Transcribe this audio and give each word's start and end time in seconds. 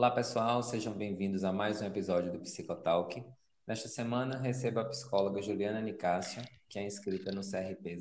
Olá, 0.00 0.10
pessoal, 0.10 0.62
sejam 0.62 0.94
bem-vindos 0.94 1.44
a 1.44 1.52
mais 1.52 1.82
um 1.82 1.84
episódio 1.84 2.32
do 2.32 2.38
Psicotalk. 2.38 3.22
Nesta 3.66 3.86
semana, 3.86 4.38
recebo 4.38 4.80
a 4.80 4.84
psicóloga 4.86 5.42
Juliana 5.42 5.82
Nicásio, 5.82 6.42
que 6.70 6.78
é 6.78 6.86
inscrita 6.86 7.30
no 7.30 7.42
CRP 7.42 7.98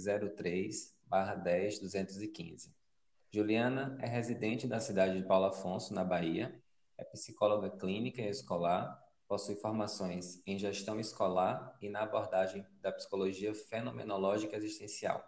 03-10215. 1.12 2.72
Juliana 3.29 3.97
é 3.99 4.08
residente 4.08 4.65
da 4.65 4.79
cidade 4.79 5.20
de 5.20 5.28
Paulo 5.28 5.47
Afonso, 5.47 5.94
na 5.94 6.06
Bahia, 6.06 6.58
é 6.97 7.04
psicóloga 7.04 7.70
clínica 7.70 8.22
e 8.22 8.29
escolar, 8.29 8.97
possui 9.28 9.56
formações 9.56 10.42
em 10.47 10.58
gestão 10.58 11.02
escolar 11.02 11.78
e 11.81 11.90
na 11.90 12.04
abordagem 12.04 12.66
da 12.79 12.94
psicologia 12.94 13.54
fenomenológica 13.54 14.56
existencial. 14.56 15.22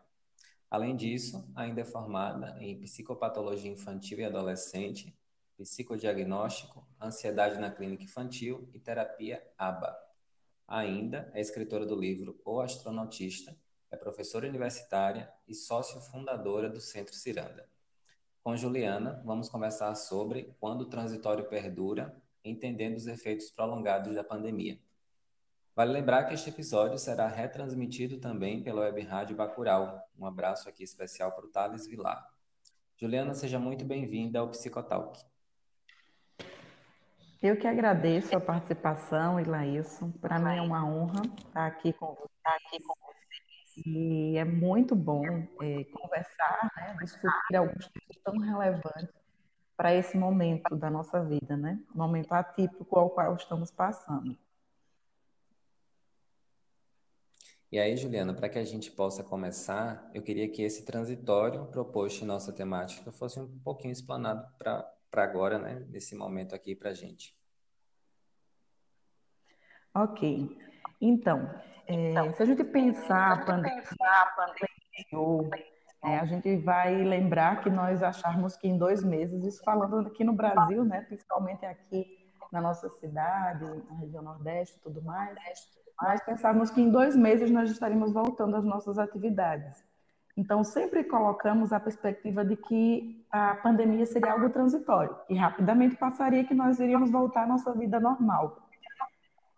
Além 0.70 0.96
disso, 0.96 1.52
ainda 1.54 1.82
é 1.82 1.84
formada 1.84 2.56
em 2.62 2.80
psicopatologia 2.80 3.70
infantil 3.70 4.20
e 4.20 4.24
adolescente, 4.24 5.14
psicodiagnóstico, 5.64 6.88
ansiedade 7.02 7.60
na 7.60 7.72
clínica 7.72 8.04
infantil 8.04 8.70
e 8.74 8.80
terapia 8.80 9.46
ABA. 9.58 9.96
Ainda 10.68 11.32
é 11.34 11.42
escritora 11.42 11.86
do 11.86 11.96
livro 11.96 12.40
O 12.46 12.62
Astronautista, 12.62 13.56
é 13.92 13.98
professora 13.98 14.48
universitária 14.48 15.32
e 15.48 15.54
sócia 15.54 16.00
fundadora 16.00 16.70
do 16.70 16.80
Centro 16.80 17.14
Ciranda. 17.14 17.70
Com 18.42 18.56
Juliana, 18.56 19.22
vamos 19.26 19.50
conversar 19.50 19.94
sobre 19.96 20.56
quando 20.60 20.82
o 20.82 20.90
transitório 20.90 21.48
perdura, 21.48 22.16
entendendo 22.44 22.96
os 22.96 23.06
efeitos 23.06 23.52
prolongados 23.52 24.16
da 24.16 24.24
pandemia. 24.24 24.80
Vale 25.76 25.92
lembrar 25.92 26.26
que 26.26 26.34
este 26.34 26.50
episódio 26.50 26.98
será 26.98 27.28
retransmitido 27.28 28.18
também 28.18 28.64
pela 28.64 28.82
Web 28.82 29.02
Rádio 29.02 29.36
Bacural. 29.36 30.10
Um 30.18 30.26
abraço 30.26 30.68
aqui 30.68 30.84
especial 30.84 31.32
para 31.34 31.46
o 31.46 31.50
Thales 31.50 31.86
Vilar. 31.86 32.28
Juliana, 32.98 33.34
seja 33.34 33.58
muito 33.58 33.86
bem-vinda 33.86 34.40
ao 34.40 34.50
Psicotalk. 34.50 35.31
Eu 37.42 37.58
que 37.58 37.66
agradeço 37.66 38.36
a 38.36 38.40
participação, 38.40 39.40
Ilailson. 39.40 40.12
Para 40.12 40.38
mim 40.38 40.58
é 40.58 40.62
uma 40.62 40.86
honra 40.86 41.24
estar 41.40 41.66
aqui 41.66 41.92
com, 41.92 42.12
estar 42.38 42.56
aqui 42.56 42.80
com 42.84 42.94
vocês. 43.04 43.86
E 43.88 44.38
é 44.38 44.46
muito 44.46 44.96
bom 44.96 45.26
é, 45.26 45.84
conversar, 45.86 46.72
né, 46.78 46.96
discutir 47.02 47.56
alguns 47.56 47.88
temas 47.88 48.18
tão 48.24 48.38
relevantes 48.38 49.10
para 49.76 49.96
esse 49.96 50.16
momento 50.16 50.76
da 50.76 50.92
nossa 50.92 51.24
vida, 51.24 51.58
né? 51.58 51.80
Momento 51.96 52.32
atípico 52.32 53.00
ao 53.00 53.10
qual 53.10 53.36
estamos 53.36 53.72
passando. 53.72 54.38
E 57.72 57.80
aí, 57.80 57.98
Juliana, 57.98 58.36
para 58.36 58.50
que 58.50 58.60
a 58.60 58.64
gente 58.64 58.92
possa 58.92 59.24
começar, 59.24 60.12
eu 60.14 60.22
queria 60.22 60.48
que 60.48 60.62
esse 60.62 60.86
transitório 60.86 61.66
proposto 61.66 62.22
em 62.22 62.28
nossa 62.28 62.54
temática 62.54 63.12
fosse 63.12 63.40
um 63.40 63.48
pouquinho 63.62 63.94
explanado 63.94 64.46
para 64.60 64.88
agora, 65.20 65.60
né, 65.60 65.86
nesse 65.90 66.16
momento 66.16 66.56
aqui 66.56 66.76
para 66.76 66.92
a 66.92 66.94
gente. 66.94 67.36
Ok. 69.94 70.58
Então, 71.02 71.54
é, 71.88 72.12
então, 72.12 72.34
se 72.34 72.44
a 72.44 72.46
gente 72.46 72.64
pensar 72.64 73.34
a 73.34 73.46
pandemia, 73.46 73.84
a 74.00 74.26
pandemia 74.36 75.72
é, 76.04 76.18
a 76.18 76.26
gente 76.26 76.56
vai 76.58 76.96
lembrar 77.04 77.62
que 77.62 77.70
nós 77.70 78.02
acharmos 78.02 78.56
que 78.56 78.68
em 78.68 78.78
dois 78.78 79.04
meses, 79.04 79.44
isso 79.44 79.64
falando 79.64 80.08
aqui 80.08 80.24
no 80.24 80.34
Brasil, 80.34 80.84
né, 80.84 81.02
principalmente 81.02 81.66
aqui 81.66 82.18
na 82.52 82.62
nossa 82.62 82.90
cidade, 82.90 83.66
na 83.90 83.96
região 84.00 84.24
Nordeste 84.24 84.78
e 84.78 84.82
tudo 84.82 85.02
mais, 85.02 85.38
nós 86.02 86.24
pensávamos 86.24 86.72
que 86.72 86.82
em 86.82 86.90
dois 86.90 87.16
meses 87.16 87.52
nós 87.52 87.70
estaríamos 87.70 88.12
voltando 88.12 88.56
às 88.56 88.64
nossas 88.64 88.98
atividades. 88.98 89.84
Então, 90.38 90.64
sempre 90.64 91.04
colocamos 91.04 91.74
a 91.74 91.80
perspectiva 91.80 92.44
de 92.44 92.56
que 92.56 93.26
a 93.30 93.56
pandemia 93.56 94.06
seria 94.06 94.32
algo 94.32 94.50
transitório, 94.50 95.16
e 95.30 95.36
rapidamente 95.36 95.96
passaria 95.96 96.44
que 96.44 96.54
nós 96.54 96.80
iríamos 96.80 97.12
voltar 97.12 97.44
à 97.44 97.48
nossa 97.48 97.74
vida 97.74 98.00
normal. 98.00 98.58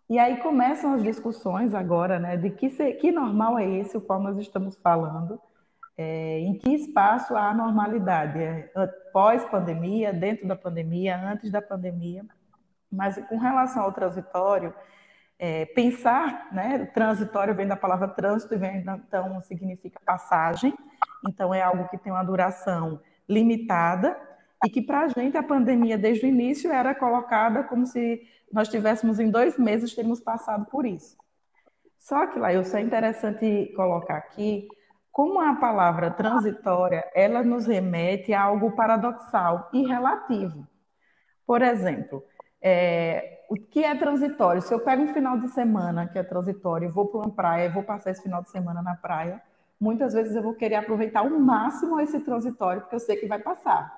E 0.08 0.18
aí 0.18 0.36
começam 0.38 0.94
as 0.94 1.02
discussões 1.02 1.74
agora, 1.74 2.18
né, 2.18 2.36
de 2.36 2.50
que, 2.50 2.68
que 2.94 3.10
normal 3.10 3.58
é 3.58 3.66
esse 3.66 3.96
o 3.96 4.00
qual 4.00 4.20
nós 4.20 4.36
estamos 4.38 4.76
falando, 4.76 5.40
é, 5.96 6.40
em 6.40 6.58
que 6.58 6.74
espaço 6.74 7.36
há 7.36 7.54
normalidade, 7.54 8.38
é, 8.38 8.70
pós-pandemia, 9.12 10.12
dentro 10.12 10.46
da 10.46 10.56
pandemia, 10.56 11.16
antes 11.16 11.50
da 11.50 11.62
pandemia. 11.62 12.24
Mas 12.90 13.16
com 13.28 13.38
relação 13.38 13.82
ao 13.82 13.92
transitório, 13.92 14.74
é, 15.44 15.66
pensar, 15.66 16.48
né, 16.50 16.86
transitório 16.94 17.54
vem 17.54 17.66
da 17.66 17.76
palavra 17.76 18.08
trânsito 18.08 18.54
e 18.54 18.56
vem, 18.56 18.78
então 18.78 19.42
significa 19.42 20.00
passagem, 20.02 20.72
então 21.28 21.52
é 21.52 21.60
algo 21.60 21.86
que 21.88 21.98
tem 21.98 22.10
uma 22.10 22.24
duração 22.24 22.98
limitada 23.28 24.18
e 24.64 24.70
que 24.70 24.80
para 24.80 25.00
a 25.00 25.08
gente 25.08 25.36
a 25.36 25.42
pandemia 25.42 25.98
desde 25.98 26.24
o 26.24 26.28
início 26.30 26.72
era 26.72 26.94
colocada 26.94 27.62
como 27.62 27.86
se 27.86 28.22
nós 28.50 28.70
tivéssemos 28.70 29.20
em 29.20 29.30
dois 29.30 29.58
meses 29.58 29.94
teríamos 29.94 30.18
passado 30.18 30.64
por 30.64 30.86
isso. 30.86 31.14
Só 31.98 32.26
que 32.26 32.38
lá, 32.38 32.50
isso 32.54 32.74
é 32.74 32.80
interessante 32.80 33.70
colocar 33.76 34.16
aqui, 34.16 34.66
como 35.12 35.40
a 35.40 35.56
palavra 35.56 36.10
transitória, 36.10 37.04
ela 37.14 37.42
nos 37.42 37.66
remete 37.66 38.32
a 38.32 38.40
algo 38.40 38.74
paradoxal 38.74 39.68
e 39.74 39.86
relativo. 39.86 40.66
Por 41.46 41.60
exemplo, 41.60 42.24
é, 42.62 43.43
o 43.54 43.56
que 43.56 43.84
é 43.84 43.94
transitório? 43.94 44.60
Se 44.60 44.74
eu 44.74 44.80
pego 44.80 45.04
um 45.04 45.14
final 45.14 45.38
de 45.38 45.48
semana 45.48 46.08
que 46.08 46.18
é 46.18 46.24
transitório, 46.24 46.90
vou 46.90 47.06
para 47.06 47.20
uma 47.20 47.30
praia, 47.30 47.70
vou 47.70 47.84
passar 47.84 48.10
esse 48.10 48.22
final 48.22 48.42
de 48.42 48.50
semana 48.50 48.82
na 48.82 48.96
praia, 48.96 49.40
muitas 49.80 50.12
vezes 50.12 50.34
eu 50.34 50.42
vou 50.42 50.54
querer 50.54 50.74
aproveitar 50.74 51.20
ao 51.20 51.30
máximo 51.30 52.00
esse 52.00 52.18
transitório, 52.18 52.80
porque 52.82 52.96
eu 52.96 53.00
sei 53.00 53.16
que 53.16 53.26
vai 53.26 53.38
passar. 53.38 53.96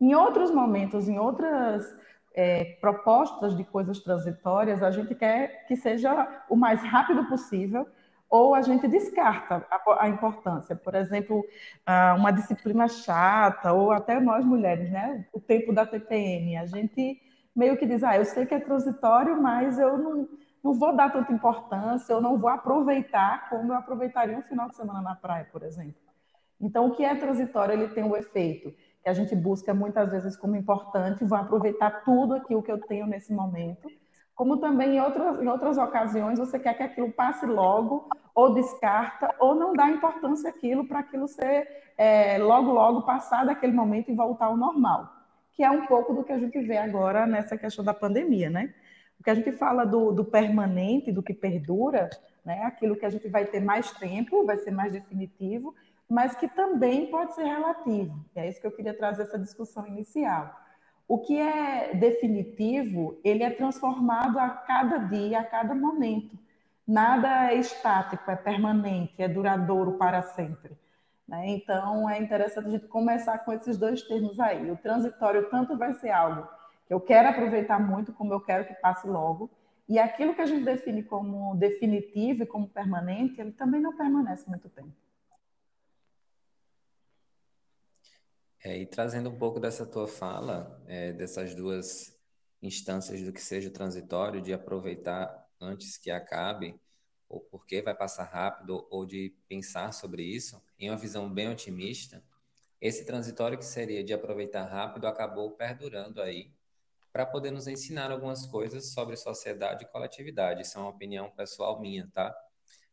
Em 0.00 0.16
outros 0.16 0.50
momentos, 0.50 1.08
em 1.08 1.16
outras 1.16 1.96
é, 2.34 2.76
propostas 2.80 3.56
de 3.56 3.62
coisas 3.62 4.00
transitórias, 4.00 4.82
a 4.82 4.90
gente 4.90 5.14
quer 5.14 5.64
que 5.68 5.76
seja 5.76 6.42
o 6.50 6.56
mais 6.56 6.82
rápido 6.82 7.24
possível 7.26 7.86
ou 8.28 8.52
a 8.54 8.62
gente 8.62 8.88
descarta 8.88 9.64
a, 9.70 10.04
a 10.04 10.08
importância. 10.08 10.74
Por 10.74 10.94
exemplo, 10.96 11.44
uma 12.16 12.32
disciplina 12.32 12.88
chata, 12.88 13.72
ou 13.74 13.92
até 13.92 14.18
nós 14.18 14.44
mulheres, 14.44 14.90
né? 14.90 15.26
O 15.32 15.38
tempo 15.38 15.72
da 15.72 15.84
TPM. 15.84 16.56
A 16.56 16.64
gente 16.64 17.20
meio 17.54 17.76
que 17.76 17.86
diz, 17.86 18.02
ah, 18.02 18.16
eu 18.16 18.24
sei 18.24 18.46
que 18.46 18.54
é 18.54 18.60
transitório, 18.60 19.40
mas 19.40 19.78
eu 19.78 19.98
não, 19.98 20.28
não 20.62 20.74
vou 20.74 20.94
dar 20.94 21.12
tanta 21.12 21.32
importância, 21.32 22.12
eu 22.12 22.20
não 22.20 22.38
vou 22.38 22.50
aproveitar 22.50 23.48
como 23.48 23.72
eu 23.72 23.76
aproveitaria 23.76 24.38
um 24.38 24.42
final 24.42 24.68
de 24.68 24.76
semana 24.76 25.00
na 25.00 25.14
praia, 25.14 25.46
por 25.50 25.62
exemplo. 25.62 26.00
Então, 26.60 26.86
o 26.86 26.90
que 26.92 27.04
é 27.04 27.14
transitório, 27.14 27.74
ele 27.74 27.88
tem 27.88 28.04
o 28.04 28.08
um 28.08 28.16
efeito 28.16 28.72
que 29.02 29.08
a 29.08 29.12
gente 29.12 29.34
busca 29.34 29.74
muitas 29.74 30.10
vezes 30.12 30.36
como 30.36 30.54
importante, 30.54 31.24
vou 31.24 31.36
aproveitar 31.36 32.04
tudo 32.04 32.34
aquilo 32.34 32.62
que 32.62 32.70
eu 32.70 32.78
tenho 32.78 33.06
nesse 33.06 33.32
momento, 33.34 33.88
como 34.34 34.56
também 34.58 34.96
em 34.96 35.00
outras, 35.00 35.42
em 35.42 35.48
outras 35.48 35.76
ocasiões 35.76 36.38
você 36.38 36.58
quer 36.58 36.74
que 36.74 36.82
aquilo 36.82 37.12
passe 37.12 37.44
logo, 37.44 38.08
ou 38.34 38.54
descarta, 38.54 39.34
ou 39.38 39.54
não 39.54 39.74
dá 39.74 39.90
importância 39.90 40.48
àquilo 40.48 40.86
para 40.86 41.00
aquilo 41.00 41.28
ser 41.28 41.68
é, 41.98 42.38
logo, 42.38 42.72
logo 42.72 43.02
passar 43.02 43.44
daquele 43.44 43.72
momento 43.72 44.10
e 44.10 44.14
voltar 44.14 44.46
ao 44.46 44.56
normal, 44.56 45.08
que 45.52 45.62
é 45.62 45.70
um 45.70 45.86
pouco 45.86 46.14
do 46.14 46.24
que 46.24 46.32
a 46.32 46.38
gente 46.38 46.58
vê 46.60 46.76
agora 46.76 47.26
nessa 47.26 47.56
questão 47.56 47.84
da 47.84 47.94
pandemia, 47.94 48.48
né? 48.48 48.74
O 49.20 49.22
que 49.22 49.30
a 49.30 49.34
gente 49.34 49.52
fala 49.52 49.84
do, 49.84 50.10
do 50.10 50.24
permanente, 50.24 51.12
do 51.12 51.22
que 51.22 51.32
perdura, 51.32 52.10
né? 52.44 52.62
aquilo 52.64 52.96
que 52.96 53.06
a 53.06 53.10
gente 53.10 53.28
vai 53.28 53.44
ter 53.44 53.60
mais 53.60 53.90
tempo, 53.92 54.44
vai 54.44 54.58
ser 54.58 54.70
mais 54.70 54.92
definitivo, 54.92 55.74
mas 56.08 56.34
que 56.34 56.48
também 56.48 57.06
pode 57.06 57.34
ser 57.34 57.44
relativo. 57.44 58.24
E 58.34 58.40
é 58.40 58.48
isso 58.48 58.60
que 58.60 58.66
eu 58.66 58.72
queria 58.72 58.94
trazer 58.94 59.22
essa 59.22 59.38
discussão 59.38 59.86
inicial. 59.86 60.52
O 61.06 61.18
que 61.18 61.38
é 61.38 61.94
definitivo, 61.94 63.20
ele 63.22 63.42
é 63.42 63.50
transformado 63.50 64.38
a 64.38 64.48
cada 64.48 64.98
dia, 64.98 65.40
a 65.40 65.44
cada 65.44 65.74
momento. 65.74 66.38
Nada 66.86 67.52
é 67.52 67.54
estático, 67.54 68.30
é 68.30 68.36
permanente, 68.36 69.14
é 69.18 69.28
duradouro 69.28 69.92
para 69.92 70.22
sempre. 70.22 70.76
Né? 71.26 71.48
Então, 71.48 72.08
é 72.08 72.20
interessante 72.20 72.68
a 72.68 72.70
gente 72.70 72.88
começar 72.88 73.38
com 73.38 73.52
esses 73.52 73.76
dois 73.76 74.02
termos 74.02 74.38
aí. 74.40 74.70
O 74.70 74.76
transitório 74.76 75.48
tanto 75.50 75.76
vai 75.76 75.94
ser 75.94 76.10
algo 76.10 76.48
que 76.86 76.94
eu 76.94 77.00
quero 77.00 77.28
aproveitar 77.28 77.78
muito, 77.78 78.12
como 78.12 78.32
eu 78.32 78.40
quero 78.40 78.66
que 78.66 78.74
passe 78.74 79.06
logo, 79.06 79.50
e 79.88 79.98
aquilo 79.98 80.34
que 80.34 80.40
a 80.40 80.46
gente 80.46 80.64
define 80.64 81.02
como 81.02 81.56
definitivo 81.56 82.42
e 82.42 82.46
como 82.46 82.68
permanente, 82.68 83.40
ele 83.40 83.52
também 83.52 83.80
não 83.80 83.96
permanece 83.96 84.48
muito 84.48 84.68
tempo. 84.68 84.92
É, 88.64 88.78
e 88.78 88.86
trazendo 88.86 89.28
um 89.28 89.36
pouco 89.36 89.58
dessa 89.58 89.84
tua 89.84 90.06
fala, 90.06 90.80
é, 90.86 91.12
dessas 91.12 91.54
duas 91.54 92.16
instâncias 92.62 93.20
do 93.22 93.32
que 93.32 93.40
seja 93.40 93.70
transitório, 93.70 94.40
de 94.40 94.52
aproveitar 94.52 95.46
antes 95.60 95.96
que 95.96 96.10
acabe, 96.10 96.80
ou 97.32 97.40
porque 97.40 97.80
vai 97.80 97.94
passar 97.94 98.24
rápido, 98.24 98.86
ou 98.90 99.06
de 99.06 99.34
pensar 99.48 99.92
sobre 99.92 100.22
isso, 100.22 100.62
em 100.78 100.90
uma 100.90 100.96
visão 100.98 101.32
bem 101.32 101.48
otimista, 101.48 102.22
esse 102.80 103.06
transitório 103.06 103.56
que 103.56 103.64
seria 103.64 104.04
de 104.04 104.12
aproveitar 104.12 104.64
rápido 104.64 105.06
acabou 105.06 105.52
perdurando 105.52 106.20
aí 106.20 106.52
para 107.12 107.24
poder 107.24 107.50
nos 107.50 107.66
ensinar 107.66 108.10
algumas 108.10 108.46
coisas 108.46 108.92
sobre 108.92 109.16
sociedade 109.16 109.84
e 109.84 109.88
coletividade. 109.88 110.62
Isso 110.62 110.78
é 110.78 110.80
uma 110.80 110.90
opinião 110.90 111.30
pessoal 111.30 111.80
minha, 111.80 112.10
tá? 112.12 112.34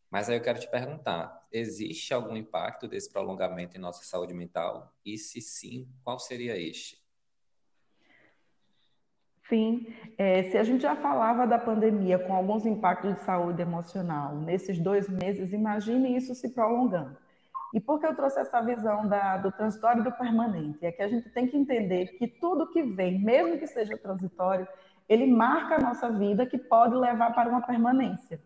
Mas 0.09 0.29
aí 0.29 0.37
eu 0.37 0.41
quero 0.41 0.59
te 0.59 0.69
perguntar: 0.69 1.47
existe 1.51 2.13
algum 2.13 2.35
impacto 2.37 2.87
desse 2.87 3.11
prolongamento 3.11 3.77
em 3.77 3.79
nossa 3.79 4.03
saúde 4.03 4.33
mental? 4.33 4.93
E 5.05 5.17
se 5.17 5.41
sim, 5.41 5.87
qual 6.03 6.19
seria 6.19 6.57
este? 6.57 6.98
Sim, 9.49 9.87
é, 10.15 10.43
se 10.43 10.57
a 10.59 10.63
gente 10.63 10.83
já 10.83 10.95
falava 10.95 11.47
da 11.47 11.57
pandemia 11.57 12.19
com 12.19 12.33
alguns 12.33 12.67
impactos 12.67 13.15
de 13.15 13.21
saúde 13.21 13.59
emocional 13.63 14.35
nesses 14.35 14.77
dois 14.79 15.09
meses, 15.09 15.51
imagine 15.51 16.15
isso 16.15 16.35
se 16.35 16.53
prolongando. 16.53 17.17
E 17.73 17.79
por 17.79 17.99
que 17.99 18.05
eu 18.05 18.15
trouxe 18.15 18.39
essa 18.39 18.61
visão 18.61 19.07
da, 19.07 19.37
do 19.37 19.51
transitório 19.51 20.01
e 20.01 20.03
do 20.03 20.11
permanente? 20.11 20.85
É 20.85 20.91
que 20.91 21.01
a 21.01 21.07
gente 21.07 21.29
tem 21.31 21.47
que 21.47 21.57
entender 21.57 22.07
que 22.17 22.27
tudo 22.27 22.69
que 22.69 22.83
vem, 22.83 23.19
mesmo 23.19 23.57
que 23.57 23.65
seja 23.65 23.97
transitório, 23.97 24.67
ele 25.07 25.25
marca 25.25 25.75
a 25.75 25.79
nossa 25.79 26.11
vida 26.11 26.45
que 26.45 26.57
pode 26.57 26.95
levar 26.95 27.33
para 27.33 27.49
uma 27.49 27.61
permanência. 27.61 28.39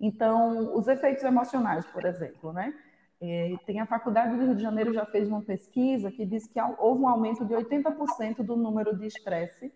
Então, 0.00 0.76
os 0.76 0.88
efeitos 0.88 1.22
emocionais, 1.22 1.86
por 1.86 2.04
exemplo, 2.04 2.52
né? 2.52 2.74
É, 3.20 3.54
tem 3.64 3.78
a 3.78 3.86
Faculdade 3.86 4.36
do 4.36 4.44
Rio 4.44 4.56
de 4.56 4.62
Janeiro 4.62 4.92
já 4.92 5.06
fez 5.06 5.28
uma 5.28 5.42
pesquisa 5.42 6.10
que 6.10 6.26
diz 6.26 6.48
que 6.48 6.60
houve 6.78 7.02
um 7.02 7.08
aumento 7.08 7.44
de 7.44 7.54
80% 7.54 8.42
do 8.42 8.56
número 8.56 8.98
de 8.98 9.06
estresse 9.06 9.72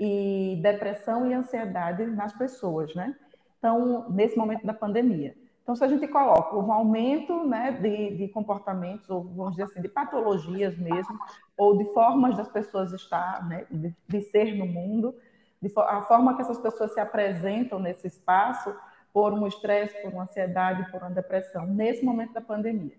e 0.00 0.58
depressão 0.62 1.30
e 1.30 1.34
ansiedade 1.34 2.06
nas 2.06 2.32
pessoas, 2.32 2.94
né? 2.94 3.14
Então, 3.58 4.08
nesse 4.10 4.36
momento 4.36 4.66
da 4.66 4.72
pandemia. 4.72 5.36
Então, 5.62 5.76
se 5.76 5.84
a 5.84 5.88
gente 5.88 6.08
coloca 6.08 6.56
um 6.56 6.72
aumento 6.72 7.46
né, 7.46 7.70
de, 7.72 8.16
de 8.16 8.28
comportamentos, 8.28 9.08
ou 9.10 9.22
vamos 9.22 9.52
dizer 9.52 9.64
assim, 9.64 9.82
de 9.82 9.88
patologias 9.88 10.76
mesmo, 10.78 11.16
ou 11.56 11.76
de 11.76 11.84
formas 11.92 12.36
das 12.36 12.48
pessoas 12.48 12.92
estar, 12.92 13.46
né, 13.46 13.66
de, 13.70 13.94
de 14.08 14.22
ser 14.22 14.56
no 14.56 14.66
mundo, 14.66 15.14
de, 15.60 15.70
a 15.76 16.02
forma 16.02 16.34
que 16.34 16.42
essas 16.42 16.58
pessoas 16.58 16.92
se 16.92 16.98
apresentam 16.98 17.78
nesse 17.78 18.06
espaço, 18.06 18.74
por 19.12 19.32
um 19.32 19.46
estresse, 19.46 20.00
por 20.02 20.12
uma 20.12 20.22
ansiedade, 20.22 20.90
por 20.90 21.02
uma 21.02 21.10
depressão, 21.10 21.66
nesse 21.66 22.04
momento 22.04 22.32
da 22.32 22.40
pandemia. 22.40 22.96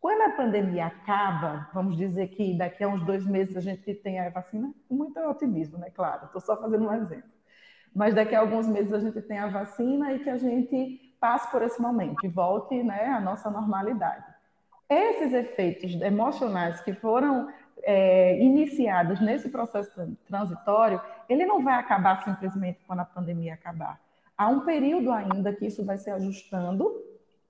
Quando 0.00 0.22
a 0.22 0.30
pandemia 0.30 0.86
acaba, 0.86 1.68
vamos 1.74 1.96
dizer 1.96 2.28
que 2.28 2.56
daqui 2.56 2.82
a 2.82 2.88
uns 2.88 3.04
dois 3.04 3.26
meses 3.26 3.56
a 3.56 3.60
gente 3.60 3.94
tem 3.94 4.18
a 4.18 4.30
vacina, 4.30 4.72
com 4.88 4.94
muito 4.94 5.20
otimismo, 5.20 5.78
né? 5.78 5.90
Claro, 5.90 6.24
estou 6.24 6.40
só 6.40 6.56
fazendo 6.56 6.88
um 6.88 6.94
exemplo. 6.94 7.28
Mas 7.94 8.14
daqui 8.14 8.34
a 8.34 8.40
alguns 8.40 8.66
meses 8.66 8.92
a 8.92 8.98
gente 8.98 9.20
tem 9.20 9.38
a 9.38 9.48
vacina 9.48 10.12
e 10.12 10.20
que 10.20 10.30
a 10.30 10.38
gente 10.38 11.14
passe 11.20 11.50
por 11.50 11.60
esse 11.60 11.80
momento 11.82 12.24
e 12.24 12.28
volte 12.28 12.82
né, 12.82 13.06
à 13.06 13.20
nossa 13.20 13.50
normalidade. 13.50 14.24
Esses 14.88 15.34
efeitos 15.34 16.00
emocionais 16.00 16.80
que 16.80 16.94
foram 16.94 17.52
é, 17.82 18.42
iniciados 18.42 19.20
nesse 19.20 19.50
processo 19.50 19.90
transitório, 20.26 21.00
ele 21.28 21.44
não 21.44 21.62
vai 21.62 21.74
acabar 21.74 22.24
simplesmente 22.24 22.80
quando 22.86 23.00
a 23.00 23.04
pandemia 23.04 23.54
acabar. 23.54 24.00
Há 24.36 24.48
um 24.48 24.60
período 24.60 25.12
ainda 25.12 25.52
que 25.52 25.66
isso 25.66 25.84
vai 25.84 25.98
se 25.98 26.10
ajustando, 26.10 26.90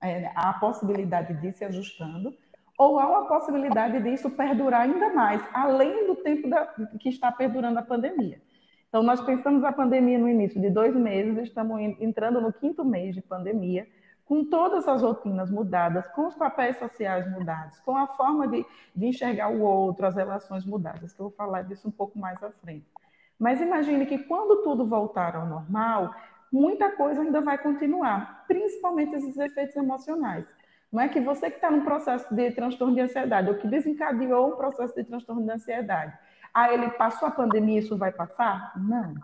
é, 0.01 0.31
há 0.35 0.49
a 0.49 0.53
possibilidade 0.53 1.33
de 1.35 1.53
se 1.53 1.63
ajustando, 1.63 2.35
ou 2.81 2.97
há 2.97 3.07
uma 3.07 3.27
possibilidade 3.27 4.01
disso 4.01 4.27
perdurar 4.31 4.81
ainda 4.81 5.13
mais, 5.13 5.39
além 5.53 6.07
do 6.07 6.15
tempo 6.15 6.49
da, 6.49 6.65
que 6.99 7.09
está 7.09 7.31
perdurando 7.31 7.77
a 7.77 7.83
pandemia. 7.83 8.41
Então, 8.89 9.03
nós 9.03 9.21
pensamos 9.21 9.63
a 9.63 9.71
pandemia 9.71 10.17
no 10.17 10.27
início 10.27 10.59
de 10.59 10.67
dois 10.71 10.95
meses, 10.95 11.37
estamos 11.43 11.79
entrando 11.99 12.41
no 12.41 12.51
quinto 12.51 12.83
mês 12.83 13.13
de 13.13 13.21
pandemia, 13.21 13.87
com 14.25 14.43
todas 14.43 14.87
as 14.87 15.03
rotinas 15.03 15.51
mudadas, 15.51 16.07
com 16.15 16.25
os 16.25 16.33
papéis 16.33 16.75
sociais 16.79 17.29
mudados, 17.29 17.79
com 17.81 17.95
a 17.95 18.07
forma 18.07 18.47
de, 18.47 18.65
de 18.95 19.05
enxergar 19.05 19.49
o 19.49 19.61
outro, 19.61 20.07
as 20.07 20.15
relações 20.15 20.65
mudadas, 20.65 21.13
que 21.13 21.19
eu 21.19 21.25
vou 21.25 21.35
falar 21.35 21.61
disso 21.61 21.87
um 21.87 21.91
pouco 21.91 22.17
mais 22.17 22.41
à 22.41 22.49
frente. 22.49 22.87
Mas 23.37 23.61
imagine 23.61 24.07
que 24.07 24.17
quando 24.17 24.63
tudo 24.63 24.87
voltar 24.87 25.35
ao 25.35 25.45
normal, 25.45 26.15
muita 26.51 26.89
coisa 26.89 27.21
ainda 27.21 27.41
vai 27.41 27.59
continuar, 27.59 28.43
principalmente 28.47 29.13
esses 29.13 29.37
efeitos 29.37 29.75
emocionais. 29.75 30.47
Não 30.91 31.01
é 31.01 31.07
que 31.07 31.21
você 31.21 31.49
que 31.49 31.55
está 31.55 31.71
num 31.71 31.85
processo 31.85 32.33
de 32.33 32.51
transtorno 32.51 32.93
de 32.93 33.01
ansiedade, 33.01 33.49
ou 33.49 33.55
que 33.55 33.67
desencadeou 33.67 34.53
um 34.53 34.57
processo 34.57 34.93
de 34.93 35.03
transtorno 35.03 35.43
de 35.43 35.51
ansiedade, 35.51 36.17
ah, 36.53 36.73
ele 36.73 36.89
passou 36.91 37.27
a 37.27 37.31
pandemia, 37.31 37.79
isso 37.79 37.97
vai 37.97 38.11
passar? 38.11 38.73
Não. 38.77 39.15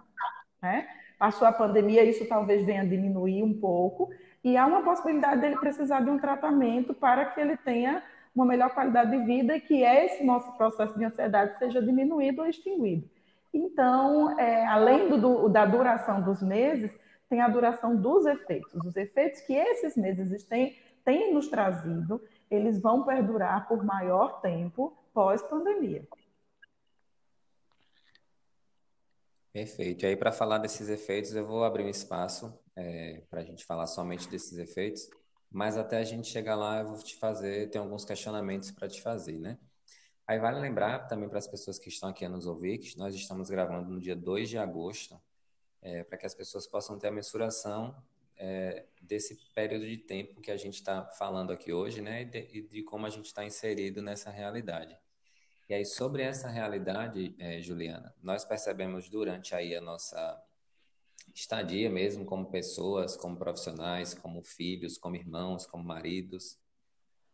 Né? 0.61 0.87
Passou 1.19 1.47
a 1.47 1.51
pandemia, 1.51 2.03
isso 2.03 2.25
talvez 2.27 2.65
venha 2.65 2.83
a 2.83 2.85
diminuir 2.85 3.43
um 3.43 3.53
pouco, 3.59 4.09
e 4.43 4.55
há 4.55 4.65
uma 4.65 4.81
possibilidade 4.81 5.41
dele 5.41 5.57
precisar 5.57 6.01
de 6.01 6.09
um 6.09 6.17
tratamento 6.17 6.93
para 6.93 7.25
que 7.25 7.41
ele 7.41 7.57
tenha 7.57 8.01
uma 8.33 8.45
melhor 8.45 8.69
qualidade 8.69 9.11
de 9.11 9.25
vida 9.25 9.57
e 9.57 9.61
que 9.61 9.81
esse 9.81 10.23
nosso 10.23 10.55
processo 10.55 10.97
de 10.97 11.03
ansiedade 11.03 11.57
seja 11.57 11.81
diminuído 11.81 12.41
ou 12.41 12.47
extinguido. 12.47 13.09
Então, 13.53 14.39
é, 14.39 14.65
além 14.67 15.09
do, 15.19 15.49
da 15.49 15.65
duração 15.65 16.21
dos 16.21 16.41
meses, 16.41 16.95
tem 17.29 17.41
a 17.41 17.47
duração 17.47 17.95
dos 17.95 18.25
efeitos. 18.25 18.73
Os 18.73 18.95
efeitos 18.95 19.41
que 19.41 19.53
esses 19.53 19.97
meses 19.97 20.43
têm, 20.43 20.75
têm 21.07 21.33
nos 21.33 21.47
trazido, 21.47 22.21
eles 22.51 22.81
vão 22.81 23.05
perdurar 23.05 23.65
por 23.65 23.81
maior 23.81 24.41
tempo 24.41 24.93
pós-pandemia. 25.13 26.05
Perfeito. 29.53 30.03
E 30.03 30.09
aí, 30.09 30.17
para 30.17 30.33
falar 30.33 30.57
desses 30.57 30.89
efeitos, 30.89 31.33
eu 31.33 31.47
vou 31.47 31.63
abrir 31.63 31.85
um 31.85 31.89
espaço 31.89 32.53
é, 32.75 33.23
para 33.29 33.39
a 33.39 33.43
gente 33.43 33.63
falar 33.63 33.87
somente 33.87 34.27
desses 34.27 34.57
efeitos, 34.57 35.09
mas 35.49 35.77
até 35.77 35.97
a 35.97 36.03
gente 36.03 36.27
chegar 36.27 36.55
lá, 36.55 36.81
eu 36.81 36.89
vou 36.89 36.97
te 36.97 37.15
fazer, 37.15 37.69
tem 37.69 37.79
alguns 37.79 38.03
questionamentos 38.03 38.69
para 38.71 38.89
te 38.89 39.01
fazer, 39.01 39.39
né? 39.39 39.57
Aí 40.27 40.37
vale 40.37 40.59
lembrar 40.59 41.07
também 41.07 41.29
para 41.29 41.39
as 41.39 41.47
pessoas 41.47 41.79
que 41.79 41.87
estão 41.87 42.09
aqui 42.09 42.25
a 42.25 42.29
nos 42.29 42.45
ouvir 42.45 42.79
que 42.79 42.97
nós 42.97 43.15
estamos 43.15 43.49
gravando 43.49 43.89
no 43.89 43.99
dia 44.01 44.15
2 44.15 44.49
de 44.49 44.57
agosto, 44.57 45.17
é, 45.81 46.03
para 46.03 46.17
que 46.17 46.25
as 46.25 46.35
pessoas 46.35 46.67
possam 46.67 46.99
ter 46.99 47.07
a 47.07 47.11
mensuração 47.11 47.95
é, 48.35 48.85
desse 49.07 49.35
período 49.53 49.85
de 49.87 49.97
tempo 49.97 50.41
que 50.41 50.51
a 50.51 50.57
gente 50.57 50.75
está 50.75 51.05
falando 51.17 51.51
aqui 51.51 51.71
hoje, 51.71 52.01
né, 52.01 52.21
e 52.21 52.25
de, 52.25 52.49
e 52.53 52.61
de 52.61 52.83
como 52.83 53.05
a 53.05 53.09
gente 53.09 53.25
está 53.25 53.43
inserido 53.45 54.01
nessa 54.01 54.29
realidade. 54.29 54.97
E 55.69 55.73
aí, 55.73 55.85
sobre 55.85 56.23
essa 56.23 56.47
realidade, 56.49 57.35
é, 57.39 57.61
Juliana, 57.61 58.15
nós 58.21 58.45
percebemos 58.45 59.09
durante 59.09 59.53
aí 59.53 59.75
a 59.75 59.81
nossa 59.81 60.41
estadia 61.35 61.89
mesmo, 61.89 62.25
como 62.25 62.49
pessoas, 62.49 63.17
como 63.17 63.37
profissionais, 63.37 64.13
como 64.13 64.41
filhos, 64.43 64.97
como 64.97 65.15
irmãos, 65.15 65.65
como 65.65 65.83
maridos, 65.83 66.57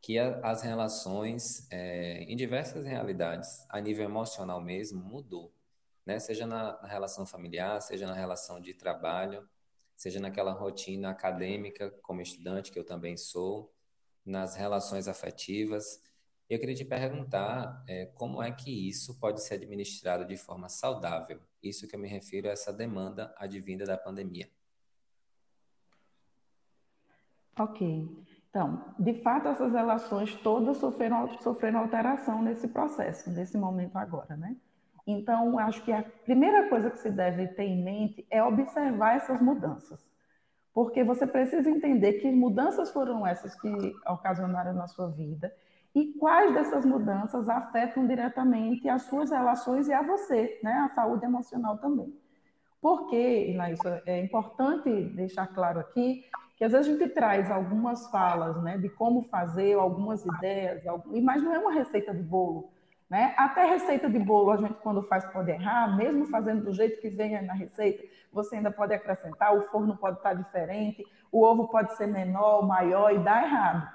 que 0.01 0.17
a, 0.17 0.39
as 0.39 0.63
relações, 0.63 1.67
é, 1.71 2.23
em 2.23 2.35
diversas 2.35 2.85
realidades, 2.85 3.65
a 3.69 3.79
nível 3.79 4.05
emocional 4.05 4.59
mesmo, 4.59 5.03
mudou 5.03 5.53
né? 6.05 6.19
Seja 6.19 6.45
na, 6.45 6.81
na 6.81 6.87
relação 6.87 7.25
familiar, 7.25 7.81
seja 7.81 8.05
na 8.05 8.13
relação 8.13 8.59
de 8.59 8.73
trabalho, 8.73 9.47
seja 10.03 10.19
naquela 10.19 10.51
rotina 10.51 11.11
acadêmica 11.11 11.89
como 12.01 12.21
estudante, 12.21 12.73
que 12.73 12.77
eu 12.77 12.83
também 12.83 13.15
sou, 13.15 13.73
nas 14.25 14.53
relações 14.53 15.07
afetivas. 15.07 16.03
Eu 16.49 16.59
queria 16.59 16.75
te 16.75 16.83
perguntar 16.83 17.81
é, 17.87 18.07
como 18.07 18.43
é 18.43 18.51
que 18.51 18.89
isso 18.89 19.17
pode 19.17 19.41
ser 19.41 19.53
administrado 19.53 20.25
de 20.25 20.35
forma 20.35 20.67
saudável. 20.67 21.39
Isso 21.63 21.87
que 21.87 21.95
eu 21.95 21.99
me 22.01 22.09
refiro 22.09 22.49
a 22.49 22.51
essa 22.51 22.73
demanda 22.73 23.33
advinda 23.37 23.85
da 23.85 23.97
pandemia. 23.97 24.49
Ok. 27.57 28.09
Então, 28.49 28.93
de 28.99 29.21
fato, 29.21 29.47
essas 29.47 29.71
relações 29.71 30.35
todas 30.35 30.77
sofreram, 30.79 31.39
sofreram 31.39 31.79
alteração 31.79 32.43
nesse 32.43 32.67
processo, 32.67 33.29
nesse 33.31 33.57
momento 33.57 33.95
agora, 33.95 34.35
né? 34.35 34.57
Então, 35.05 35.59
acho 35.59 35.83
que 35.83 35.91
a 35.91 36.03
primeira 36.23 36.69
coisa 36.69 36.89
que 36.89 36.97
se 36.97 37.11
deve 37.11 37.47
ter 37.47 37.63
em 37.63 37.83
mente 37.83 38.25
é 38.29 38.41
observar 38.43 39.17
essas 39.17 39.41
mudanças. 39.41 39.99
Porque 40.73 41.03
você 41.03 41.27
precisa 41.27 41.69
entender 41.69 42.13
que 42.13 42.31
mudanças 42.31 42.89
foram 42.91 43.27
essas 43.27 43.53
que 43.59 43.69
ocasionaram 44.07 44.73
na 44.73 44.87
sua 44.87 45.09
vida 45.09 45.53
e 45.93 46.13
quais 46.13 46.53
dessas 46.53 46.85
mudanças 46.85 47.47
afetam 47.47 48.07
diretamente 48.07 48.89
as 48.89 49.03
suas 49.03 49.29
relações 49.29 49.87
e 49.87 49.93
a 49.93 50.01
você, 50.01 50.59
né? 50.63 50.73
a 50.73 50.89
saúde 50.89 51.25
emocional 51.25 51.77
também. 51.77 52.17
Porque, 52.81 53.51
Inaísa, 53.51 54.01
é 54.05 54.19
importante 54.19 54.89
deixar 54.89 55.47
claro 55.47 55.79
aqui 55.79 56.25
que 56.57 56.63
às 56.63 56.71
vezes 56.71 56.87
a 56.87 56.97
gente 56.97 57.13
traz 57.13 57.51
algumas 57.51 58.09
falas 58.09 58.61
né, 58.63 58.77
de 58.77 58.89
como 58.89 59.23
fazer, 59.23 59.73
algumas 59.73 60.25
ideias, 60.25 60.83
mas 61.23 61.41
não 61.41 61.53
é 61.53 61.59
uma 61.59 61.71
receita 61.71 62.13
de 62.13 62.21
bolo 62.21 62.71
né? 63.09 63.33
Até 63.37 63.65
receita 63.65 64.09
de 64.09 64.19
bolo, 64.19 64.51
a 64.51 64.57
gente 64.57 64.73
quando 64.75 65.03
faz 65.03 65.25
pode 65.25 65.51
errar, 65.51 65.95
mesmo 65.95 66.25
fazendo 66.27 66.63
do 66.63 66.73
jeito 66.73 66.99
que 66.99 67.09
vem 67.09 67.41
na 67.43 67.53
receita, 67.53 68.03
você 68.31 68.55
ainda 68.55 68.71
pode 68.71 68.93
acrescentar, 68.93 69.55
o 69.55 69.67
forno 69.69 69.95
pode 69.97 70.17
estar 70.17 70.33
diferente, 70.33 71.05
o 71.31 71.43
ovo 71.43 71.67
pode 71.67 71.95
ser 71.95 72.07
menor, 72.07 72.65
maior 72.65 73.13
e 73.13 73.19
dar 73.19 73.43
errado. 73.43 73.87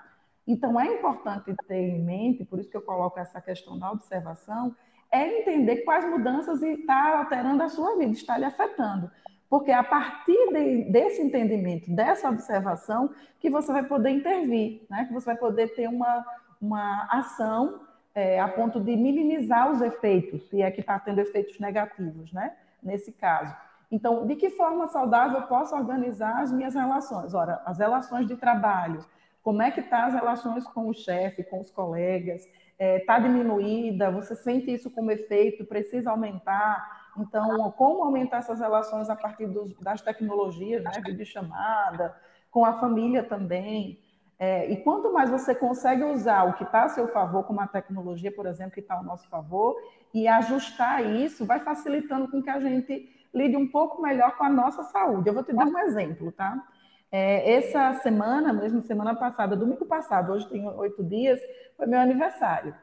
Então 0.47 0.81
é 0.81 0.87
importante 0.87 1.55
ter 1.67 1.77
em 1.77 2.03
mente, 2.03 2.45
por 2.45 2.59
isso 2.59 2.71
que 2.71 2.77
eu 2.77 2.83
coloco 2.83 3.19
essa 3.19 3.41
questão 3.41 3.79
da 3.79 3.91
observação, 3.91 4.75
é 5.11 5.41
entender 5.41 5.79
quais 5.79 6.09
mudanças 6.09 6.63
está 6.63 7.19
alterando 7.19 7.63
a 7.63 7.69
sua 7.69 7.97
vida, 7.97 8.13
está 8.13 8.37
lhe 8.39 8.45
afetando. 8.45 9.11
Porque 9.49 9.71
é 9.71 9.75
a 9.75 9.85
partir 9.85 10.53
de, 10.53 10.93
desse 10.93 11.23
entendimento, 11.23 11.91
dessa 11.95 12.29
observação, 12.29 13.11
que 13.41 13.49
você 13.49 13.73
vai 13.73 13.83
poder 13.83 14.11
intervir, 14.11 14.87
né? 14.91 15.07
que 15.07 15.13
você 15.13 15.27
vai 15.27 15.37
poder 15.37 15.75
ter 15.75 15.89
uma, 15.89 16.25
uma 16.61 17.09
ação 17.11 17.81
é, 18.19 18.41
a 18.41 18.49
ponto 18.49 18.81
de 18.81 18.97
minimizar 18.97 19.71
os 19.71 19.81
efeitos, 19.81 20.43
se 20.49 20.61
é 20.61 20.71
que 20.73 20.81
está 20.81 20.99
tendo 20.99 21.21
efeitos 21.21 21.61
negativos, 21.61 22.33
né? 22.33 22.57
Nesse 22.83 23.13
caso. 23.13 23.55
Então, 23.91 24.27
de 24.27 24.35
que 24.35 24.51
forma 24.51 24.89
saudável 24.89 25.41
eu 25.41 25.47
posso 25.47 25.75
organizar 25.75 26.43
as 26.43 26.53
minhas 26.53 26.75
relações? 26.75 27.33
Ora, 27.33 27.63
as 27.65 27.79
relações 27.79 28.27
de 28.27 28.35
trabalho, 28.35 29.05
como 29.41 29.63
é 29.63 29.71
que 29.71 29.81
está 29.81 30.07
as 30.07 30.15
relações 30.15 30.65
com 30.65 30.89
o 30.89 30.93
chefe, 30.95 31.45
com 31.45 31.61
os 31.61 31.71
colegas? 31.71 32.43
Está 32.43 32.55
é, 32.79 32.99
tá 32.99 33.19
diminuída? 33.21 34.11
Você 34.11 34.35
sente 34.35 34.73
isso 34.73 34.91
como 34.91 35.13
efeito? 35.13 35.65
Precisa 35.65 36.11
aumentar? 36.11 37.13
Então, 37.17 37.71
como 37.73 38.03
aumentar 38.03 38.39
essas 38.39 38.59
relações 38.59 39.09
a 39.09 39.15
partir 39.15 39.47
dos, 39.47 39.73
das 39.79 40.03
tecnologias, 40.03 40.83
né, 40.83 40.91
videochamada, 41.05 42.17
com 42.51 42.65
a 42.65 42.81
família 42.81 43.23
também. 43.23 44.01
É, 44.39 44.71
e 44.71 44.77
quanto 44.77 45.13
mais 45.13 45.31
você 45.31 45.53
consegue 45.55 46.05
usar 46.05 46.45
o 46.45 46.53
que 46.53 46.63
está 46.63 46.85
a 46.85 46.89
seu 46.89 47.09
favor, 47.09 47.43
como 47.45 47.61
a 47.61 47.67
tecnologia, 47.67 48.31
por 48.31 48.47
exemplo, 48.47 48.73
que 48.73 48.81
está 48.81 48.95
ao 48.95 49.03
nosso 49.03 49.29
favor, 49.29 49.77
e 50.15 50.29
ajustar 50.29 51.05
isso, 51.05 51.45
vai 51.45 51.59
facilitando 51.59 52.29
com 52.31 52.41
que 52.41 52.49
a 52.49 52.61
gente 52.61 53.09
lide 53.35 53.57
um 53.57 53.67
pouco 53.67 54.01
melhor 54.01 54.37
com 54.37 54.45
a 54.45 54.49
nossa 54.49 54.85
saúde. 54.85 55.29
Eu 55.29 55.35
vou 55.35 55.43
te 55.43 55.53
dar 55.53 55.67
um 55.67 55.79
exemplo, 55.81 56.31
tá? 56.31 56.63
É, 57.11 57.55
essa 57.55 57.95
semana, 57.95 58.53
mesmo 58.53 58.83
semana 58.83 59.15
passada, 59.15 59.57
domingo 59.57 59.87
passado, 59.87 60.33
hoje 60.33 60.49
tem 60.49 60.69
oito 60.69 61.03
dias, 61.03 61.41
foi 61.77 61.87
meu 61.87 61.99
aniversário. 61.99 62.75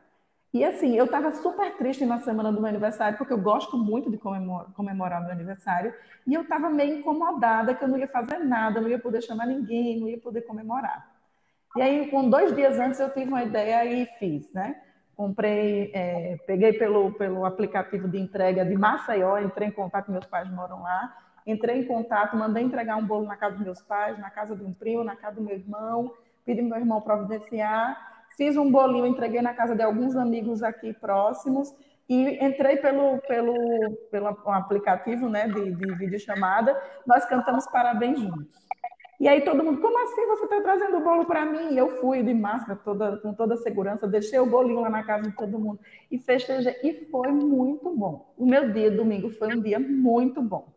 E 0.53 0.63
assim, 0.63 0.95
eu 0.95 1.05
estava 1.05 1.33
super 1.33 1.75
triste 1.77 2.05
na 2.05 2.19
semana 2.19 2.51
do 2.51 2.59
meu 2.59 2.69
aniversário, 2.69 3.17
porque 3.17 3.33
eu 3.33 3.41
gosto 3.41 3.77
muito 3.77 4.09
de 4.09 4.17
comemorar, 4.17 4.71
comemorar 4.74 5.21
meu 5.21 5.31
aniversário, 5.31 5.93
e 6.25 6.33
eu 6.33 6.41
estava 6.41 6.69
meio 6.69 7.00
incomodada 7.00 7.75
que 7.75 7.83
eu 7.83 7.88
não 7.88 7.97
ia 7.97 8.07
fazer 8.07 8.39
nada, 8.39 8.81
não 8.81 8.89
ia 8.89 9.00
poder 9.00 9.21
chamar 9.21 9.45
ninguém, 9.45 10.00
não 10.00 10.07
ia 10.07 10.17
poder 10.17 10.41
comemorar. 10.41 11.14
E 11.75 11.82
aí, 11.82 12.10
com 12.10 12.29
dois 12.29 12.55
dias 12.55 12.79
antes, 12.79 13.00
eu 13.00 13.10
tive 13.12 13.27
uma 13.27 13.44
ideia 13.44 13.86
e 13.86 14.05
fiz, 14.17 14.51
né? 14.53 14.82
Comprei, 15.15 15.91
é, 15.94 16.38
peguei 16.46 16.74
pelo, 16.74 17.12
pelo 17.13 17.46
aplicativo 17.46 18.08
de 18.08 18.20
entrega 18.20 18.65
de 18.65 18.75
Maceió, 18.75 19.38
entrei 19.39 19.70
em 19.70 19.72
contato, 19.72 20.12
meus 20.12 20.25
pais 20.25 20.50
moram 20.51 20.82
lá, 20.82 21.15
entrei 21.48 21.79
em 21.79 21.86
contato, 21.86 22.36
mandei 22.36 22.63
entregar 22.63 22.98
um 22.98 23.05
bolo 23.05 23.25
na 23.25 23.36
casa 23.36 23.55
dos 23.55 23.65
meus 23.65 23.82
pais, 23.82 24.17
na 24.20 24.29
casa 24.29 24.55
de 24.55 24.63
um 24.63 24.74
primo, 24.74 25.03
na 25.03 25.15
casa 25.15 25.36
do 25.36 25.41
meu 25.41 25.55
irmão, 25.55 26.12
pedi 26.46 26.62
meu 26.62 26.77
irmão 26.77 27.01
providenciar, 27.01 28.15
Fiz 28.38 28.58
um 28.58 28.70
bolinho, 28.70 29.05
entreguei 29.05 29.41
na 29.41 29.53
casa 29.53 29.75
de 29.75 29.82
alguns 29.82 30.15
amigos 30.15 30.62
aqui 30.62 30.94
próximos 30.94 31.74
e 32.08 32.44
entrei 32.44 32.77
pelo, 32.77 33.17
pelo, 33.20 33.96
pelo 34.12 34.27
aplicativo 34.27 35.29
né, 35.29 35.48
de, 35.48 35.72
de 35.72 35.96
videochamada. 35.96 36.77
Nós 37.08 37.25
cantamos 37.25 37.65
parabéns 37.67 38.20
juntos. 38.20 38.65
E 39.19 39.27
aí 39.27 39.41
todo 39.41 39.63
mundo, 39.63 39.79
como 39.79 39.98
assim 40.03 40.25
você 40.27 40.43
está 40.43 40.62
trazendo 40.62 40.98
o 40.98 41.01
bolo 41.01 41.25
para 41.25 41.45
mim? 41.45 41.74
E 41.74 41.77
eu 41.77 42.01
fui 42.01 42.22
de 42.22 42.34
máscara, 42.34 42.77
toda, 42.84 43.17
com 43.17 43.34
toda 43.34 43.53
a 43.53 43.57
segurança, 43.57 44.07
deixei 44.07 44.39
o 44.39 44.45
bolinho 44.45 44.81
lá 44.81 44.89
na 44.89 45.03
casa 45.03 45.29
de 45.29 45.36
todo 45.36 45.60
mundo 45.60 45.79
e 46.12 46.17
festejei. 46.17 46.75
E 46.84 47.05
foi 47.10 47.31
muito 47.31 47.95
bom. 47.95 48.34
O 48.38 48.45
meu 48.45 48.72
dia 48.72 48.91
domingo 48.91 49.29
foi 49.29 49.55
um 49.55 49.62
dia 49.62 49.79
muito 49.79 50.41
bom. 50.41 50.67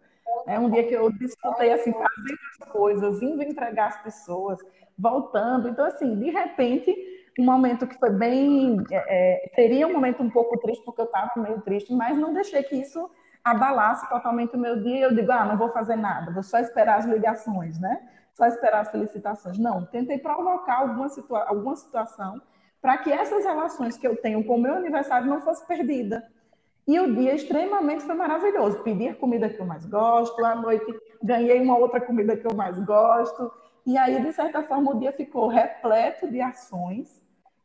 É 0.46 0.58
um 0.58 0.70
dia 0.70 0.86
que 0.86 0.94
eu 0.94 1.10
desfrutei 1.10 1.72
assim, 1.72 1.92
fazendo 1.92 2.38
as 2.60 2.68
coisas, 2.70 3.22
indo 3.22 3.42
entregar 3.42 3.88
as 3.88 4.02
pessoas, 4.02 4.58
voltando. 4.96 5.68
Então, 5.68 5.84
assim, 5.84 6.14
de 6.16 6.30
repente, 6.30 6.94
um 7.38 7.44
momento 7.44 7.86
que 7.86 7.98
foi 7.98 8.10
bem. 8.10 8.76
É, 8.90 9.80
é, 9.80 9.86
um 9.86 9.92
momento 9.92 10.22
um 10.22 10.30
pouco 10.30 10.58
triste, 10.58 10.84
porque 10.84 11.00
eu 11.00 11.06
estava 11.06 11.32
meio 11.36 11.60
triste, 11.60 11.92
mas 11.92 12.16
não 12.16 12.32
deixei 12.32 12.62
que 12.62 12.76
isso 12.76 13.10
abalasse 13.44 14.08
totalmente 14.08 14.54
o 14.54 14.58
meu 14.58 14.82
dia. 14.82 15.06
Eu 15.06 15.14
digo, 15.14 15.30
ah, 15.32 15.44
não 15.44 15.56
vou 15.56 15.70
fazer 15.70 15.96
nada, 15.96 16.32
vou 16.32 16.42
só 16.42 16.58
esperar 16.58 16.98
as 16.98 17.04
ligações, 17.04 17.78
né? 17.78 18.00
Só 18.38 18.46
esperar 18.46 18.82
as 18.82 18.90
felicitações. 18.92 19.58
Não, 19.58 19.84
tentei 19.84 20.16
provocar 20.16 20.82
alguma, 20.82 21.08
situa 21.08 21.42
alguma 21.42 21.74
situação 21.74 22.40
para 22.80 22.96
que 22.96 23.12
essas 23.12 23.44
relações 23.44 23.96
que 23.96 24.06
eu 24.06 24.14
tenho 24.14 24.44
com 24.44 24.54
o 24.54 24.62
meu 24.62 24.74
aniversário 24.74 25.26
não 25.26 25.40
fosse 25.40 25.66
perdida. 25.66 26.24
E 26.86 27.00
o 27.00 27.12
dia 27.16 27.34
extremamente 27.34 28.04
foi 28.04 28.14
maravilhoso. 28.14 28.78
Pedi 28.84 29.08
a 29.08 29.14
comida 29.16 29.48
que 29.48 29.60
eu 29.60 29.66
mais 29.66 29.84
gosto, 29.84 30.44
à 30.44 30.54
noite 30.54 30.86
ganhei 31.20 31.60
uma 31.60 31.76
outra 31.76 32.00
comida 32.00 32.36
que 32.36 32.46
eu 32.46 32.54
mais 32.54 32.78
gosto. 32.78 33.52
E 33.84 33.98
aí, 33.98 34.22
de 34.22 34.32
certa 34.32 34.62
forma, 34.62 34.92
o 34.92 35.00
dia 35.00 35.10
ficou 35.10 35.48
repleto 35.48 36.30
de 36.30 36.40
ações 36.40 37.20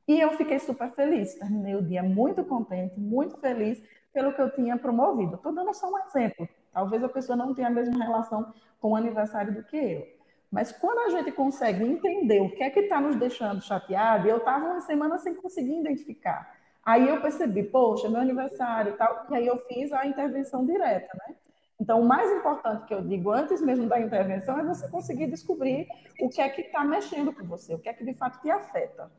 e 0.08 0.20
eu 0.20 0.32
fiquei 0.32 0.58
super 0.58 0.89
feliz, 0.94 1.36
terminei 1.36 1.75
o 1.75 1.84
dia 1.84 2.01
muito 2.01 2.44
contente, 2.44 3.00
muito 3.00 3.38
feliz 3.38 3.80
pelo 4.12 4.34
que 4.34 4.42
eu 4.42 4.50
tinha 4.50 4.75
promovido. 4.75 5.36
Estou 5.36 5.53
dando 5.53 5.72
só 5.72 5.88
um 5.88 6.00
exemplo. 6.00 6.50
Talvez 6.74 7.03
a 7.03 7.10
pessoa 7.10 7.36
não 7.36 7.53
tenha 7.53 7.68
a 7.68 7.72
mesma 7.72 8.03
relação 8.03 8.51
com 8.82 8.94
o 8.94 8.96
aniversário 8.96 9.53
do 9.53 9.63
que 9.63 9.77
eu. 9.77 10.23
Mas 10.53 10.72
quando 10.72 11.00
a 11.00 11.10
gente 11.10 11.31
consegue 11.31 11.83
entender 11.83 12.39
o 12.39 12.51
que 12.51 12.62
é 12.62 12.69
que 12.69 12.81
está 12.81 13.01
nos 13.01 13.15
deixando 13.15 13.60
chateado, 13.60 14.27
eu 14.27 14.38
estava 14.38 14.63
uma 14.63 14.81
semana 14.81 15.17
sem 15.17 15.33
conseguir 15.33 15.79
identificar. 15.79 16.55
Aí 16.86 17.10
eu 17.10 17.19
percebi, 17.19 17.63
poxa, 17.63 18.07
meu 18.07 18.22
aniversário 18.22 18.93
e 18.93 18.95
tal, 18.95 19.25
e 19.31 19.36
aí 19.36 19.48
eu 19.48 19.57
fiz 19.65 19.91
a 19.91 20.05
intervenção 20.05 20.63
direta, 20.63 21.10
né? 21.27 21.36
Então, 21.81 22.00
o 22.00 22.05
mais 22.05 22.31
importante 22.31 22.86
que 22.86 22.93
eu 22.93 23.01
digo 23.01 23.31
antes 23.31 23.62
mesmo 23.62 23.89
da 23.89 24.00
intervenção 24.00 24.60
é 24.60 24.63
você 24.63 24.88
conseguir 24.89 25.25
descobrir 25.25 25.88
o 26.22 26.29
que 26.29 26.39
é 26.39 26.48
que 26.48 26.62
está 26.62 26.86
mexendo 26.86 27.33
com 27.33 27.48
você, 27.48 27.74
o 27.74 27.79
que 27.79 27.89
é 27.89 27.93
que 27.93 28.05
de 28.05 28.13
fato 28.13 28.39
te 28.39 28.51
afeta. 28.51 29.12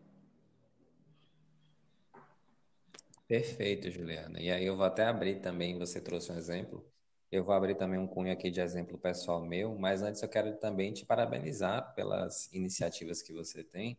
Perfeito, 3.27 3.91
Juliana. 3.91 4.41
E 4.41 4.53
aí 4.53 4.65
eu 4.65 4.77
vou 4.77 4.87
até 4.87 5.05
abrir 5.05 5.41
também, 5.41 5.77
você 5.77 6.01
trouxe 6.01 6.31
um 6.31 6.37
exemplo. 6.37 6.94
Eu 7.35 7.43
vou 7.43 7.53
abrir 7.53 7.75
também 7.75 7.99
um 7.99 8.07
cunho 8.07 8.33
aqui 8.33 8.49
de 8.49 8.61
exemplo 8.61 8.97
pessoal 8.97 9.45
meu, 9.45 9.75
mas 9.77 10.03
antes 10.03 10.23
eu 10.23 10.29
quero 10.29 10.55
também 10.55 10.93
te 10.93 11.05
parabenizar 11.05 11.93
pelas 11.93 12.49
iniciativas 12.53 13.23
que 13.23 13.33
você 13.33 13.65
tem, 13.65 13.99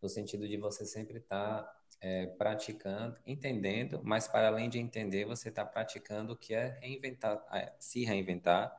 no 0.00 0.08
sentido 0.08 0.48
de 0.48 0.56
você 0.56 0.86
sempre 0.86 1.18
estar 1.18 1.62
tá, 1.62 1.80
é, 2.00 2.24
praticando, 2.24 3.18
entendendo, 3.26 4.00
mas 4.02 4.26
para 4.26 4.48
além 4.48 4.70
de 4.70 4.78
entender, 4.78 5.26
você 5.26 5.50
está 5.50 5.62
praticando 5.62 6.32
o 6.32 6.36
que 6.36 6.54
é 6.54 6.78
reinventar, 6.80 7.46
é, 7.52 7.70
se 7.78 8.02
reinventar 8.02 8.74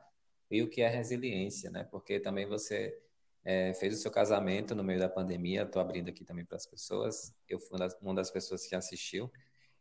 e 0.50 0.60
o 0.62 0.68
que 0.68 0.82
é 0.82 0.88
resiliência, 0.88 1.70
né? 1.70 1.84
Porque 1.84 2.18
também 2.18 2.44
você 2.44 3.00
é, 3.44 3.72
fez 3.72 3.94
o 3.96 4.02
seu 4.02 4.10
casamento 4.10 4.74
no 4.74 4.82
meio 4.82 4.98
da 4.98 5.08
pandemia, 5.08 5.62
estou 5.62 5.80
abrindo 5.80 6.08
aqui 6.08 6.24
também 6.24 6.44
para 6.44 6.56
as 6.56 6.66
pessoas, 6.66 7.32
eu 7.48 7.60
fui 7.60 7.78
uma 7.78 7.78
das, 7.78 7.96
uma 8.02 8.14
das 8.16 8.32
pessoas 8.32 8.66
que 8.66 8.74
assistiu, 8.74 9.30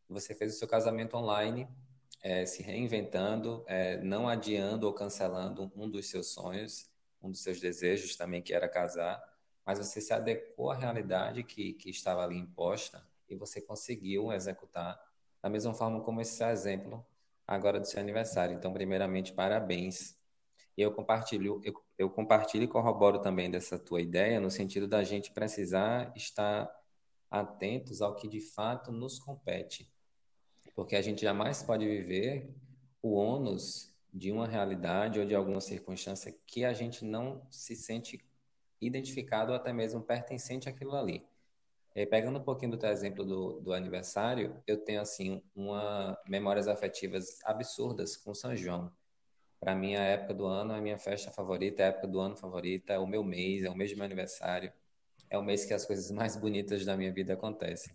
você 0.07 0.35
fez 0.35 0.53
o 0.53 0.59
seu 0.59 0.67
casamento 0.67 1.17
online, 1.17 1.67
é, 2.21 2.45
se 2.45 2.61
reinventando, 2.61 3.63
é, 3.67 3.97
não 3.97 4.27
adiando 4.27 4.85
ou 4.87 4.93
cancelando 4.93 5.71
um 5.75 5.89
dos 5.89 6.09
seus 6.09 6.33
sonhos, 6.33 6.89
um 7.21 7.31
dos 7.31 7.41
seus 7.41 7.59
desejos 7.59 8.15
também, 8.15 8.41
que 8.41 8.53
era 8.53 8.69
casar, 8.69 9.21
mas 9.65 9.79
você 9.79 10.01
se 10.01 10.13
adequou 10.13 10.71
à 10.71 10.75
realidade 10.75 11.43
que, 11.43 11.73
que 11.73 11.89
estava 11.89 12.23
ali 12.23 12.37
imposta 12.37 13.05
e 13.29 13.35
você 13.35 13.61
conseguiu 13.61 14.31
executar 14.31 14.99
da 15.41 15.49
mesma 15.49 15.73
forma 15.73 16.01
como 16.01 16.21
esse 16.21 16.43
exemplo 16.43 17.05
agora 17.47 17.79
do 17.79 17.87
seu 17.87 17.99
aniversário. 17.99 18.55
Então, 18.55 18.71
primeiramente, 18.71 19.33
parabéns. 19.33 20.17
E 20.77 20.81
eu 20.81 20.91
compartilho, 20.93 21.61
eu, 21.63 21.73
eu 21.97 22.09
compartilho 22.09 22.63
e 22.63 22.67
corroboro 22.67 23.19
também 23.19 23.49
dessa 23.49 23.77
tua 23.77 24.01
ideia, 24.01 24.39
no 24.39 24.49
sentido 24.49 24.87
da 24.87 25.03
gente 25.03 25.31
precisar 25.31 26.13
estar 26.15 26.71
atentos 27.29 28.01
ao 28.01 28.15
que 28.15 28.27
de 28.27 28.41
fato 28.41 28.91
nos 28.91 29.19
compete 29.19 29.90
porque 30.75 30.95
a 30.95 31.01
gente 31.01 31.21
jamais 31.21 31.61
pode 31.63 31.85
viver 31.85 32.49
o 33.01 33.13
ônus 33.13 33.91
de 34.13 34.31
uma 34.31 34.47
realidade 34.47 35.19
ou 35.19 35.25
de 35.25 35.33
alguma 35.33 35.61
circunstância 35.61 36.35
que 36.45 36.65
a 36.65 36.73
gente 36.73 37.05
não 37.05 37.41
se 37.49 37.75
sente 37.75 38.23
identificado 38.79 39.51
ou 39.51 39.55
até 39.55 39.71
mesmo 39.71 40.01
pertencente 40.01 40.67
àquilo 40.67 40.95
ali. 40.95 41.23
E 41.95 42.05
pegando 42.05 42.39
um 42.39 42.43
pouquinho 42.43 42.71
do 42.71 42.77
teu 42.77 42.89
exemplo 42.89 43.25
do, 43.25 43.59
do 43.59 43.73
aniversário, 43.73 44.61
eu 44.65 44.77
tenho 44.77 45.01
assim 45.01 45.41
uma 45.55 46.17
memórias 46.27 46.67
afetivas 46.67 47.39
absurdas 47.43 48.15
com 48.15 48.33
São 48.33 48.55
João. 48.55 48.91
Para 49.59 49.75
mim, 49.75 49.95
a 49.95 50.03
época 50.03 50.33
do 50.33 50.45
ano 50.45 50.73
é 50.73 50.77
a 50.77 50.81
minha 50.81 50.97
festa 50.97 51.31
favorita, 51.31 51.83
é 51.83 51.85
a 51.85 51.89
época 51.89 52.07
do 52.07 52.19
ano 52.19 52.35
favorita, 52.35 52.93
é 52.93 52.99
o 52.99 53.05
meu 53.05 53.23
mês, 53.23 53.63
é 53.63 53.69
o 53.69 53.75
mês 53.75 53.91
do 53.91 53.97
meu 53.97 54.05
aniversário, 54.05 54.71
é 55.29 55.37
o 55.37 55.43
mês 55.43 55.65
que 55.65 55.73
as 55.73 55.85
coisas 55.85 56.09
mais 56.11 56.35
bonitas 56.35 56.85
da 56.85 56.97
minha 56.97 57.11
vida 57.11 57.33
acontecem. 57.33 57.93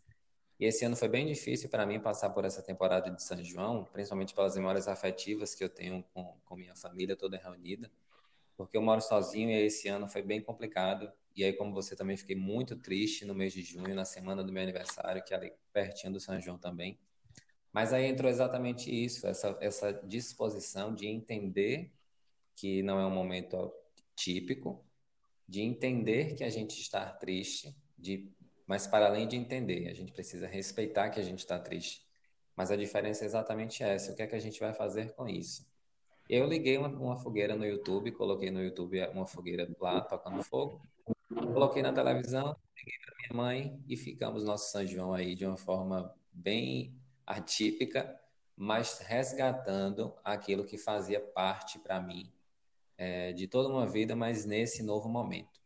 E 0.59 0.65
esse 0.65 0.85
ano 0.85 0.97
foi 0.97 1.09
bem 1.09 1.27
difícil 1.27 1.69
para 1.69 1.85
mim 1.85 2.01
passar 2.01 2.31
por 2.31 2.45
essa 2.45 2.63
temporada 2.63 3.11
de 3.11 3.23
São 3.23 3.43
João, 3.45 3.85
principalmente 3.85 4.35
pelas 4.35 4.57
memórias 4.57 4.89
afetivas 4.89 5.55
que 5.55 5.63
eu 5.63 5.69
tenho 5.69 6.03
com, 6.15 6.35
com 6.45 6.57
minha 6.57 6.75
família 6.75 7.15
toda 7.15 7.37
reunida, 7.37 7.91
porque 8.57 8.77
eu 8.77 8.83
moro 8.83 9.03
sozinho 9.03 9.51
e 9.51 9.67
esse 9.67 9.89
ano 9.89 10.09
foi 10.09 10.23
bem 10.23 10.41
complicado. 10.41 11.13
E 11.35 11.45
aí, 11.45 11.53
como 11.53 11.75
você 11.75 11.95
também, 11.95 12.17
fiquei 12.17 12.35
muito 12.35 12.75
triste 12.77 13.27
no 13.27 13.35
mês 13.35 13.53
de 13.53 13.63
junho, 13.63 13.95
na 13.95 14.07
semana 14.07 14.43
do 14.43 14.51
meu 14.51 14.63
aniversário, 14.63 15.23
que 15.23 15.35
é 15.35 15.37
ali 15.37 15.53
pertinho 15.73 16.15
do 16.15 16.21
São 16.21 16.41
João 16.41 16.57
também. 16.57 16.99
Mas 17.71 17.93
aí 17.93 18.07
entrou 18.07 18.31
exatamente 18.31 18.91
isso, 18.91 19.27
essa, 19.27 19.55
essa 19.61 19.93
disposição 19.93 20.95
de 20.95 21.07
entender 21.07 21.93
que 22.55 22.83
não 22.83 22.99
é 22.99 23.07
um 23.07 23.11
momento 23.11 23.71
típico, 24.15 24.83
de 25.47 25.61
entender 25.61 26.35
que 26.35 26.43
a 26.43 26.49
gente 26.49 26.81
está 26.81 27.13
triste, 27.13 27.77
de 27.99 28.33
mas 28.67 28.87
para 28.87 29.07
além 29.07 29.29
de 29.29 29.37
entender, 29.37 29.89
a 29.89 29.95
gente 29.95 30.13
precisa 30.13 30.47
respeitar 30.47 31.11
que 31.11 31.21
a 31.21 31.23
gente 31.23 31.39
está 31.41 31.59
triste. 31.59 32.05
Mas 32.57 32.71
a 32.71 32.77
diferença 32.77 33.25
é 33.25 33.27
exatamente 33.27 33.83
essa. 33.83 34.13
O 34.13 34.17
que 34.17 34.23
é 34.23 34.27
que 34.27 34.35
a 34.35 34.41
gente 34.41 34.59
vai 34.59 34.73
fazer 34.73 35.13
com 35.13 35.29
isso? 35.29 35.67
Eu 36.29 36.47
liguei 36.47 36.77
uma, 36.77 36.89
uma 36.89 37.17
fogueira 37.17 37.55
no 37.55 37.65
YouTube, 37.65 38.11
coloquei 38.13 38.51
no 38.51 38.63
YouTube 38.63 39.01
uma 39.09 39.27
fogueira 39.27 39.69
lá 39.81 40.01
tocando 40.01 40.43
fogo, 40.43 40.81
coloquei 41.29 41.83
na 41.83 41.93
televisão, 41.93 42.57
liguei 42.77 42.99
para 43.05 43.15
minha 43.17 43.45
mãe 43.45 43.85
e 43.87 43.97
ficamos 43.97 44.43
nosso 44.43 44.73
São 44.73 44.85
João 44.85 45.15
aí 45.15 45.37
de 45.37 45.47
uma 45.47 45.57
forma 45.57 46.13
bem 46.33 46.99
atípica, 47.25 48.19
mas 48.57 48.99
resgatando 48.99 50.15
aquilo 50.25 50.65
que 50.65 50.77
fazia 50.77 51.21
parte 51.21 51.79
para 51.79 52.01
mim 52.01 52.33
é, 52.99 53.33
de 53.33 53.47
toda 53.47 53.69
uma 53.69 53.87
vida, 53.87 54.17
mas 54.17 54.45
nesse 54.45 54.83
novo 54.83 55.09
momento. 55.09 55.61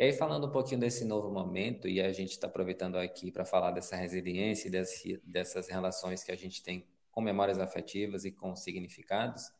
E 0.00 0.04
aí, 0.04 0.12
falando 0.12 0.46
um 0.46 0.50
pouquinho 0.52 0.78
desse 0.78 1.04
novo 1.04 1.28
momento, 1.28 1.88
e 1.88 2.00
a 2.00 2.12
gente 2.12 2.30
está 2.30 2.46
aproveitando 2.46 2.94
aqui 2.96 3.32
para 3.32 3.44
falar 3.44 3.72
dessa 3.72 3.96
resiliência 3.96 4.68
e 4.68 4.70
desse, 4.70 5.20
dessas 5.24 5.66
relações 5.66 6.22
que 6.22 6.30
a 6.30 6.36
gente 6.36 6.62
tem 6.62 6.86
com 7.10 7.20
memórias 7.20 7.58
afetivas 7.58 8.24
e 8.24 8.30
com 8.30 8.54
significados, 8.54 9.50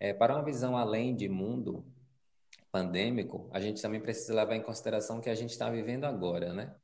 é, 0.00 0.12
para 0.12 0.34
uma 0.34 0.44
visão 0.44 0.76
além 0.76 1.14
de 1.14 1.28
mundo 1.28 1.86
pandêmico, 2.72 3.48
a 3.52 3.60
gente 3.60 3.80
também 3.80 4.00
precisa 4.00 4.34
levar 4.34 4.56
em 4.56 4.62
consideração 4.62 5.18
o 5.18 5.20
que 5.20 5.30
a 5.30 5.36
gente 5.36 5.50
está 5.50 5.70
vivendo 5.70 6.04
agora, 6.04 6.52
né? 6.52 6.74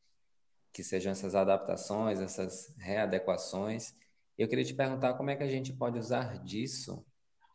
Que 0.73 0.85
sejam 0.85 1.11
essas 1.11 1.35
adaptações, 1.35 2.21
essas 2.21 2.73
readequações. 2.79 3.97
Eu 4.39 4.47
queria 4.47 4.65
te 4.65 4.75
perguntar 4.75 5.15
como 5.15 5.31
é 5.31 5.35
que 5.35 5.43
a 5.43 5.49
gente 5.49 5.73
pode 5.73 5.99
usar 5.99 6.39
disso 6.45 7.05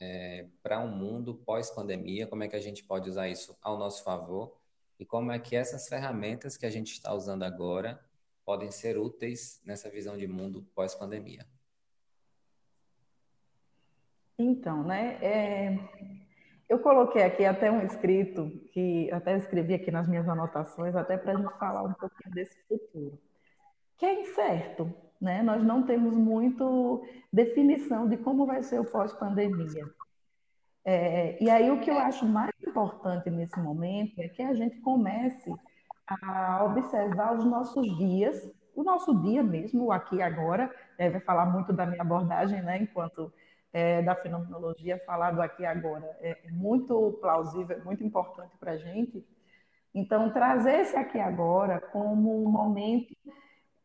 é, 0.02 0.46
para 0.62 0.82
um 0.82 0.94
mundo 0.94 1.36
pós-pandemia, 1.36 2.28
como 2.28 2.44
é 2.44 2.50
que 2.50 2.56
a 2.58 2.62
gente 2.62 2.84
pode 2.84 3.10
usar 3.10 3.30
isso 3.30 3.58
ao 3.62 3.78
nosso 3.78 4.04
favor 4.04 4.60
e 5.02 5.06
como 5.06 5.32
é 5.32 5.40
que 5.40 5.56
essas 5.56 5.90
ferramentas 5.90 6.56
que 6.56 6.66
a 6.66 6.70
gente 6.70 6.92
está 6.94 7.12
usando 7.12 7.42
agora 7.42 8.00
podem 8.46 8.70
ser 8.70 9.00
úteis 9.00 9.60
nessa 9.66 9.90
visão 9.90 10.16
de 10.16 10.28
mundo 10.28 10.64
pós-pandemia. 10.76 11.44
Então, 14.38 14.84
né, 14.84 15.18
é, 15.24 15.80
eu 16.70 16.78
coloquei 16.78 17.24
aqui 17.24 17.44
até 17.44 17.72
um 17.72 17.84
escrito 17.84 18.52
que 18.72 19.12
até 19.12 19.36
escrevi 19.38 19.74
aqui 19.74 19.90
nas 19.90 20.08
minhas 20.08 20.30
anotações, 20.30 20.96
até 20.96 21.18
para 21.18 21.34
a 21.34 21.36
gente 21.36 21.58
falar 21.58 21.82
um 21.82 21.94
pouquinho 21.94 22.36
desse 22.36 22.62
futuro, 22.68 23.20
que 23.98 24.06
é 24.06 24.22
incerto, 24.22 24.94
né? 25.20 25.42
Nós 25.42 25.64
não 25.64 25.84
temos 25.84 26.16
muito 26.16 27.04
definição 27.34 28.08
de 28.08 28.18
como 28.18 28.46
vai 28.46 28.62
ser 28.62 28.80
o 28.80 28.86
pós-pandemia. 28.86 29.90
É, 30.84 31.42
e 31.44 31.50
aí 31.50 31.70
o 31.70 31.80
que 31.80 31.92
eu 31.92 32.00
acho 32.00 32.26
mais 32.26 32.52
importante 32.66 33.30
nesse 33.30 33.60
momento 33.60 34.20
é 34.20 34.28
que 34.28 34.42
a 34.42 34.54
gente 34.54 34.80
comece 34.82 35.54
a 36.08 36.64
observar 36.66 37.38
os 37.38 37.46
nossos 37.46 37.86
dias, 37.98 38.52
o 38.76 38.84
nosso 38.84 39.14
dia 39.22 39.44
mesmo, 39.44 39.92
aqui 39.92 40.22
agora, 40.22 40.74
é, 40.98 41.10
vai 41.10 41.22
falar 41.22 41.46
muito 41.46 41.72
da 41.72 41.86
minha 41.86 42.02
abordagem, 42.02 42.62
né, 42.62 42.78
enquanto 42.82 43.32
é, 43.74 44.02
da 44.02 44.16
fenomenologia 44.16 45.02
falado 45.06 45.42
aqui 45.42 45.66
agora, 45.66 46.06
é 46.22 46.38
muito 46.52 47.18
plausível, 47.22 47.78
é 47.78 47.84
muito 47.84 48.04
importante 48.04 48.58
para 48.58 48.72
a 48.74 48.78
gente. 48.78 49.26
Então, 49.94 50.32
trazer 50.32 50.82
esse 50.82 50.96
aqui 50.96 51.20
agora 51.20 51.80
como 51.80 52.44
um 52.44 52.50
momento, 52.50 53.16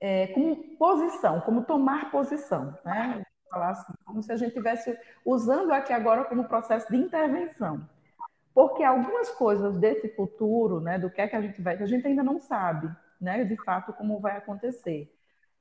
é, 0.01 0.29
como 0.29 0.77
posição, 0.77 1.41
como 1.43 1.65
tomar 1.65 2.11
posição, 2.11 2.77
né? 2.85 3.23
Falar 3.57 3.71
assim, 3.71 3.95
como 4.05 4.23
se 4.23 4.31
a 4.31 4.37
gente 4.37 4.49
estivesse 4.49 4.99
usando 5.25 5.73
aqui 5.73 5.91
agora 5.91 6.25
como 6.25 6.45
processo 6.45 6.91
de 6.91 6.99
intervenção. 6.99 7.89
Porque 8.55 8.85
algumas 8.85 9.31
coisas 9.31 9.79
desse 9.79 10.11
futuro, 10.11 10.79
né, 10.79 10.99
do 10.99 11.09
que 11.09 11.23
é 11.23 11.27
que 11.27 11.37
a 11.37 11.41
gente 11.41 11.63
vai, 11.63 11.75
que 11.75 11.83
a 11.83 11.87
gente 11.87 12.07
ainda 12.07 12.23
não 12.23 12.39
sabe, 12.39 12.95
né, 13.19 13.45
de 13.45 13.57
fato 13.65 13.95
como 13.95 14.21
vai 14.21 14.37
acontecer. 14.37 15.11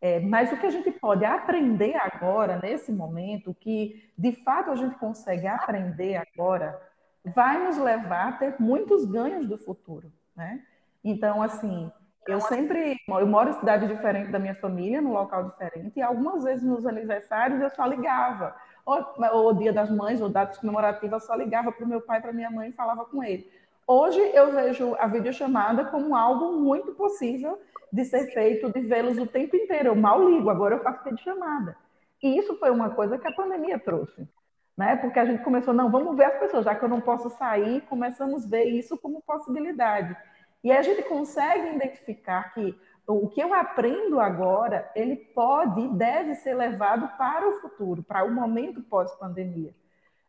É, 0.01 0.19
mas 0.19 0.51
o 0.51 0.57
que 0.57 0.65
a 0.65 0.69
gente 0.69 0.91
pode 0.91 1.23
aprender 1.23 1.95
agora, 1.95 2.59
nesse 2.61 2.91
momento, 2.91 3.55
que 3.57 4.11
de 4.17 4.33
fato 4.43 4.71
a 4.71 4.75
gente 4.75 4.95
consegue 4.95 5.47
aprender 5.47 6.17
agora, 6.17 6.77
vai 7.23 7.65
nos 7.65 7.77
levar 7.77 8.27
a 8.27 8.31
ter 8.33 8.55
muitos 8.59 9.05
ganhos 9.05 9.47
do 9.47 9.57
futuro, 9.57 10.11
né? 10.35 10.61
Então, 11.01 11.41
assim, 11.41 11.89
eu 12.27 12.41
sempre, 12.41 12.97
eu 13.07 13.27
moro 13.27 13.49
em 13.49 13.53
cidade 13.53 13.87
diferente 13.87 14.31
da 14.31 14.39
minha 14.39 14.55
família, 14.55 15.01
num 15.01 15.13
local 15.13 15.49
diferente, 15.49 15.97
e 15.97 16.01
algumas 16.01 16.43
vezes 16.43 16.63
nos 16.63 16.85
aniversários 16.85 17.61
eu 17.61 17.69
só 17.69 17.85
ligava 17.85 18.55
ou, 18.85 19.03
ou 19.33 19.53
Dia 19.53 19.73
das 19.73 19.89
Mães, 19.89 20.21
ou 20.21 20.29
datas 20.29 20.57
comemorativas, 20.57 21.25
só 21.25 21.35
ligava 21.35 21.71
para 21.71 21.85
o 21.85 21.87
meu 21.87 22.01
pai, 22.01 22.21
para 22.21 22.33
minha 22.33 22.51
mãe 22.51 22.69
e 22.69 22.73
falava 22.73 23.05
com 23.05 23.23
ele. 23.23 23.49
Hoje 23.87 24.19
eu 24.33 24.51
vejo 24.51 24.95
a 24.95 25.07
videochamada 25.07 25.85
como 25.85 26.15
algo 26.15 26.53
muito 26.53 26.93
possível 26.93 27.59
de 27.91 28.03
ser 28.05 28.31
feito, 28.33 28.71
de 28.71 28.81
vê-los 28.81 29.17
o 29.17 29.27
tempo 29.27 29.55
inteiro. 29.55 29.89
Eu 29.89 29.95
mal 29.95 30.27
ligo, 30.27 30.49
agora 30.49 30.75
eu 30.75 30.83
faço 30.83 31.03
videochamada. 31.03 31.77
E 32.21 32.37
isso 32.39 32.57
foi 32.57 32.71
uma 32.71 32.89
coisa 32.89 33.17
que 33.17 33.27
a 33.27 33.31
pandemia 33.31 33.77
trouxe. 33.77 34.27
Né? 34.75 34.95
Porque 34.95 35.19
a 35.19 35.25
gente 35.25 35.43
começou, 35.43 35.73
não, 35.73 35.91
vamos 35.91 36.17
ver 36.17 36.25
as 36.25 36.39
pessoas, 36.39 36.65
já 36.65 36.75
que 36.75 36.83
eu 36.83 36.89
não 36.89 36.99
posso 36.99 37.29
sair, 37.29 37.81
começamos 37.81 38.45
a 38.45 38.49
ver 38.49 38.65
isso 38.65 38.97
como 38.97 39.21
possibilidade. 39.21 40.17
E 40.65 40.71
a 40.71 40.81
gente 40.81 41.03
consegue 41.03 41.75
identificar 41.75 42.51
que 42.51 42.75
o 43.07 43.29
que 43.29 43.39
eu 43.39 43.53
aprendo 43.53 44.19
agora, 44.19 44.89
ele 44.95 45.15
pode 45.15 45.79
e 45.79 45.89
deve 45.89 46.33
ser 46.33 46.55
levado 46.55 47.07
para 47.19 47.47
o 47.47 47.61
futuro, 47.61 48.01
para 48.01 48.25
o 48.25 48.33
momento 48.33 48.81
pós-pandemia. 48.81 49.75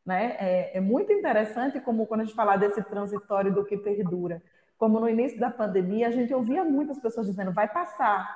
Né? 0.05 0.37
É, 0.38 0.77
é, 0.77 0.81
muito 0.81 1.11
interessante 1.11 1.81
como 1.81 2.07
quando 2.07 2.20
a 2.20 2.25
gente 2.25 2.37
fala 2.37 2.59
desse 2.59 2.83
transitório 2.83 3.51
do 3.51 3.64
que 3.64 3.79
perdura. 3.79 4.42
Como 4.77 5.01
no 5.01 5.09
início 5.09 5.40
da 5.40 5.49
pandemia, 5.49 6.09
a 6.09 6.11
gente 6.11 6.35
ouvia 6.35 6.62
muitas 6.62 6.99
pessoas 6.99 7.27
dizendo, 7.27 7.51
vai 7.51 7.66
passar, 7.66 8.29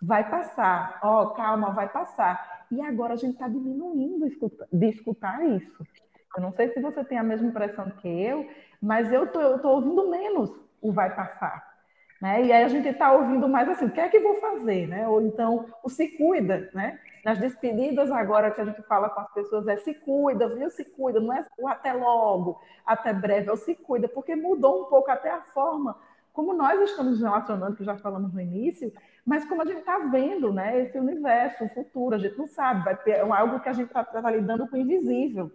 vai 0.00 0.30
passar, 0.30 1.00
ó, 1.02 1.22
oh, 1.22 1.30
calma, 1.32 1.70
vai 1.72 1.90
passar. 1.90 2.64
E 2.70 2.80
agora 2.80 3.12
a 3.12 3.16
gente 3.16 3.34
está 3.34 3.46
diminuindo 3.46 4.26
de 4.72 4.86
escutar 4.88 5.44
isso. 5.44 5.86
Eu 6.34 6.42
não 6.42 6.52
sei 6.52 6.70
se 6.70 6.80
você 6.80 7.04
tem 7.04 7.18
a 7.18 7.22
mesma 7.22 7.48
impressão 7.48 7.90
que 7.90 8.08
eu, 8.08 8.48
mas 8.80 9.12
eu 9.12 9.26
tô, 9.26 9.68
ouvindo 9.68 10.08
menos 10.08 10.61
o 10.82 10.92
vai 10.92 11.14
passar. 11.14 11.72
Né? 12.20 12.44
E 12.44 12.52
aí 12.52 12.62
a 12.64 12.68
gente 12.68 12.88
está 12.88 13.12
ouvindo 13.12 13.48
mais 13.48 13.68
assim, 13.68 13.86
o 13.86 13.90
que 13.90 14.00
é 14.00 14.08
que 14.08 14.20
vou 14.20 14.40
fazer? 14.40 14.86
Né? 14.86 15.08
Ou 15.08 15.22
então, 15.22 15.66
o 15.82 15.88
se 15.88 16.08
cuida. 16.08 16.70
Né? 16.74 16.98
Nas 17.24 17.38
despedidas 17.38 18.10
agora 18.10 18.50
que 18.50 18.60
a 18.60 18.64
gente 18.64 18.82
fala 18.82 19.08
com 19.08 19.20
as 19.20 19.32
pessoas 19.32 19.66
é 19.66 19.76
se 19.76 19.94
cuida, 19.94 20.48
viu? 20.54 20.68
Se 20.70 20.84
cuida, 20.84 21.20
não 21.20 21.32
é 21.32 21.44
o 21.58 21.68
até 21.68 21.92
logo, 21.92 22.60
até 22.84 23.12
breve, 23.12 23.48
é 23.48 23.52
o 23.52 23.56
se 23.56 23.74
cuida, 23.74 24.08
porque 24.08 24.36
mudou 24.36 24.82
um 24.82 24.84
pouco 24.86 25.10
até 25.10 25.30
a 25.30 25.40
forma 25.40 25.96
como 26.32 26.54
nós 26.54 26.80
estamos 26.80 27.20
relacionando, 27.20 27.76
que 27.76 27.84
já 27.84 27.96
falamos 27.96 28.32
no 28.32 28.40
início, 28.40 28.92
mas 29.24 29.44
como 29.44 29.62
a 29.62 29.64
gente 29.64 29.80
está 29.80 29.98
vendo 29.98 30.52
né, 30.52 30.80
esse 30.82 30.98
universo, 30.98 31.64
o 31.64 31.68
futuro, 31.68 32.14
a 32.14 32.18
gente 32.18 32.36
não 32.38 32.46
sabe, 32.46 32.84
vai 32.84 32.96
ter 32.96 33.12
é 33.12 33.20
algo 33.20 33.60
que 33.60 33.68
a 33.68 33.72
gente 33.72 33.88
está 33.88 34.02
tá 34.02 34.30
lidando 34.30 34.66
com 34.66 34.76
o 34.76 34.80
invisível. 34.80 35.52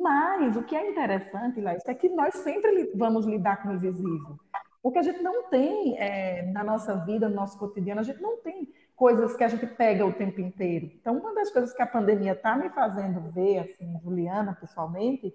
Mas 0.00 0.56
o 0.56 0.62
que 0.62 0.74
é 0.74 0.90
interessante, 0.90 1.60
Laís, 1.60 1.82
é 1.86 1.94
que 1.94 2.08
nós 2.08 2.34
sempre 2.36 2.90
vamos 2.94 3.26
lidar 3.26 3.62
com 3.62 3.68
o 3.68 3.72
invisível. 3.74 4.38
Porque 4.82 4.98
a 4.98 5.02
gente 5.02 5.22
não 5.22 5.44
tem, 5.44 5.98
é, 5.98 6.50
na 6.50 6.64
nossa 6.64 6.96
vida, 6.96 7.28
no 7.28 7.36
nosso 7.36 7.58
cotidiano, 7.58 8.00
a 8.00 8.04
gente 8.04 8.20
não 8.20 8.38
tem 8.38 8.72
coisas 8.96 9.36
que 9.36 9.44
a 9.44 9.48
gente 9.48 9.66
pega 9.66 10.06
o 10.06 10.12
tempo 10.12 10.40
inteiro. 10.40 10.90
Então, 10.98 11.18
uma 11.18 11.34
das 11.34 11.50
coisas 11.50 11.74
que 11.74 11.82
a 11.82 11.86
pandemia 11.86 12.32
está 12.32 12.56
me 12.56 12.70
fazendo 12.70 13.20
ver, 13.32 13.58
assim, 13.58 14.00
Juliana, 14.02 14.56
pessoalmente, 14.58 15.34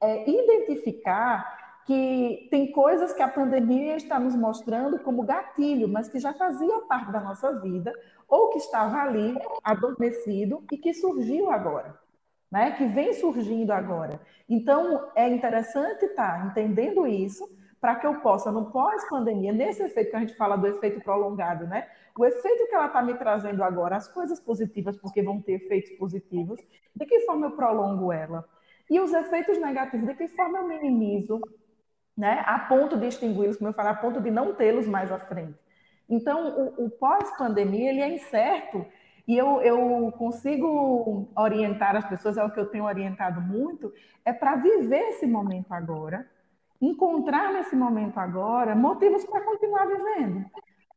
é 0.00 0.28
identificar 0.28 1.82
que 1.84 2.48
tem 2.50 2.72
coisas 2.72 3.12
que 3.12 3.22
a 3.22 3.28
pandemia 3.28 3.96
está 3.96 4.18
nos 4.18 4.34
mostrando 4.34 4.98
como 4.98 5.22
gatilho, 5.22 5.88
mas 5.88 6.08
que 6.08 6.18
já 6.18 6.32
fazia 6.32 6.80
parte 6.80 7.12
da 7.12 7.20
nossa 7.20 7.60
vida, 7.60 7.92
ou 8.28 8.50
que 8.50 8.58
estava 8.58 8.96
ali, 9.02 9.36
adormecido, 9.62 10.62
e 10.72 10.78
que 10.78 10.94
surgiu 10.94 11.50
agora. 11.50 12.07
Né, 12.50 12.70
que 12.72 12.86
vem 12.86 13.12
surgindo 13.12 13.72
agora. 13.72 14.20
Então, 14.48 15.10
é 15.14 15.28
interessante 15.28 16.06
estar 16.06 16.40
tá 16.40 16.46
entendendo 16.46 17.06
isso, 17.06 17.46
para 17.80 17.94
que 17.94 18.06
eu 18.06 18.20
possa, 18.20 18.50
no 18.50 18.70
pós-pandemia, 18.70 19.52
nesse 19.52 19.82
efeito 19.82 20.10
que 20.10 20.16
a 20.16 20.20
gente 20.20 20.34
fala 20.34 20.56
do 20.56 20.66
efeito 20.66 21.00
prolongado, 21.00 21.66
né? 21.66 21.86
O 22.18 22.24
efeito 22.24 22.66
que 22.66 22.74
ela 22.74 22.86
está 22.86 23.00
me 23.02 23.14
trazendo 23.14 23.62
agora, 23.62 23.96
as 23.96 24.08
coisas 24.08 24.40
positivas, 24.40 24.96
porque 24.96 25.22
vão 25.22 25.40
ter 25.40 25.52
efeitos 25.52 25.90
positivos, 25.92 26.60
de 26.94 27.06
que 27.06 27.20
forma 27.20 27.46
eu 27.46 27.50
prolongo 27.52 28.12
ela? 28.12 28.44
E 28.90 28.98
os 28.98 29.12
efeitos 29.12 29.58
negativos, 29.58 30.08
de 30.08 30.14
que 30.14 30.28
forma 30.28 30.58
eu 30.58 30.66
minimizo, 30.66 31.40
né? 32.16 32.42
A 32.46 32.58
ponto 32.58 32.96
de 32.96 33.06
extingui-los, 33.06 33.58
como 33.58 33.70
eu 33.70 33.74
falei, 33.74 33.92
a 33.92 33.96
ponto 33.96 34.20
de 34.20 34.30
não 34.30 34.54
tê-los 34.54 34.88
mais 34.88 35.12
à 35.12 35.18
frente. 35.18 35.56
Então, 36.08 36.74
o, 36.76 36.86
o 36.86 36.90
pós-pandemia, 36.90 37.90
ele 37.90 38.00
é 38.00 38.08
incerto, 38.08 38.84
e 39.28 39.36
eu, 39.36 39.60
eu, 39.60 40.10
consigo 40.12 41.28
orientar 41.36 41.94
as 41.94 42.08
pessoas, 42.08 42.38
é 42.38 42.42
o 42.42 42.50
que 42.50 42.58
eu 42.58 42.70
tenho 42.70 42.84
orientado 42.84 43.42
muito, 43.42 43.92
é 44.24 44.32
para 44.32 44.56
viver 44.56 45.10
esse 45.10 45.26
momento 45.26 45.70
agora, 45.70 46.26
encontrar 46.80 47.52
nesse 47.52 47.76
momento 47.76 48.16
agora 48.16 48.74
motivos 48.74 49.26
para 49.26 49.42
continuar 49.42 49.84
vivendo. 49.84 50.46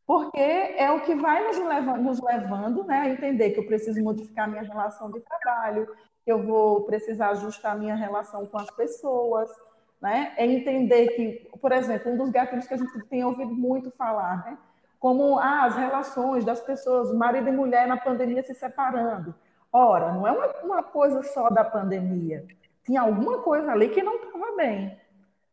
Porque 0.08 0.40
é 0.40 0.90
o 0.92 1.02
que 1.02 1.14
vai 1.14 1.46
nos 1.46 1.58
levando, 1.58 2.02
nos 2.02 2.22
levando 2.22 2.86
né, 2.86 3.02
a 3.02 3.10
entender 3.10 3.52
que 3.52 3.60
eu 3.60 3.68
preciso 3.68 4.02
modificar 4.02 4.50
minha 4.50 4.64
relação 4.64 5.12
de 5.12 5.20
trabalho, 5.20 5.88
que 6.24 6.32
eu 6.32 6.42
vou 6.42 6.86
precisar 6.86 7.32
ajustar 7.32 7.78
minha 7.78 7.96
relação 7.96 8.46
com 8.46 8.58
as 8.58 8.72
pessoas. 8.72 9.50
Né? 10.02 10.34
É 10.38 10.46
entender 10.46 11.10
que, 11.10 11.50
por 11.60 11.74
exemplo, 11.74 12.14
um 12.14 12.18
dos 12.18 12.30
gatilhos 12.30 12.66
que 12.66 12.74
a 12.74 12.78
gente 12.78 12.98
tem 13.10 13.26
ouvido 13.26 13.54
muito 13.54 13.92
falar, 13.92 14.46
né? 14.46 14.58
Como 15.02 15.40
ah, 15.40 15.66
as 15.66 15.76
relações 15.76 16.46
das 16.46 16.62
pessoas, 16.62 17.12
marido 17.12 17.50
e 17.50 17.52
mulher 17.52 17.88
na 17.88 17.98
pandemia 17.98 18.44
se 18.44 18.54
separando. 18.54 19.34
Ora, 19.74 20.14
não 20.14 20.28
é 20.28 20.32
uma, 20.32 20.48
uma 20.64 20.84
coisa 20.84 21.24
só 21.24 21.50
da 21.50 21.64
pandemia. 21.64 22.46
Tinha 22.86 23.02
alguma 23.02 23.40
coisa 23.40 23.72
ali 23.72 23.90
que 23.90 24.04
não 24.04 24.18
estava 24.18 24.56
bem. 24.56 24.96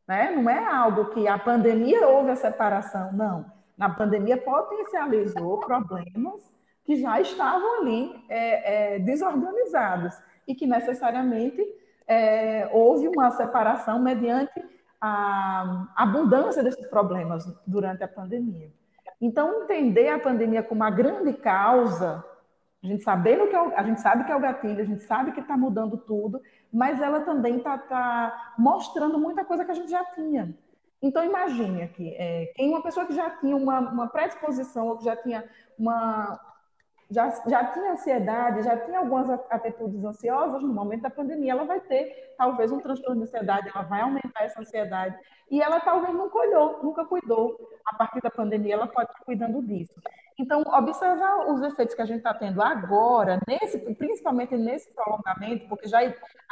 Né? 0.06 0.32
Não 0.32 0.50
é 0.50 0.66
algo 0.66 1.06
que 1.06 1.26
a 1.26 1.38
pandemia 1.38 2.06
houve 2.06 2.30
a 2.30 2.36
separação, 2.36 3.10
não. 3.14 3.46
Na 3.74 3.88
pandemia 3.88 4.36
potencializou 4.36 5.60
problemas 5.60 6.52
que 6.84 6.96
já 6.96 7.18
estavam 7.18 7.80
ali 7.80 8.22
é, 8.28 8.96
é, 8.96 8.98
desorganizados 8.98 10.14
e 10.46 10.54
que 10.54 10.66
necessariamente 10.66 11.64
é, 12.06 12.68
houve 12.70 13.08
uma 13.08 13.30
separação 13.30 13.98
mediante 13.98 14.62
a 15.00 15.86
abundância 15.96 16.62
desses 16.62 16.86
problemas 16.88 17.46
durante 17.66 18.02
a 18.02 18.08
pandemia. 18.08 18.70
Então, 19.20 19.62
entender 19.62 20.08
a 20.08 20.18
pandemia 20.18 20.62
como 20.62 20.84
a 20.84 20.90
grande 20.90 21.32
causa 21.32 22.24
A 22.82 22.86
gente, 22.86 23.02
sabendo 23.02 23.48
que 23.48 23.56
é 23.56 23.60
o, 23.60 23.74
a 23.76 23.82
gente 23.82 24.00
sabe 24.00 24.24
que 24.24 24.30
é 24.30 24.36
o 24.36 24.40
gatilho, 24.40 24.80
a 24.80 24.84
gente 24.84 25.02
sabe 25.02 25.32
que 25.32 25.40
está 25.40 25.56
mudando 25.56 25.96
tudo, 25.96 26.40
mas 26.72 27.00
ela 27.00 27.20
também 27.22 27.56
está 27.56 27.76
tá 27.76 28.54
mostrando 28.56 29.18
muita 29.18 29.44
coisa 29.44 29.64
que 29.64 29.70
a 29.72 29.74
gente 29.74 29.90
já 29.90 30.04
tinha. 30.14 30.54
Então, 31.00 31.24
imagine 31.24 31.82
aqui, 31.82 32.14
é, 32.16 32.52
quem 32.56 32.70
uma 32.70 32.82
pessoa 32.82 33.06
que 33.06 33.14
já 33.14 33.30
tinha 33.30 33.56
uma, 33.56 33.78
uma 33.80 34.08
predisposição, 34.08 34.88
ou 34.88 34.98
que 34.98 35.04
já 35.04 35.16
tinha 35.16 35.44
uma. 35.78 36.40
Já, 37.10 37.30
já 37.48 37.64
tinha 37.72 37.92
ansiedade, 37.92 38.62
já 38.62 38.76
tinha 38.76 38.98
algumas 38.98 39.30
atitudes 39.50 40.04
ansiosas, 40.04 40.62
no 40.62 40.74
momento 40.74 41.02
da 41.02 41.10
pandemia, 41.10 41.52
ela 41.52 41.64
vai 41.64 41.80
ter 41.80 42.34
talvez 42.36 42.70
um 42.70 42.80
transtorno 42.80 43.16
de 43.16 43.22
ansiedade, 43.22 43.70
ela 43.74 43.82
vai 43.82 44.02
aumentar 44.02 44.44
essa 44.44 44.60
ansiedade, 44.60 45.16
e 45.50 45.62
ela 45.62 45.80
talvez 45.80 46.14
não 46.14 46.28
cuidou, 46.28 46.82
nunca 46.82 47.06
cuidou. 47.06 47.58
A 47.86 47.96
partir 47.96 48.20
da 48.20 48.30
pandemia, 48.30 48.74
ela 48.74 48.86
pode 48.86 49.10
estar 49.10 49.24
cuidando 49.24 49.62
disso. 49.62 49.94
Então, 50.38 50.62
observar 50.66 51.50
os 51.50 51.62
efeitos 51.62 51.94
que 51.94 52.02
a 52.02 52.06
gente 52.06 52.18
está 52.18 52.34
tendo 52.34 52.62
agora, 52.62 53.40
nesse, 53.48 53.78
principalmente 53.94 54.56
nesse 54.56 54.92
prolongamento, 54.94 55.66
porque 55.68 55.88
já 55.88 55.98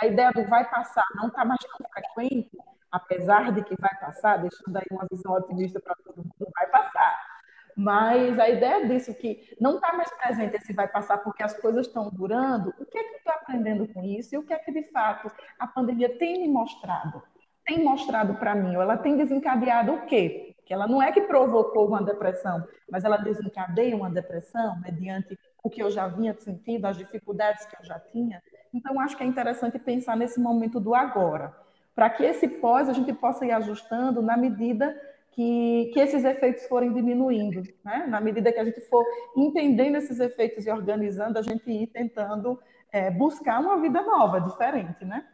a 0.01 0.07
ideia 0.07 0.33
do 0.33 0.45
vai 0.49 0.69
passar 0.69 1.05
não 1.14 1.29
está 1.29 1.45
mais 1.45 1.61
tão 1.61 1.87
frequente, 1.88 2.51
apesar 2.90 3.53
de 3.53 3.62
que 3.62 3.77
vai 3.81 3.95
passar, 4.01 4.38
deixando 4.38 4.77
aí 4.77 4.87
uma 4.90 5.07
visão 5.11 5.33
otimista 5.35 5.79
para 5.81 5.95
todo 5.97 6.16
mundo, 6.16 6.53
vai 6.53 6.66
passar. 6.69 7.36
Mas 7.77 8.39
a 8.39 8.49
ideia 8.49 8.89
disso 8.89 9.12
que 9.15 9.55
não 9.61 9.75
está 9.75 9.93
mais 9.93 10.11
presente 10.11 10.57
esse 10.57 10.73
vai 10.73 10.89
passar 10.89 11.19
porque 11.19 11.43
as 11.43 11.53
coisas 11.61 11.87
estão 11.87 12.09
durando, 12.11 12.73
o 12.79 12.87
que 12.87 12.97
é 12.97 13.05
que 13.05 13.15
eu 13.15 13.19
estou 13.19 13.35
aprendendo 13.35 13.87
com 13.89 14.03
isso 14.03 14.35
e 14.35 14.39
o 14.39 14.43
que 14.43 14.55
é 14.55 14.59
que 14.59 14.73
de 14.73 14.85
fato 14.85 15.31
a 15.59 15.67
pandemia 15.67 16.17
tem 16.19 16.41
me 16.41 16.49
mostrado? 16.49 17.23
Tem 17.67 17.85
mostrado 17.85 18.35
para 18.37 18.55
mim, 18.55 18.75
ela 18.75 18.97
tem 18.97 19.17
desencadeado 19.17 19.93
o 19.93 20.07
quê? 20.07 20.55
Que 20.65 20.73
ela 20.73 20.89
não 20.89 21.03
é 21.03 21.12
que 21.12 21.21
provocou 21.21 21.87
uma 21.87 22.03
depressão, 22.03 22.67
mas 22.91 23.05
ela 23.05 23.19
desencadeia 23.19 23.95
uma 23.95 24.09
depressão 24.09 24.81
mediante 24.81 25.39
o 25.62 25.69
que 25.69 25.83
eu 25.83 25.91
já 25.91 26.09
vinha 26.09 26.35
sentindo, 26.39 26.87
as 26.87 26.97
dificuldades 26.97 27.67
que 27.67 27.77
eu 27.77 27.85
já 27.85 27.99
tinha. 27.99 28.43
Então, 28.73 28.99
acho 29.01 29.17
que 29.17 29.23
é 29.23 29.27
interessante 29.27 29.79
pensar 29.79 30.17
nesse 30.17 30.41
momento 30.41 30.81
do 30.81 30.95
agora 30.95 31.55
para 31.97 32.11
que 32.11 32.23
esse 32.23 32.47
pós 32.47 32.91
a 32.91 32.93
gente 32.93 33.11
possa 33.15 33.47
ir 33.47 33.53
ajustando 33.53 34.21
na 34.21 34.37
medida 34.37 34.95
que, 35.37 35.90
que 35.92 36.01
esses 36.01 36.25
efeitos 36.25 36.64
forem 36.64 36.94
diminuindo. 36.94 37.62
Né? 37.85 38.07
Na 38.07 38.22
medida 38.22 38.51
que 38.51 38.59
a 38.59 38.64
gente 38.64 38.81
for 38.88 39.05
entendendo 39.37 39.96
esses 39.96 40.18
efeitos 40.18 40.66
e 40.66 40.70
organizando, 40.70 41.38
a 41.38 41.42
gente 41.42 41.70
ir 41.70 41.88
tentando 41.88 42.59
é, 42.90 43.11
buscar 43.11 43.61
uma 43.61 43.79
vida 43.79 44.01
nova, 44.01 44.40
diferente. 44.40 45.05
Né? 45.05 45.29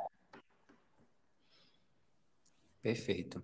Perfeito. 2.82 3.40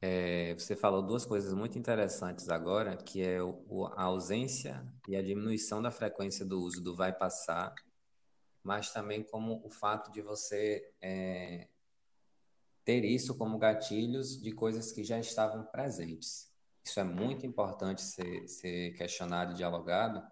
É, 0.00 0.54
você 0.54 0.76
falou 0.76 1.02
duas 1.02 1.26
coisas 1.26 1.52
muito 1.52 1.76
interessantes 1.76 2.48
agora, 2.48 2.96
que 2.96 3.20
é 3.20 3.42
o, 3.42 3.86
a 3.96 4.04
ausência 4.04 4.86
e 5.08 5.16
a 5.16 5.22
diminuição 5.22 5.82
da 5.82 5.90
frequência 5.90 6.46
do 6.46 6.60
uso 6.60 6.80
do 6.80 6.94
vai 6.94 7.12
passar, 7.12 7.74
mas 8.62 8.92
também 8.92 9.24
como 9.24 9.60
o 9.66 9.70
fato 9.70 10.12
de 10.12 10.22
você 10.22 10.92
é, 11.02 11.66
ter 12.88 13.04
isso 13.04 13.36
como 13.36 13.58
gatilhos 13.58 14.40
de 14.40 14.50
coisas 14.50 14.90
que 14.90 15.04
já 15.04 15.18
estavam 15.18 15.62
presentes. 15.62 16.50
Isso 16.82 16.98
é 16.98 17.04
muito 17.04 17.44
importante 17.44 18.00
ser, 18.00 18.48
ser 18.48 18.94
questionado 18.94 19.52
e 19.52 19.56
dialogado, 19.56 20.26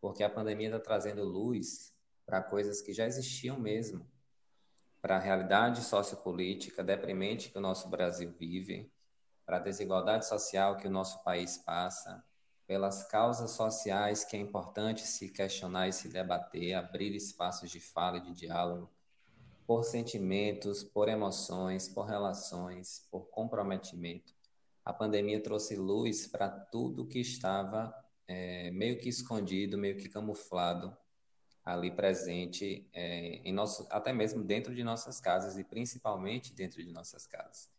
porque 0.00 0.24
a 0.24 0.28
pandemia 0.28 0.66
está 0.66 0.80
trazendo 0.80 1.22
luz 1.22 1.94
para 2.26 2.42
coisas 2.42 2.82
que 2.82 2.92
já 2.92 3.06
existiam 3.06 3.60
mesmo, 3.60 4.04
para 5.00 5.18
a 5.18 5.20
realidade 5.20 5.84
sociopolítica 5.84 6.82
deprimente 6.82 7.50
que 7.50 7.58
o 7.58 7.60
nosso 7.60 7.88
Brasil 7.88 8.34
vive, 8.36 8.92
para 9.46 9.58
a 9.58 9.60
desigualdade 9.60 10.26
social 10.26 10.76
que 10.76 10.88
o 10.88 10.90
nosso 10.90 11.22
país 11.22 11.58
passa, 11.58 12.24
pelas 12.66 13.04
causas 13.04 13.52
sociais 13.52 14.24
que 14.24 14.36
é 14.36 14.40
importante 14.40 15.06
se 15.06 15.28
questionar 15.28 15.86
e 15.86 15.92
se 15.92 16.08
debater, 16.08 16.74
abrir 16.74 17.14
espaços 17.14 17.70
de 17.70 17.78
fala 17.78 18.16
e 18.16 18.22
de 18.22 18.32
diálogo, 18.32 18.90
por 19.66 19.84
sentimentos, 19.84 20.82
por 20.84 21.08
emoções, 21.08 21.88
por 21.88 22.04
relações, 22.04 23.06
por 23.10 23.28
comprometimento. 23.30 24.34
A 24.84 24.92
pandemia 24.92 25.42
trouxe 25.42 25.76
luz 25.76 26.26
para 26.26 26.48
tudo 26.48 27.06
que 27.06 27.18
estava 27.18 27.94
é, 28.28 28.70
meio 28.70 28.98
que 28.98 29.08
escondido, 29.08 29.78
meio 29.78 29.96
que 29.96 30.08
camuflado 30.08 30.96
ali 31.64 31.90
presente 31.90 32.86
é, 32.92 33.40
em 33.42 33.52
nosso, 33.52 33.86
até 33.90 34.12
mesmo 34.12 34.44
dentro 34.44 34.74
de 34.74 34.84
nossas 34.84 35.18
casas 35.18 35.56
e 35.56 35.64
principalmente 35.64 36.52
dentro 36.52 36.82
de 36.82 36.92
nossas 36.92 37.26
casas. 37.26 37.70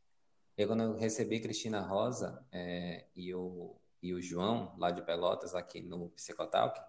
Eu 0.57 0.67
quando 0.67 0.83
eu 0.83 0.95
recebi 0.95 1.39
Cristina 1.39 1.81
Rosa 1.81 2.43
é, 2.51 3.05
e, 3.15 3.33
o, 3.35 3.75
e 4.01 4.13
o 4.13 4.21
João 4.21 4.73
lá 4.77 4.89
de 4.89 5.03
Pelotas 5.03 5.53
aqui 5.53 5.81
no 5.81 6.09
Psicotalk, 6.09 6.79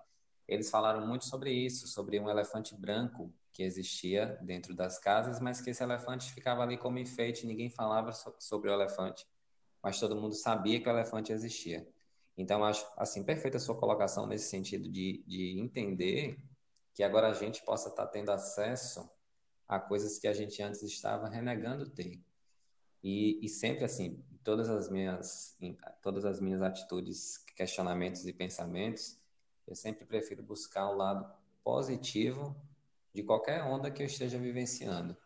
eles 0.49 0.71
falaram 0.71 1.07
muito 1.07 1.25
sobre 1.25 1.53
isso, 1.53 1.89
sobre 1.89 2.21
um 2.21 2.29
elefante 2.29 2.75
branco 2.75 3.33
que 3.53 3.63
existia 3.63 4.39
dentro 4.43 4.75
das 4.75 4.99
casas, 4.99 5.41
mas 5.41 5.61
que 5.61 5.71
esse 5.71 5.83
elefante 5.83 6.33
ficava 6.33 6.63
ali 6.63 6.77
como 6.77 6.99
enfeite, 6.99 7.47
ninguém 7.47 7.71
falava 7.71 8.13
sobre 8.39 8.71
o 8.71 8.73
elefante, 8.73 9.27
mas 9.83 9.99
todo 9.99 10.15
mundo 10.15 10.35
sabia 10.35 10.81
que 10.81 10.89
o 10.89 10.93
elefante 10.93 11.33
existia. 11.33 11.89
Então, 12.37 12.63
acho, 12.65 12.87
assim, 12.97 13.25
perfeita 13.25 13.57
a 13.57 13.61
sua 13.61 13.77
colocação 13.77 14.27
nesse 14.27 14.51
sentido 14.51 14.91
de, 14.91 15.25
de 15.27 15.59
entender 15.59 16.39
que 16.93 17.03
agora 17.03 17.29
a 17.29 17.33
gente 17.33 17.65
possa 17.65 17.89
estar 17.89 18.07
tendo 18.07 18.31
acesso 18.31 19.11
a 19.67 19.81
coisas 19.81 20.19
que 20.19 20.29
a 20.29 20.33
gente 20.33 20.63
antes 20.63 20.83
estava 20.83 21.29
renegando 21.29 21.89
ter. 21.89 22.21
E, 23.03 23.45
e 23.45 23.49
sempre 23.49 23.85
assim, 23.85 24.23
todas 24.45 24.69
as 24.69 24.89
minhas 24.89 25.57
todas 26.03 26.25
as 26.25 26.41
minhas 26.41 26.63
atitudes, 26.63 27.39
questionamentos 27.57 28.27
e 28.27 28.33
pensamentos, 28.33 29.19
eu 29.67 29.75
sempre 29.75 30.05
prefiro 30.05 30.43
buscar 30.43 30.89
o 30.89 30.97
lado 30.97 31.31
positivo 31.63 32.57
de 33.13 33.23
qualquer 33.23 33.63
onda 33.63 33.91
que 33.91 34.03
eu 34.03 34.07
esteja 34.07 34.39
vivenciando. 34.39 35.17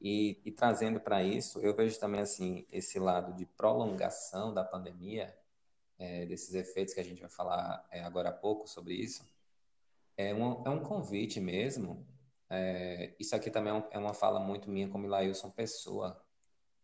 E, 0.00 0.40
e 0.44 0.52
trazendo 0.52 1.00
para 1.00 1.22
isso, 1.22 1.60
eu 1.60 1.74
vejo 1.74 1.98
também 1.98 2.20
assim 2.20 2.66
esse 2.70 2.98
lado 2.98 3.34
de 3.34 3.44
prolongação 3.44 4.54
da 4.54 4.64
pandemia, 4.64 5.36
é, 5.98 6.24
desses 6.26 6.54
efeitos 6.54 6.94
que 6.94 7.00
a 7.00 7.04
gente 7.04 7.20
vai 7.20 7.28
falar 7.28 7.84
é, 7.90 8.00
agora 8.02 8.28
há 8.28 8.32
pouco 8.32 8.68
sobre 8.68 8.94
isso, 8.94 9.24
é 10.16 10.34
um, 10.34 10.64
é 10.64 10.70
um 10.70 10.80
convite 10.80 11.40
mesmo. 11.40 12.06
É, 12.50 13.14
isso 13.18 13.34
aqui 13.36 13.50
também 13.50 13.72
é, 13.72 13.76
um, 13.76 13.84
é, 13.90 13.98
uma 13.98 14.14
fala 14.14 14.40
muito 14.40 14.70
minha 14.70 14.88
como 14.88 15.06
Ilailson 15.06 15.50
Pessoa. 15.50 16.20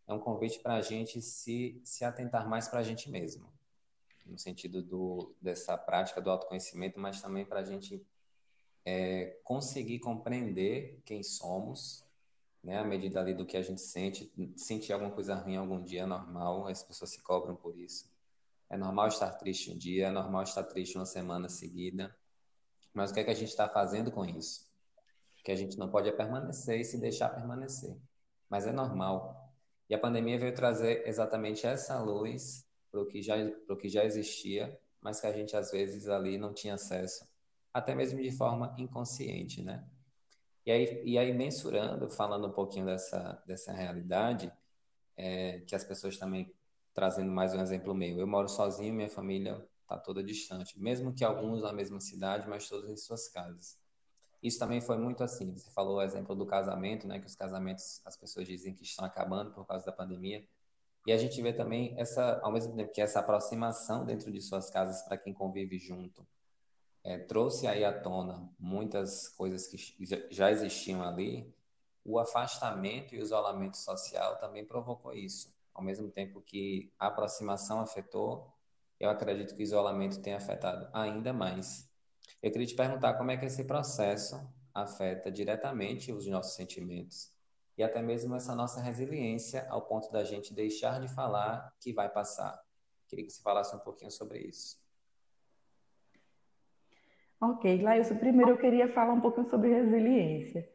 É 0.07 0.13
um 0.13 0.19
convite 0.19 0.59
para 0.59 0.75
a 0.75 0.81
gente 0.81 1.21
se, 1.21 1.81
se 1.83 2.05
atentar 2.05 2.47
mais 2.47 2.67
para 2.67 2.79
a 2.79 2.83
gente 2.83 3.09
mesmo, 3.09 3.51
no 4.25 4.37
sentido 4.37 4.81
do, 4.81 5.35
dessa 5.41 5.77
prática 5.77 6.21
do 6.21 6.29
autoconhecimento, 6.29 6.99
mas 6.99 7.21
também 7.21 7.45
para 7.45 7.59
a 7.59 7.63
gente 7.63 8.05
é 8.83 9.39
conseguir 9.43 9.99
compreender 9.99 11.01
quem 11.05 11.23
somos, 11.23 12.05
né, 12.63 12.77
à 12.77 12.83
medida 12.83 13.19
ali 13.19 13.33
do 13.33 13.45
que 13.45 13.57
a 13.57 13.61
gente 13.61 13.81
sente. 13.81 14.31
Sentir 14.55 14.93
alguma 14.93 15.11
coisa 15.11 15.35
ruim 15.35 15.55
algum 15.55 15.81
dia 15.81 16.03
é 16.03 16.05
normal, 16.05 16.67
as 16.67 16.83
pessoas 16.83 17.11
se 17.11 17.21
cobram 17.21 17.55
por 17.55 17.77
isso. 17.77 18.13
É 18.69 18.77
normal 18.77 19.07
estar 19.07 19.31
triste 19.31 19.71
um 19.71 19.77
dia, 19.77 20.07
é 20.07 20.11
normal 20.11 20.43
estar 20.43 20.63
triste 20.63 20.97
uma 20.97 21.05
semana 21.05 21.49
seguida. 21.49 22.15
Mas 22.93 23.11
o 23.11 23.13
que 23.13 23.19
é 23.19 23.23
que 23.23 23.31
a 23.31 23.35
gente 23.35 23.49
está 23.49 23.67
fazendo 23.67 24.11
com 24.11 24.25
isso? 24.25 24.67
Que 25.43 25.51
a 25.51 25.55
gente 25.55 25.77
não 25.77 25.89
pode 25.89 26.09
é 26.09 26.11
permanecer 26.11 26.79
e 26.79 26.83
se 26.83 26.97
deixar 26.99 27.29
permanecer. 27.29 27.95
Mas 28.49 28.65
é 28.65 28.71
normal. 28.71 29.53
E 29.87 29.93
a 29.93 29.99
pandemia 29.99 30.39
veio 30.39 30.55
trazer 30.55 31.07
exatamente 31.07 31.67
essa 31.67 31.99
luz 31.99 32.64
para 32.95 33.03
o 33.03 33.05
que, 33.05 33.21
já, 33.21 33.35
que 33.79 33.89
já 33.89 34.05
existia, 34.05 34.79
mas 35.01 35.19
que 35.19 35.27
a 35.27 35.33
gente 35.33 35.55
às 35.55 35.71
vezes 35.71 36.07
ali 36.07 36.37
não 36.37 36.53
tinha 36.53 36.75
acesso 36.75 37.27
até 37.73 37.93
mesmo 37.93 38.21
de 38.21 38.31
forma 38.31 38.73
inconsciente, 38.77 39.61
né? 39.61 39.85
E 40.65 40.71
aí, 40.71 41.03
e 41.03 41.17
aí 41.17 41.33
mensurando, 41.33 42.09
falando 42.09 42.47
um 42.47 42.51
pouquinho 42.51 42.85
dessa, 42.85 43.43
dessa 43.45 43.73
realidade, 43.73 44.49
é, 45.17 45.59
que 45.59 45.75
as 45.75 45.83
pessoas 45.83 46.17
também 46.17 46.53
trazendo 46.93 47.29
mais 47.29 47.53
um 47.53 47.59
exemplo 47.59 47.93
meu. 47.93 48.17
Eu 48.17 48.25
moro 48.25 48.47
sozinho, 48.47 48.93
minha 48.93 49.09
família 49.09 49.61
está 49.81 49.97
toda 49.97 50.23
distante, 50.23 50.79
mesmo 50.79 51.13
que 51.13 51.25
alguns 51.25 51.61
na 51.63 51.73
mesma 51.73 51.99
cidade, 51.99 52.47
mas 52.47 52.69
todos 52.69 52.89
em 52.89 52.95
suas 52.95 53.27
casas. 53.27 53.77
Isso 54.41 54.57
também 54.57 54.79
foi 54.79 54.97
muito 54.97 55.21
assim. 55.21 55.53
Você 55.53 55.69
falou 55.71 55.97
o 55.97 56.01
exemplo 56.01 56.33
do 56.33 56.45
casamento, 56.45 57.05
né? 57.05 57.19
Que 57.19 57.25
os 57.25 57.35
casamentos, 57.35 58.01
as 58.05 58.15
pessoas 58.15 58.47
dizem 58.47 58.73
que 58.73 58.83
estão 58.83 59.03
acabando 59.03 59.51
por 59.51 59.65
causa 59.65 59.85
da 59.85 59.91
pandemia. 59.91 60.47
E 61.05 61.11
a 61.11 61.17
gente 61.17 61.39
vê 61.41 61.53
também 61.53 61.93
essa, 61.97 62.39
ao 62.41 62.51
mesmo 62.51 62.75
tempo 62.75 62.91
que 62.91 63.01
essa 63.01 63.19
aproximação 63.19 64.03
dentro 64.03 64.31
de 64.31 64.41
suas 64.41 64.71
casas 64.71 65.03
para 65.03 65.17
quem 65.17 65.33
convive 65.33 65.77
junto, 65.77 66.25
é, 67.03 67.19
trouxe 67.19 67.67
aí 67.67 67.85
à 67.85 67.93
tona 67.93 68.49
muitas 68.57 69.27
coisas 69.27 69.67
que 69.67 69.77
já 70.31 70.51
existiam 70.51 71.03
ali, 71.03 71.53
o 72.03 72.17
afastamento 72.17 73.13
e 73.13 73.19
o 73.19 73.21
isolamento 73.21 73.77
social 73.77 74.37
também 74.37 74.65
provocou 74.65 75.13
isso. 75.13 75.53
Ao 75.73 75.83
mesmo 75.83 76.09
tempo 76.09 76.41
que 76.41 76.91
a 76.97 77.07
aproximação 77.07 77.79
afetou, 77.79 78.51
eu 78.99 79.09
acredito 79.09 79.55
que 79.55 79.61
o 79.61 79.63
isolamento 79.63 80.21
tem 80.21 80.33
afetado 80.33 80.89
ainda 80.91 81.31
mais. 81.31 81.87
Eu 82.41 82.51
queria 82.51 82.65
te 82.65 82.75
perguntar 82.75 83.13
como 83.15 83.29
é 83.29 83.37
que 83.37 83.45
esse 83.45 83.63
processo 83.65 84.41
afeta 84.73 85.31
diretamente 85.31 86.11
os 86.11 86.25
nossos 86.27 86.55
sentimentos 86.55 87.34
e 87.77 87.83
até 87.83 88.01
mesmo 88.01 88.35
essa 88.35 88.55
nossa 88.55 88.81
resiliência 88.81 89.67
ao 89.69 89.81
ponto 89.81 90.11
da 90.11 90.23
gente 90.23 90.53
deixar 90.53 90.99
de 90.99 91.07
falar 91.07 91.73
que 91.79 91.91
vai 91.91 92.09
passar. 92.09 92.59
Queria 93.07 93.25
que 93.25 93.31
você 93.31 93.41
falasse 93.41 93.75
um 93.75 93.79
pouquinho 93.79 94.11
sobre 94.11 94.39
isso. 94.39 94.77
Ok, 97.39 97.81
Laísa, 97.81 98.15
primeiro 98.15 98.51
eu 98.51 98.57
queria 98.57 98.87
falar 98.91 99.13
um 99.13 99.21
pouquinho 99.21 99.49
sobre 99.49 99.69
resiliência. 99.69 100.67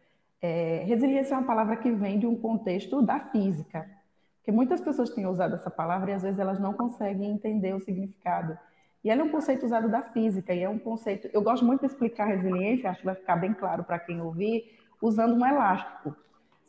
É, 0.42 0.84
resiliência 0.86 1.34
é 1.34 1.38
uma 1.38 1.46
palavra 1.46 1.76
que 1.76 1.90
vem 1.90 2.18
de 2.18 2.26
um 2.26 2.36
contexto 2.36 3.02
da 3.02 3.18
física, 3.18 3.90
porque 4.36 4.52
muitas 4.52 4.80
pessoas 4.80 5.10
têm 5.10 5.26
usado 5.26 5.54
essa 5.54 5.70
palavra 5.70 6.10
e 6.10 6.14
às 6.14 6.22
vezes 6.22 6.38
elas 6.38 6.58
não 6.58 6.72
conseguem 6.72 7.30
entender 7.30 7.74
o 7.74 7.80
significado. 7.80 8.58
E 9.02 9.10
ela 9.10 9.22
é 9.22 9.24
um 9.24 9.30
conceito 9.30 9.64
usado 9.64 9.88
da 9.88 10.02
física, 10.02 10.52
e 10.52 10.62
é 10.62 10.68
um 10.68 10.78
conceito. 10.78 11.28
Eu 11.32 11.42
gosto 11.42 11.64
muito 11.64 11.80
de 11.80 11.86
explicar 11.86 12.26
resiliência, 12.26 12.90
acho 12.90 13.00
que 13.00 13.06
vai 13.06 13.14
ficar 13.14 13.36
bem 13.36 13.54
claro 13.54 13.82
para 13.82 13.98
quem 13.98 14.20
ouvir, 14.20 14.78
usando 15.00 15.34
um 15.34 15.46
elástico. 15.46 16.14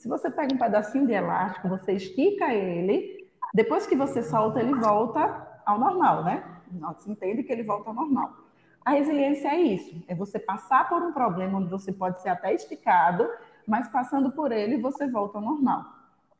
Se 0.01 0.07
você 0.07 0.31
pega 0.31 0.51
um 0.51 0.57
pedacinho 0.57 1.05
de 1.05 1.13
elástico, 1.13 1.69
você 1.69 1.93
estica 1.93 2.51
ele, 2.51 3.29
depois 3.53 3.85
que 3.85 3.95
você 3.95 4.23
solta, 4.23 4.59
ele 4.59 4.73
volta 4.73 5.47
ao 5.63 5.77
normal, 5.77 6.23
né? 6.23 6.43
Você 6.95 7.11
entende 7.11 7.43
que 7.43 7.51
ele 7.51 7.61
volta 7.61 7.91
ao 7.91 7.93
normal. 7.93 8.33
A 8.83 8.93
resiliência 8.93 9.49
é 9.49 9.61
isso, 9.61 10.03
é 10.07 10.15
você 10.15 10.39
passar 10.39 10.89
por 10.89 11.03
um 11.03 11.13
problema 11.13 11.59
onde 11.59 11.69
você 11.69 11.93
pode 11.93 12.19
ser 12.19 12.29
até 12.29 12.51
esticado, 12.51 13.29
mas 13.67 13.89
passando 13.89 14.31
por 14.31 14.51
ele 14.51 14.81
você 14.81 15.07
volta 15.07 15.37
ao 15.37 15.43
normal. 15.43 15.85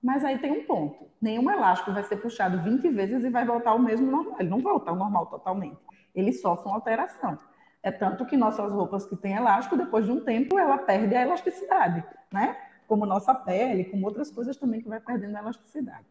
Mas 0.02 0.26
aí 0.26 0.39
tem 0.39 0.52
um 0.52 0.65
ponto. 0.65 1.06
Nenhum 1.21 1.47
elástico 1.52 1.93
vai 1.93 2.02
ser 2.02 2.15
puxado 2.15 2.63
20 2.63 2.89
vezes 2.89 3.24
e 3.24 3.30
vai 3.30 3.45
voltar 3.45 3.69
ao 3.69 3.80
mesmo 3.80 4.10
normal. 4.10 4.38
Ele 4.39 4.50
não 4.50 4.60
volta 4.60 4.89
ao 4.89 4.95
normal 4.95 5.28
totalmente. 5.28 5.78
Ele 6.15 6.34
sofre 6.34 6.65
uma 6.65 6.78
alteração. 6.78 7.38
É 7.84 7.91
tanto 7.91 8.26
que 8.26 8.36
nossas 8.36 8.71
roupas 8.71 9.06
que 9.06 9.15
têm 9.15 9.34
elástico, 9.34 9.78
depois 9.78 10.04
de 10.04 10.12
um 10.12 10.26
tempo, 10.26 10.58
ela 10.58 10.80
perde 10.80 11.13
a 11.13 11.21
elasticidade, 11.21 12.04
né? 12.34 12.58
Como 12.91 13.06
nossa 13.06 13.34
pele, 13.34 13.86
como 13.86 14.06
outras 14.06 14.30
coisas 14.30 14.58
também 14.58 14.82
que 14.82 14.89
vai 14.89 14.99
perdendo 14.99 15.38
elasticidade. 15.38 16.06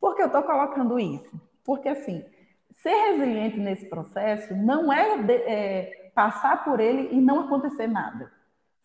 Por 0.00 0.16
que 0.16 0.22
eu 0.22 0.26
estou 0.26 0.42
colocando 0.42 0.98
isso? 0.98 1.40
Porque, 1.64 1.88
assim, 1.88 2.24
ser 2.82 3.12
resiliente 3.12 3.60
nesse 3.60 3.88
processo 3.88 4.52
não 4.56 4.92
é, 4.92 5.18
de, 5.22 5.32
é 5.34 6.10
passar 6.16 6.64
por 6.64 6.80
ele 6.80 7.14
e 7.14 7.20
não 7.20 7.42
acontecer 7.42 7.86
nada. 7.86 8.28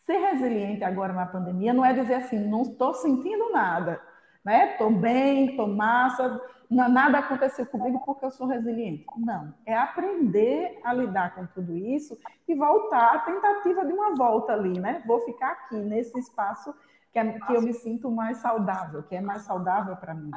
Ser 0.06 0.18
resiliente 0.18 0.84
agora 0.84 1.12
na 1.12 1.26
pandemia 1.26 1.72
não 1.72 1.84
é 1.84 1.92
dizer 1.92 2.14
assim, 2.14 2.38
não 2.38 2.62
estou 2.62 2.94
sentindo 2.94 3.50
nada, 3.50 4.00
né? 4.44 4.74
Estou 4.74 4.92
bem, 4.92 5.46
estou 5.46 5.66
massa, 5.66 6.40
nada 6.70 7.18
aconteceu 7.18 7.66
comigo 7.66 8.00
porque 8.06 8.24
eu 8.24 8.30
sou 8.30 8.46
resiliente. 8.46 9.04
Não, 9.16 9.52
é 9.66 9.74
aprender 9.74 10.78
a 10.84 10.94
lidar 10.94 11.34
com 11.34 11.44
tudo 11.46 11.76
isso 11.76 12.16
e 12.46 12.54
voltar, 12.54 13.16
a 13.16 13.18
tentativa 13.18 13.84
de 13.84 13.92
uma 13.92 14.14
volta 14.14 14.52
ali, 14.52 14.78
né? 14.78 15.02
Vou 15.04 15.18
ficar 15.24 15.50
aqui 15.50 15.74
nesse 15.74 16.16
espaço 16.20 16.72
que, 17.12 17.18
é, 17.18 17.38
que 17.38 17.52
eu 17.52 17.62
me 17.62 17.72
sinto 17.74 18.10
mais 18.10 18.38
saudável, 18.38 19.02
que 19.02 19.14
é 19.14 19.20
mais 19.20 19.42
saudável 19.42 19.94
para 19.96 20.14
mim. 20.14 20.30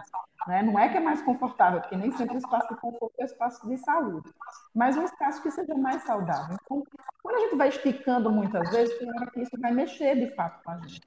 Né? 0.48 0.62
Não 0.62 0.78
é 0.78 0.90
que 0.90 0.98
é 0.98 1.00
mais 1.00 1.22
confortável, 1.22 1.80
porque 1.82 1.96
nem 1.96 2.12
sempre 2.12 2.36
o 2.36 2.38
espaço 2.38 2.68
de 2.74 2.80
conforto 2.80 3.14
é 3.20 3.24
espaço 3.24 3.68
de 3.68 3.78
saúde, 3.78 4.30
mas 4.74 4.98
um 4.98 5.04
espaço 5.04 5.42
que 5.42 5.50
seja 5.50 5.74
mais 5.76 6.04
saudável. 6.04 6.58
Então, 6.64 6.84
quando 7.24 7.36
a 7.36 7.40
gente 7.40 7.56
vai 7.56 7.70
esticando 7.70 8.30
muitas 8.30 8.70
vezes, 8.70 8.98
tem 9.00 9.10
hora 9.10 9.32
que 9.32 9.42
isso 9.42 9.60
vai 9.60 9.72
mexer 9.72 10.16
de 10.16 10.36
fato 10.36 10.62
com 10.64 10.72
a 10.72 10.78
gente. 10.80 11.02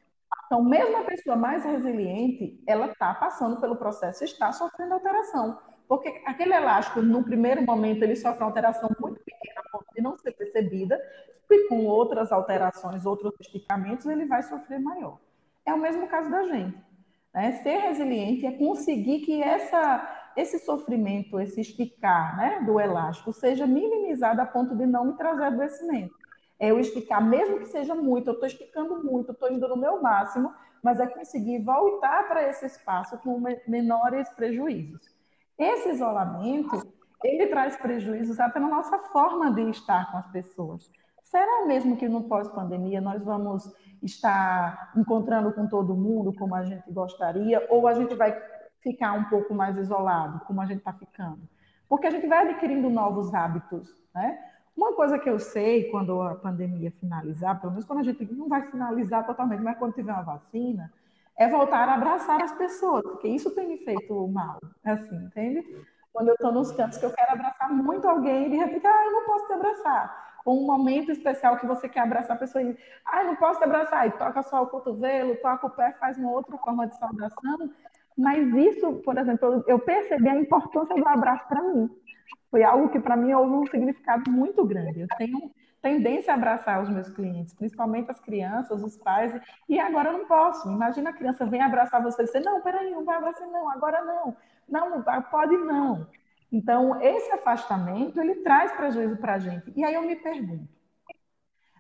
Então, 0.47 0.65
mesmo 0.65 0.97
a 0.97 1.05
pessoa 1.05 1.37
mais 1.37 1.63
resiliente, 1.63 2.59
ela 2.67 2.87
está 2.87 3.13
passando 3.15 3.61
pelo 3.61 3.77
processo, 3.77 4.25
está 4.25 4.51
sofrendo 4.51 4.95
alteração. 4.95 5.59
Porque 5.87 6.23
aquele 6.27 6.55
elástico, 6.55 7.03
no 7.03 7.23
primeiro 7.23 7.63
momento, 7.63 8.03
ele 8.03 8.17
sofre 8.17 8.43
uma 8.43 8.49
alteração 8.49 8.91
muito 8.99 9.21
pequena, 9.23 9.61
a 9.61 9.71
ponto 9.71 9.87
de 9.95 10.01
não 10.01 10.17
ser 10.17 10.33
percebida, 10.33 10.99
e 11.51 11.69
com 11.69 11.85
outras 11.85 12.33
alterações, 12.33 13.05
outros 13.05 13.35
esticamentos, 13.41 14.07
ele 14.07 14.27
vai 14.27 14.43
sofrer 14.43 14.81
maior. 14.81 15.19
É 15.69 15.75
o 15.75 15.79
mesmo 15.79 16.09
caso 16.09 16.31
da 16.31 16.45
gente. 16.45 16.83
Né? 17.35 17.53
Ser 17.63 17.77
resiliente 17.77 18.47
é 18.47 18.53
conseguir 18.53 19.21
que 19.21 19.43
essa, 19.43 20.31
esse 20.35 20.59
sofrimento, 20.59 21.39
esse 21.39 21.61
esticar 21.61 22.39
né, 22.39 22.63
do 22.65 22.81
elástico, 22.81 23.35
seja 23.35 23.67
minimizado 23.67 24.41
a 24.41 24.47
ponto 24.47 24.75
de 24.75 24.87
não 24.87 25.05
me 25.05 25.13
trazer 25.13 25.45
adoecimento. 25.45 26.15
É 26.59 26.71
eu 26.71 26.81
esticar, 26.81 27.23
mesmo 27.23 27.59
que 27.59 27.67
seja 27.67 27.95
muito, 27.95 28.29
eu 28.29 28.33
estou 28.33 28.47
esticando 28.47 29.05
muito, 29.05 29.33
estou 29.33 29.53
indo 29.53 29.69
no 29.69 29.77
meu 29.77 30.01
máximo, 30.01 30.53
mas 30.83 30.99
é 31.01 31.07
conseguir 31.07 31.63
voltar 31.63 32.27
para 32.27 32.49
esse 32.49 32.65
espaço 32.65 33.19
com 33.19 33.39
menores 33.67 34.27
prejuízos. 34.31 35.03
Esse 35.59 35.91
isolamento, 35.91 36.81
ele 37.23 37.47
traz 37.49 37.77
prejuízos 37.77 38.41
até 38.41 38.59
na 38.59 38.69
nossa 38.69 38.99
forma 39.13 39.53
de 39.53 39.69
estar 39.69 40.11
com 40.11 40.17
as 40.17 40.27
pessoas. 40.29 40.91
Será 41.25 41.67
mesmo 41.67 41.97
que 41.99 42.09
no 42.09 42.25
pós-pandemia 42.25 43.03
nós 43.03 43.23
vamos 43.23 43.71
estar 44.03 44.93
encontrando 44.97 45.53
com 45.53 45.67
todo 45.67 45.95
mundo 45.95 46.33
como 46.33 46.55
a 46.55 46.65
gente 46.65 46.91
gostaria, 46.91 47.67
ou 47.71 47.87
a 47.87 47.95
gente 47.95 48.15
vai 48.15 48.37
ficar 48.81 49.13
um 49.13 49.25
pouco 49.25 49.55
mais 49.55 49.77
isolado, 49.77 50.41
como 50.47 50.61
a 50.61 50.67
gente 50.67 50.79
está 50.79 50.93
ficando? 50.93 51.41
Porque 51.89 52.07
a 52.07 52.11
gente 52.11 52.27
vai 52.27 52.49
adquirindo 52.49 52.89
novos 52.91 53.35
hábitos, 53.35 53.89
né? 54.15 54.39
Uma 54.77 54.93
coisa 54.93 55.19
que 55.19 55.29
eu 55.29 55.39
sei 55.41 55.91
quando 55.91 56.23
a 56.23 56.37
pandemia 56.37 56.93
finalizar, 57.01 57.61
pelo 57.61 57.73
menos 57.73 57.85
quando 57.85 58.01
a 58.01 58.05
gente 58.05 58.25
não 58.33 58.49
vai 58.49 58.63
finalizar 58.71 59.27
totalmente, 59.27 59.63
mas 59.63 59.77
quando 59.77 59.95
tiver 59.95 60.13
uma 60.13 60.23
vacina, 60.23 60.93
é 61.37 61.49
voltar 61.49 61.89
a 61.89 61.95
abraçar 61.95 62.41
as 62.43 62.53
pessoas, 62.53 63.03
porque 63.03 63.29
isso 63.29 63.51
tem 63.55 63.67
me 63.67 63.79
feito 63.79 64.29
mal, 64.29 64.59
assim, 64.85 65.17
entende? 65.17 65.65
Quando 66.13 66.29
eu 66.29 66.35
estou 66.35 66.53
nos 66.53 66.71
cantos 66.73 66.99
que 66.99 67.07
eu 67.07 67.13
quero 67.13 67.33
abraçar 67.33 67.73
muito 67.73 68.09
alguém 68.09 68.51
de 68.51 68.57
repente, 68.57 68.87
ah, 68.87 69.05
eu 69.05 69.13
não 69.13 69.25
posso 69.25 69.47
te 69.47 69.53
abraçar 69.53 70.28
um 70.55 70.67
momento 70.67 71.11
especial 71.11 71.57
que 71.57 71.67
você 71.67 71.89
quer 71.89 72.01
abraçar 72.01 72.37
a 72.37 72.39
pessoa 72.39 72.63
e, 72.63 72.77
ah, 73.05 73.25
não 73.25 73.37
posso 73.37 73.59
te 73.59 73.65
abraçar, 73.65 74.07
e 74.07 74.13
toca 74.13 74.43
só 74.43 74.63
o 74.63 74.67
cotovelo, 74.67 75.37
toca 75.37 75.67
o 75.67 75.71
pé, 75.71 75.93
faz 75.99 76.17
uma 76.19 76.31
outra 76.31 76.57
forma 76.59 76.87
de 76.87 76.97
saudação. 76.97 77.71
Mas 78.17 78.49
isso, 78.55 78.95
por 79.05 79.17
exemplo, 79.17 79.65
eu 79.67 79.79
percebi 79.79 80.29
a 80.29 80.37
importância 80.37 80.95
do 80.95 81.07
abraço 81.07 81.47
para 81.49 81.63
mim. 81.63 81.89
Foi 82.51 82.65
algo 82.65 82.89
que 82.89 82.99
para 82.99 83.17
mim 83.17 83.33
houve 83.33 83.53
um 83.53 83.67
significado 83.67 84.31
muito 84.31 84.65
grande. 84.65 85.01
Eu 85.01 85.09
tenho 85.17 85.51
tendência 85.81 86.33
a 86.33 86.37
abraçar 86.37 86.83
os 86.83 86.89
meus 86.89 87.09
clientes, 87.09 87.55
principalmente 87.55 88.11
as 88.11 88.19
crianças, 88.21 88.83
os 88.83 88.97
pais, 88.97 89.33
e 89.69 89.79
agora 89.79 90.11
eu 90.11 90.19
não 90.19 90.27
posso. 90.27 90.69
Imagina 90.69 91.11
a 91.11 91.13
criança 91.13 91.47
vem 91.47 91.63
abraçar 91.63 92.03
você 92.03 92.23
e 92.23 92.27
dizer, 92.27 92.41
não, 92.41 92.61
peraí, 92.61 92.91
não 92.91 93.05
vai 93.05 93.17
abraçar, 93.17 93.47
não, 93.47 93.71
agora 93.71 94.03
não. 94.05 94.37
Não, 94.69 95.03
pode 95.31 95.57
não. 95.57 96.07
Então, 96.51 97.01
esse 97.03 97.31
afastamento, 97.33 98.21
ele 98.21 98.37
traz 98.37 98.73
prejuízo 98.73 99.17
para 99.17 99.35
a 99.35 99.39
gente. 99.39 99.73
E 99.77 99.85
aí 99.85 99.95
eu 99.95 100.03
me 100.03 100.17
pergunto, 100.17 100.69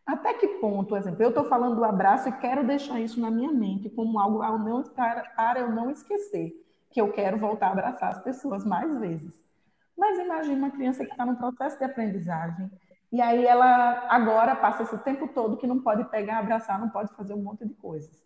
até 0.04 0.34
que 0.34 0.48
ponto, 0.58 0.88
por 0.88 0.98
exemplo, 0.98 1.22
eu 1.22 1.30
estou 1.30 1.44
falando 1.44 1.76
do 1.76 1.84
abraço 1.84 2.28
e 2.28 2.32
quero 2.32 2.66
deixar 2.66 3.00
isso 3.00 3.20
na 3.20 3.30
minha 3.30 3.52
mente 3.52 3.90
como 3.90 4.18
algo 4.18 4.42
ao 4.42 4.58
não, 4.58 4.82
para, 4.82 5.22
para 5.36 5.60
eu 5.60 5.70
não 5.70 5.90
esquecer 5.90 6.52
que 6.90 7.00
eu 7.00 7.12
quero 7.12 7.38
voltar 7.38 7.68
a 7.68 7.72
abraçar 7.72 8.10
as 8.10 8.22
pessoas 8.22 8.64
mais 8.64 8.98
vezes. 8.98 9.42
Mas 9.96 10.18
imagine 10.18 10.56
uma 10.56 10.70
criança 10.70 11.04
que 11.04 11.10
está 11.10 11.26
no 11.26 11.36
processo 11.36 11.76
de 11.78 11.84
aprendizagem 11.84 12.70
e 13.10 13.20
aí 13.20 13.44
ela 13.44 14.06
agora 14.08 14.54
passa 14.54 14.82
esse 14.82 14.98
tempo 14.98 15.28
todo 15.28 15.56
que 15.56 15.66
não 15.66 15.80
pode 15.80 16.04
pegar, 16.10 16.38
abraçar, 16.38 16.78
não 16.78 16.90
pode 16.90 17.12
fazer 17.14 17.34
um 17.34 17.42
monte 17.42 17.66
de 17.66 17.74
coisas. 17.74 18.22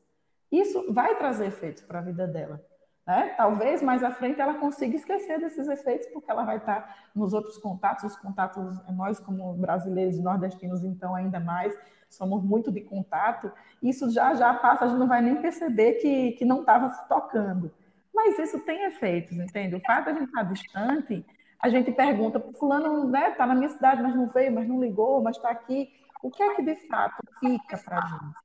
Isso 0.51 0.93
vai 0.93 1.17
trazer 1.17 1.47
efeitos 1.47 1.83
para 1.83 2.01
a 2.01 2.03
vida 2.03 2.27
dela. 2.27 2.65
Né? 3.07 3.35
Talvez 3.37 3.83
mais 3.83 4.05
à 4.05 4.13
frente 4.13 4.41
ela 4.41 4.55
consiga 4.55 4.95
esquecer 4.95 5.41
desses 5.41 5.67
efeitos, 5.67 6.07
porque 6.09 6.31
ela 6.31 6.45
vai 6.45 6.59
estar 6.59 7.09
nos 7.15 7.33
outros 7.33 7.59
contatos, 7.59 8.05
os 8.05 8.17
contatos, 8.17 8.79
nós 8.91 9.19
como 9.19 9.55
brasileiros 9.55 10.17
e 10.17 10.23
nordestinos, 10.23 10.85
então, 10.85 11.15
ainda 11.15 11.41
mais, 11.41 11.77
somos 12.09 12.45
muito 12.45 12.71
de 12.71 12.81
contato, 12.81 13.51
isso 13.83 14.11
já 14.11 14.35
já 14.35 14.55
passa, 14.55 14.85
a 14.85 14.89
gente 14.89 14.99
não 14.99 15.09
vai 15.09 15.21
nem 15.21 15.43
perceber 15.43 15.95
que, 15.95 16.33
que 16.33 16.45
não 16.45 16.61
estava 16.61 16.91
se 16.91 17.09
tocando. 17.09 17.73
Mas 18.15 18.39
isso 18.39 18.61
tem 18.61 18.85
efeitos, 18.85 19.37
entende? 19.37 19.75
O 19.75 19.81
fato 19.81 20.05
de 20.05 20.11
a 20.11 20.15
gente 20.15 20.29
estar 20.29 20.43
distante, 20.45 21.27
a 21.59 21.69
gente 21.69 21.91
pergunta, 21.91 22.41
fulano 22.59 23.07
está 23.07 23.19
né, 23.19 23.31
tá 23.31 23.47
na 23.47 23.55
minha 23.55 23.71
cidade, 23.71 24.03
mas 24.03 24.15
não 24.15 24.29
veio, 24.29 24.53
mas 24.53 24.69
não 24.69 24.81
ligou, 24.81 25.23
mas 25.23 25.37
está 25.37 25.51
aqui. 25.51 25.91
O 26.23 26.31
que 26.31 26.43
é 26.43 26.55
que 26.55 26.63
de 26.63 26.77
fato 26.87 27.17
fica 27.41 27.79
para 27.79 27.99
a 27.99 28.07
gente? 28.07 28.42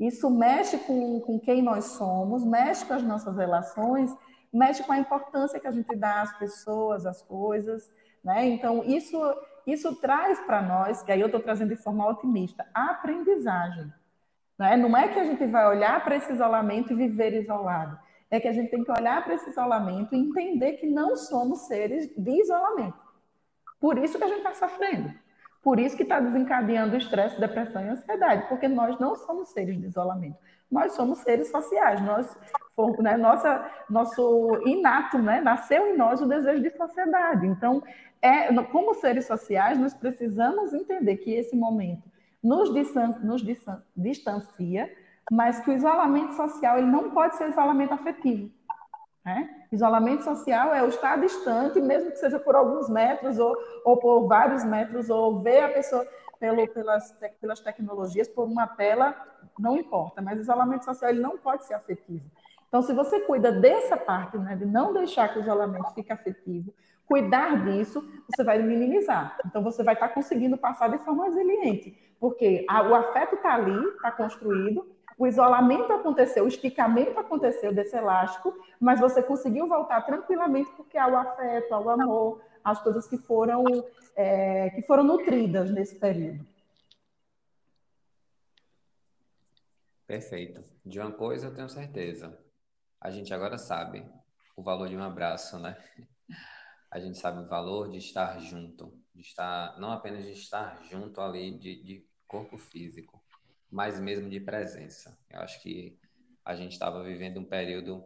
Isso 0.00 0.30
mexe 0.30 0.78
com, 0.78 1.20
com 1.20 1.38
quem 1.38 1.60
nós 1.60 1.84
somos, 1.84 2.42
mexe 2.42 2.86
com 2.86 2.94
as 2.94 3.02
nossas 3.02 3.36
relações, 3.36 4.10
mexe 4.50 4.82
com 4.82 4.92
a 4.92 4.98
importância 4.98 5.60
que 5.60 5.66
a 5.66 5.70
gente 5.70 5.94
dá 5.94 6.22
às 6.22 6.38
pessoas, 6.38 7.04
às 7.04 7.20
coisas. 7.20 7.92
Né? 8.24 8.46
Então, 8.46 8.82
isso, 8.82 9.20
isso 9.66 9.94
traz 9.96 10.40
para 10.40 10.62
nós, 10.62 11.02
que 11.02 11.12
aí 11.12 11.20
eu 11.20 11.26
estou 11.26 11.40
trazendo 11.40 11.68
de 11.68 11.82
forma 11.82 12.08
otimista, 12.08 12.66
a 12.72 12.92
aprendizagem. 12.92 13.92
Né? 14.58 14.74
Não 14.78 14.96
é 14.96 15.08
que 15.08 15.20
a 15.20 15.24
gente 15.24 15.46
vai 15.46 15.68
olhar 15.68 16.02
para 16.02 16.16
esse 16.16 16.32
isolamento 16.32 16.94
e 16.94 16.96
viver 16.96 17.34
isolado. 17.34 17.98
É 18.30 18.40
que 18.40 18.48
a 18.48 18.52
gente 18.52 18.70
tem 18.70 18.82
que 18.82 18.92
olhar 18.92 19.22
para 19.22 19.34
esse 19.34 19.50
isolamento 19.50 20.14
e 20.14 20.18
entender 20.18 20.74
que 20.74 20.86
não 20.86 21.14
somos 21.14 21.66
seres 21.66 22.08
de 22.16 22.40
isolamento. 22.40 22.98
Por 23.78 23.98
isso 23.98 24.16
que 24.16 24.24
a 24.24 24.28
gente 24.28 24.38
está 24.38 24.54
sofrendo. 24.54 25.12
Por 25.62 25.78
isso 25.78 25.96
que 25.96 26.02
está 26.02 26.18
desencadeando 26.18 26.96
estresse, 26.96 27.38
depressão 27.38 27.84
e 27.84 27.88
ansiedade, 27.88 28.48
porque 28.48 28.66
nós 28.66 28.98
não 28.98 29.14
somos 29.14 29.50
seres 29.50 29.78
de 29.78 29.86
isolamento. 29.86 30.38
Nós 30.70 30.92
somos 30.92 31.18
seres 31.18 31.50
sociais. 31.50 32.00
Nós, 32.00 32.34
né, 33.00 33.16
nossa, 33.16 33.68
nosso 33.88 34.62
inato, 34.66 35.18
né, 35.18 35.40
nasceu 35.40 35.86
em 35.88 35.96
nós 35.96 36.22
o 36.22 36.26
desejo 36.26 36.62
de 36.62 36.70
sociedade. 36.70 37.46
Então, 37.46 37.82
é, 38.22 38.52
como 38.64 38.94
seres 38.94 39.26
sociais, 39.26 39.78
nós 39.78 39.92
precisamos 39.92 40.72
entender 40.72 41.16
que 41.18 41.32
esse 41.32 41.56
momento 41.56 42.08
nos, 42.42 42.72
distan 42.72 43.18
nos 43.22 43.42
distan 43.42 43.82
distancia, 43.94 44.90
mas 45.30 45.60
que 45.60 45.70
o 45.70 45.74
isolamento 45.74 46.34
social 46.34 46.78
ele 46.78 46.86
não 46.86 47.10
pode 47.10 47.36
ser 47.36 47.50
isolamento 47.50 47.92
afetivo. 47.92 48.50
Né? 49.24 49.66
Isolamento 49.70 50.24
social 50.24 50.74
é 50.74 50.82
o 50.82 50.88
estar 50.88 51.20
distante, 51.20 51.80
mesmo 51.80 52.10
que 52.10 52.18
seja 52.18 52.38
por 52.38 52.56
alguns 52.56 52.88
metros 52.88 53.38
ou, 53.38 53.54
ou 53.84 53.96
por 53.98 54.26
vários 54.26 54.64
metros, 54.64 55.10
ou 55.10 55.42
ver 55.42 55.62
a 55.62 55.68
pessoa, 55.68 56.06
pelo, 56.38 56.66
pelas, 56.68 57.12
pelas 57.40 57.60
tecnologias, 57.60 58.28
por 58.28 58.44
uma 58.46 58.66
tela, 58.66 59.14
não 59.58 59.76
importa, 59.76 60.22
mas 60.22 60.40
isolamento 60.40 60.84
social 60.86 61.10
ele 61.10 61.20
não 61.20 61.36
pode 61.36 61.66
ser 61.66 61.74
afetivo. 61.74 62.24
Então, 62.66 62.82
se 62.82 62.94
você 62.94 63.20
cuida 63.20 63.52
dessa 63.52 63.96
parte, 63.96 64.38
né, 64.38 64.56
de 64.56 64.64
não 64.64 64.92
deixar 64.94 65.28
que 65.28 65.38
o 65.38 65.42
isolamento 65.42 65.92
fique 65.92 66.12
afetivo, 66.12 66.72
cuidar 67.04 67.64
disso, 67.64 68.02
você 68.28 68.44
vai 68.44 68.62
minimizar. 68.62 69.36
Então, 69.44 69.62
você 69.62 69.82
vai 69.82 69.94
estar 69.94 70.08
conseguindo 70.10 70.56
passar 70.56 70.88
de 70.88 70.98
forma 70.98 71.24
resiliente, 71.24 72.14
porque 72.20 72.64
a, 72.68 72.82
o 72.82 72.94
afeto 72.94 73.34
está 73.34 73.54
ali, 73.54 73.84
está 73.96 74.12
construído, 74.12 74.86
o 75.20 75.26
isolamento 75.26 75.92
aconteceu, 75.92 76.44
o 76.44 76.48
esticamento 76.48 77.20
aconteceu 77.20 77.74
desse 77.74 77.94
elástico, 77.94 78.54
mas 78.80 78.98
você 78.98 79.22
conseguiu 79.22 79.68
voltar 79.68 80.00
tranquilamente 80.00 80.70
porque 80.70 80.96
há 80.96 81.06
o 81.06 81.14
afeto, 81.14 81.74
há 81.74 81.78
o 81.78 81.90
amor, 81.90 82.42
as 82.64 82.82
coisas 82.82 83.06
que 83.06 83.18
foram, 83.18 83.62
é, 84.16 84.70
que 84.70 84.80
foram 84.80 85.04
nutridas 85.04 85.70
nesse 85.70 85.98
período. 85.98 86.48
Perfeito. 90.06 90.64
De 90.86 90.98
uma 90.98 91.12
coisa 91.12 91.48
eu 91.48 91.54
tenho 91.54 91.68
certeza. 91.68 92.42
A 92.98 93.10
gente 93.10 93.34
agora 93.34 93.58
sabe 93.58 94.10
o 94.56 94.62
valor 94.62 94.88
de 94.88 94.96
um 94.96 95.02
abraço, 95.02 95.58
né? 95.58 95.76
a 96.90 96.98
gente 96.98 97.18
sabe 97.18 97.40
o 97.42 97.46
valor 97.46 97.90
de 97.90 97.98
estar 97.98 98.38
junto, 98.40 98.98
de 99.14 99.20
estar, 99.20 99.78
não 99.78 99.92
apenas 99.92 100.24
de 100.24 100.32
estar 100.32 100.82
junto 100.84 101.20
ali 101.20 101.58
de, 101.58 101.84
de 101.84 102.06
corpo 102.26 102.56
físico, 102.56 103.19
mas 103.70 104.00
mesmo 104.00 104.28
de 104.28 104.40
presença. 104.40 105.16
Eu 105.30 105.40
acho 105.40 105.62
que 105.62 105.98
a 106.44 106.54
gente 106.54 106.72
estava 106.72 107.02
vivendo 107.02 107.38
um 107.38 107.44
período 107.44 108.04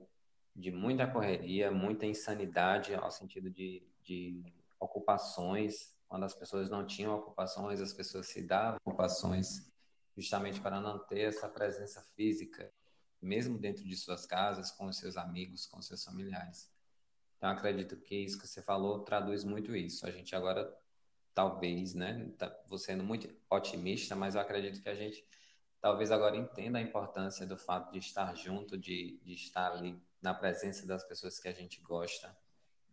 de 0.55 0.71
muita 0.71 1.07
correria, 1.07 1.71
muita 1.71 2.07
insanidade, 2.07 2.95
ao 2.95 3.11
sentido 3.11 3.51
de, 3.51 3.83
de 4.03 4.45
ocupações. 4.79 5.95
Quando 6.07 6.25
as 6.25 6.35
pessoas 6.35 6.69
não 6.69 6.87
tinham 6.87 7.17
ocupações, 7.17 7.81
as 7.81 7.93
pessoas 7.93 8.27
se 8.29 8.43
davam 8.43 8.79
ocupações, 8.85 9.73
justamente 10.17 10.61
para 10.61 10.81
não 10.81 10.99
ter 10.99 11.21
essa 11.21 11.49
presença 11.49 12.03
física, 12.15 12.71
mesmo 13.21 13.59
dentro 13.59 13.85
de 13.85 13.97
suas 13.97 14.27
casas, 14.27 14.71
com 14.71 14.87
os 14.87 14.99
seus 14.99 15.17
amigos, 15.17 15.67
com 15.67 15.79
os 15.79 15.87
seus 15.87 16.05
familiares. 16.05 16.71
Então, 17.39 17.51
acredito 17.51 17.97
que 17.97 18.15
isso 18.15 18.39
que 18.39 18.47
você 18.47 18.63
falou 18.63 19.01
traduz 19.01 19.45
muito 19.45 19.75
isso. 19.75 20.07
A 20.07 20.11
gente 20.11 20.37
agora, 20.37 20.73
talvez, 21.35 21.95
né? 21.95 22.31
Tá, 22.39 22.55
vou 22.67 22.79
sendo 22.79 23.03
muito 23.03 23.29
otimista, 23.51 24.15
mas 24.15 24.35
eu 24.35 24.41
acredito 24.41 24.83
que 24.83 24.89
a 24.89 24.95
gente 24.95 25.27
talvez 25.85 26.11
agora 26.11 26.35
entenda 26.35 26.79
a 26.79 26.81
importância 26.81 27.47
do 27.47 27.59
fato 27.59 27.93
de 27.93 27.99
estar 27.99 28.35
junto, 28.35 28.75
de, 28.75 29.21
de 29.23 29.35
estar 29.35 29.71
ali 29.71 30.03
na 30.23 30.33
presença 30.33 30.87
das 30.87 31.05
pessoas 31.05 31.39
que 31.39 31.47
a 31.47 31.53
gente 31.53 31.79
gosta. 31.83 32.35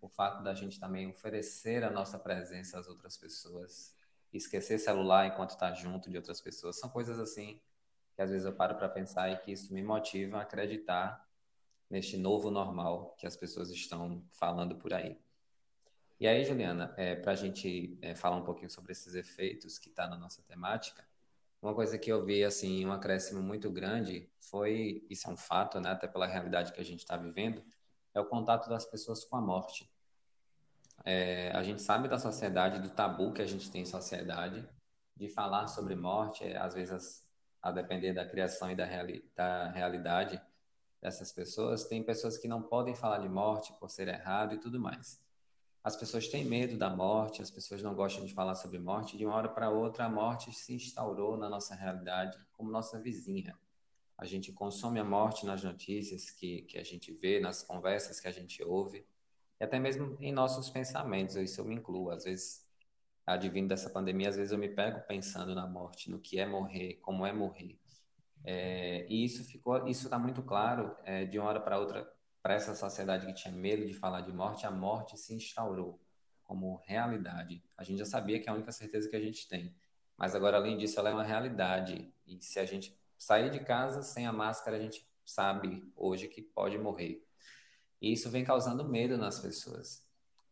O 0.02 0.10
fato 0.10 0.44
da 0.44 0.54
gente 0.54 0.78
também 0.78 1.08
oferecer 1.08 1.86
a 1.86 1.90
nossa 1.90 2.20
presença 2.20 2.78
às 2.78 2.90
outras 2.90 3.16
pessoas. 3.16 3.96
Esquecer 4.34 4.78
celular 4.78 5.26
enquanto 5.26 5.52
está 5.52 5.72
junto 5.72 6.10
de 6.10 6.18
outras 6.18 6.42
pessoas. 6.42 6.80
São 6.80 6.90
coisas 6.90 7.18
assim 7.18 7.62
que 8.14 8.22
às 8.22 8.30
vezes 8.30 8.46
eu 8.46 8.52
paro 8.52 8.76
para 8.76 8.90
pensar 8.90 9.30
e 9.30 9.38
que 9.38 9.54
isso 9.54 9.74
me 9.74 9.82
motiva 9.82 10.40
a 10.40 10.42
acreditar 10.42 11.26
neste 11.90 12.18
novo 12.18 12.52
normal 12.52 13.16
que 13.18 13.26
as 13.26 13.38
pessoas 13.38 13.70
estão 13.70 14.22
falando 14.32 14.76
por 14.76 14.94
aí. 14.94 15.18
E 16.20 16.28
aí, 16.28 16.44
Juliana, 16.44 16.94
é, 16.98 17.16
para 17.16 17.32
a 17.32 17.36
gente 17.36 17.98
é, 18.02 18.14
falar 18.16 18.36
um 18.36 18.44
pouquinho 18.44 18.70
sobre 18.70 18.92
esses 18.92 19.16
efeitos 19.16 19.80
que 19.80 19.88
está 19.88 20.10
na 20.10 20.18
nossa 20.18 20.42
temática, 20.42 21.10
uma 21.62 21.76
coisa 21.76 21.98
que 21.98 22.12
eu 22.12 22.26
vi, 22.26 22.44
assim, 22.44 22.86
um 22.86 22.92
acréscimo 22.92 23.42
muito 23.42 23.70
grande 23.70 24.30
foi, 24.40 25.06
isso 25.10 25.30
é 25.30 25.34
um 25.34 25.38
fato, 25.38 25.80
né, 25.80 25.92
até 25.92 26.08
pela 26.08 26.26
realidade 26.26 26.74
que 26.74 26.82
a 26.82 26.84
gente 26.84 27.00
está 27.00 27.16
vivendo, 27.16 27.64
é 28.14 28.20
o 28.20 28.26
contato 28.26 28.68
das 28.68 28.86
pessoas 28.86 29.24
com 29.24 29.36
a 29.36 29.42
morte. 29.42 29.90
É, 31.06 31.52
a 31.52 31.64
gente 31.64 31.82
sabe 31.82 32.08
da 32.08 32.18
sociedade, 32.18 32.80
do 32.80 32.90
tabu 32.90 33.32
que 33.32 33.42
a 33.42 33.46
gente 33.46 33.72
tem 33.72 33.84
em 33.84 33.86
sociedade, 33.86 34.68
de 35.16 35.30
falar 35.30 35.68
sobre 35.68 35.96
morte, 35.96 36.44
é, 36.44 36.58
às 36.58 36.74
vezes, 36.74 37.24
a 37.62 37.72
depender 37.72 38.14
da 38.14 38.26
criação 38.26 38.72
e 38.72 38.76
da, 38.76 38.86
reali 38.86 39.24
da 39.36 39.70
realidade, 39.70 40.42
dessas 41.00 41.32
pessoas, 41.32 41.86
tem 41.86 42.04
pessoas 42.04 42.38
que 42.38 42.48
não 42.48 42.62
podem 42.62 42.96
falar 42.96 43.20
de 43.20 43.30
morte 43.30 43.74
por 43.80 43.90
ser 43.90 44.08
errado 44.08 44.54
e 44.54 44.60
tudo 44.60 44.80
mais. 44.80 45.22
As 45.84 45.96
pessoas 45.96 46.28
têm 46.28 46.46
medo 46.46 46.78
da 46.78 46.90
morte, 46.90 47.42
as 47.42 47.50
pessoas 47.50 47.82
não 47.82 47.96
gostam 47.96 48.24
de 48.24 48.34
falar 48.34 48.54
sobre 48.54 48.78
morte. 48.78 49.18
De 49.18 49.26
uma 49.26 49.36
hora 49.36 49.50
para 49.50 49.70
outra, 49.70 50.06
a 50.06 50.10
morte 50.10 50.54
se 50.54 50.74
instaurou 50.76 51.38
na 51.38 51.50
nossa 51.50 51.74
realidade 51.74 52.38
como 52.54 52.70
nossa 52.70 53.00
vizinha. 53.00 53.58
A 54.16 54.26
gente 54.26 54.52
consome 54.52 55.00
a 55.00 55.04
morte 55.04 55.44
nas 55.44 55.64
notícias 55.64 56.30
que, 56.30 56.62
que 56.64 56.78
a 56.78 56.84
gente 56.84 57.12
vê, 57.12 57.40
nas 57.40 57.64
conversas 57.64 58.20
que 58.20 58.28
a 58.28 58.32
gente 58.32 58.64
ouve, 58.64 59.04
e 59.60 59.64
até 59.64 59.80
mesmo 59.80 60.16
em 60.20 60.32
nossos 60.32 60.70
pensamentos. 60.70 61.36
Isso 61.36 61.60
eu 61.60 61.66
me 61.66 61.74
incluo. 61.74 62.12
Às 62.12 62.26
vezes, 62.26 62.64
advindo 63.26 63.70
dessa 63.70 63.90
pandemia, 63.90 64.30
às 64.30 64.36
vezes 64.36 64.52
eu 64.52 64.60
me 64.60 64.70
pego 64.70 65.02
pensando 65.08 65.56
na 65.56 65.66
morte, 65.66 66.12
no 66.12 66.20
que 66.20 66.40
é 66.40 66.46
morrer, 66.46 67.00
como 67.02 67.26
é 67.26 67.34
morrer. 67.34 67.80
É, 68.44 69.08
e 69.10 69.24
isso 69.24 69.44
ficou, 69.44 69.88
isso 69.88 70.06
está 70.06 70.20
muito 70.20 70.44
claro 70.44 70.96
é, 71.04 71.26
de 71.26 71.40
uma 71.40 71.48
hora 71.48 71.60
para 71.60 71.80
outra 71.80 72.12
para 72.42 72.56
essa 72.56 72.76
sociedade 72.76 73.26
que 73.28 73.34
tinha 73.34 73.54
medo 73.54 73.86
de 73.86 73.94
falar 73.94 74.22
de 74.22 74.32
morte, 74.32 74.66
a 74.66 74.72
morte 74.72 75.18
se 75.18 75.34
instaurou 75.34 76.00
como 76.44 76.82
realidade. 76.86 77.64
A 77.78 77.84
gente 77.84 78.00
já 78.00 78.06
sabia 78.06 78.40
que 78.40 78.50
é 78.50 78.52
a 78.52 78.56
única 78.56 78.72
certeza 78.72 79.10
que 79.10 79.16
a 79.16 79.22
gente 79.22 79.48
tem, 79.48 79.76
mas 80.18 80.36
agora 80.36 80.58
além 80.58 80.78
disso 80.78 81.00
ela 81.00 81.10
é 81.10 81.14
uma 81.14 81.24
realidade. 81.24 82.14
E 82.26 82.42
se 82.42 82.60
a 82.60 82.66
gente 82.66 82.98
sair 83.18 83.50
de 83.50 83.60
casa 83.60 84.02
sem 84.02 84.26
a 84.26 84.34
máscara, 84.34 84.78
a 84.78 84.80
gente 84.80 85.08
sabe 85.24 85.90
hoje 85.96 86.28
que 86.28 86.42
pode 86.42 86.78
morrer. 86.78 87.26
E 88.02 88.12
isso 88.12 88.30
vem 88.30 88.44
causando 88.44 88.88
medo 88.88 89.18
nas 89.18 89.40
pessoas. 89.40 90.06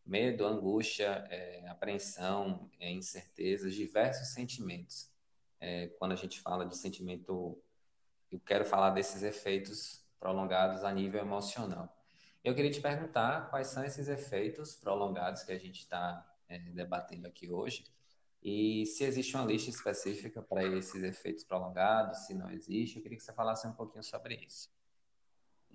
Medo, 0.06 0.46
angústia, 0.46 1.26
é, 1.30 1.68
apreensão, 1.68 2.70
é, 2.78 2.90
incertezas, 2.90 3.74
diversos 3.74 4.28
sentimentos. 4.28 5.10
É, 5.60 5.88
quando 5.98 6.12
a 6.12 6.16
gente 6.16 6.40
fala 6.40 6.64
de 6.64 6.76
sentimento 6.76 7.60
eu 8.30 8.38
quero 8.38 8.64
falar 8.64 8.90
desses 8.90 9.22
efeitos 9.22 10.04
prolongados 10.20 10.84
a 10.84 10.92
nível 10.92 11.20
emocional. 11.20 11.88
Eu 12.44 12.54
queria 12.54 12.70
te 12.70 12.80
perguntar 12.80 13.50
quais 13.50 13.68
são 13.68 13.82
esses 13.82 14.08
efeitos 14.08 14.76
prolongados 14.76 15.42
que 15.42 15.52
a 15.52 15.58
gente 15.58 15.80
está 15.80 16.24
é, 16.48 16.58
debatendo 16.58 17.26
aqui 17.26 17.50
hoje 17.50 17.84
e 18.42 18.86
se 18.86 19.04
existe 19.04 19.36
uma 19.36 19.44
lista 19.44 19.68
específica 19.68 20.40
para 20.40 20.64
esses 20.64 21.02
efeitos 21.02 21.44
prolongados, 21.44 22.26
se 22.26 22.34
não 22.34 22.50
existe. 22.50 22.96
Eu 22.96 23.02
queria 23.02 23.18
que 23.18 23.24
você 23.24 23.32
falasse 23.32 23.66
um 23.66 23.72
pouquinho 23.72 24.02
sobre 24.02 24.34
isso. 24.36 24.70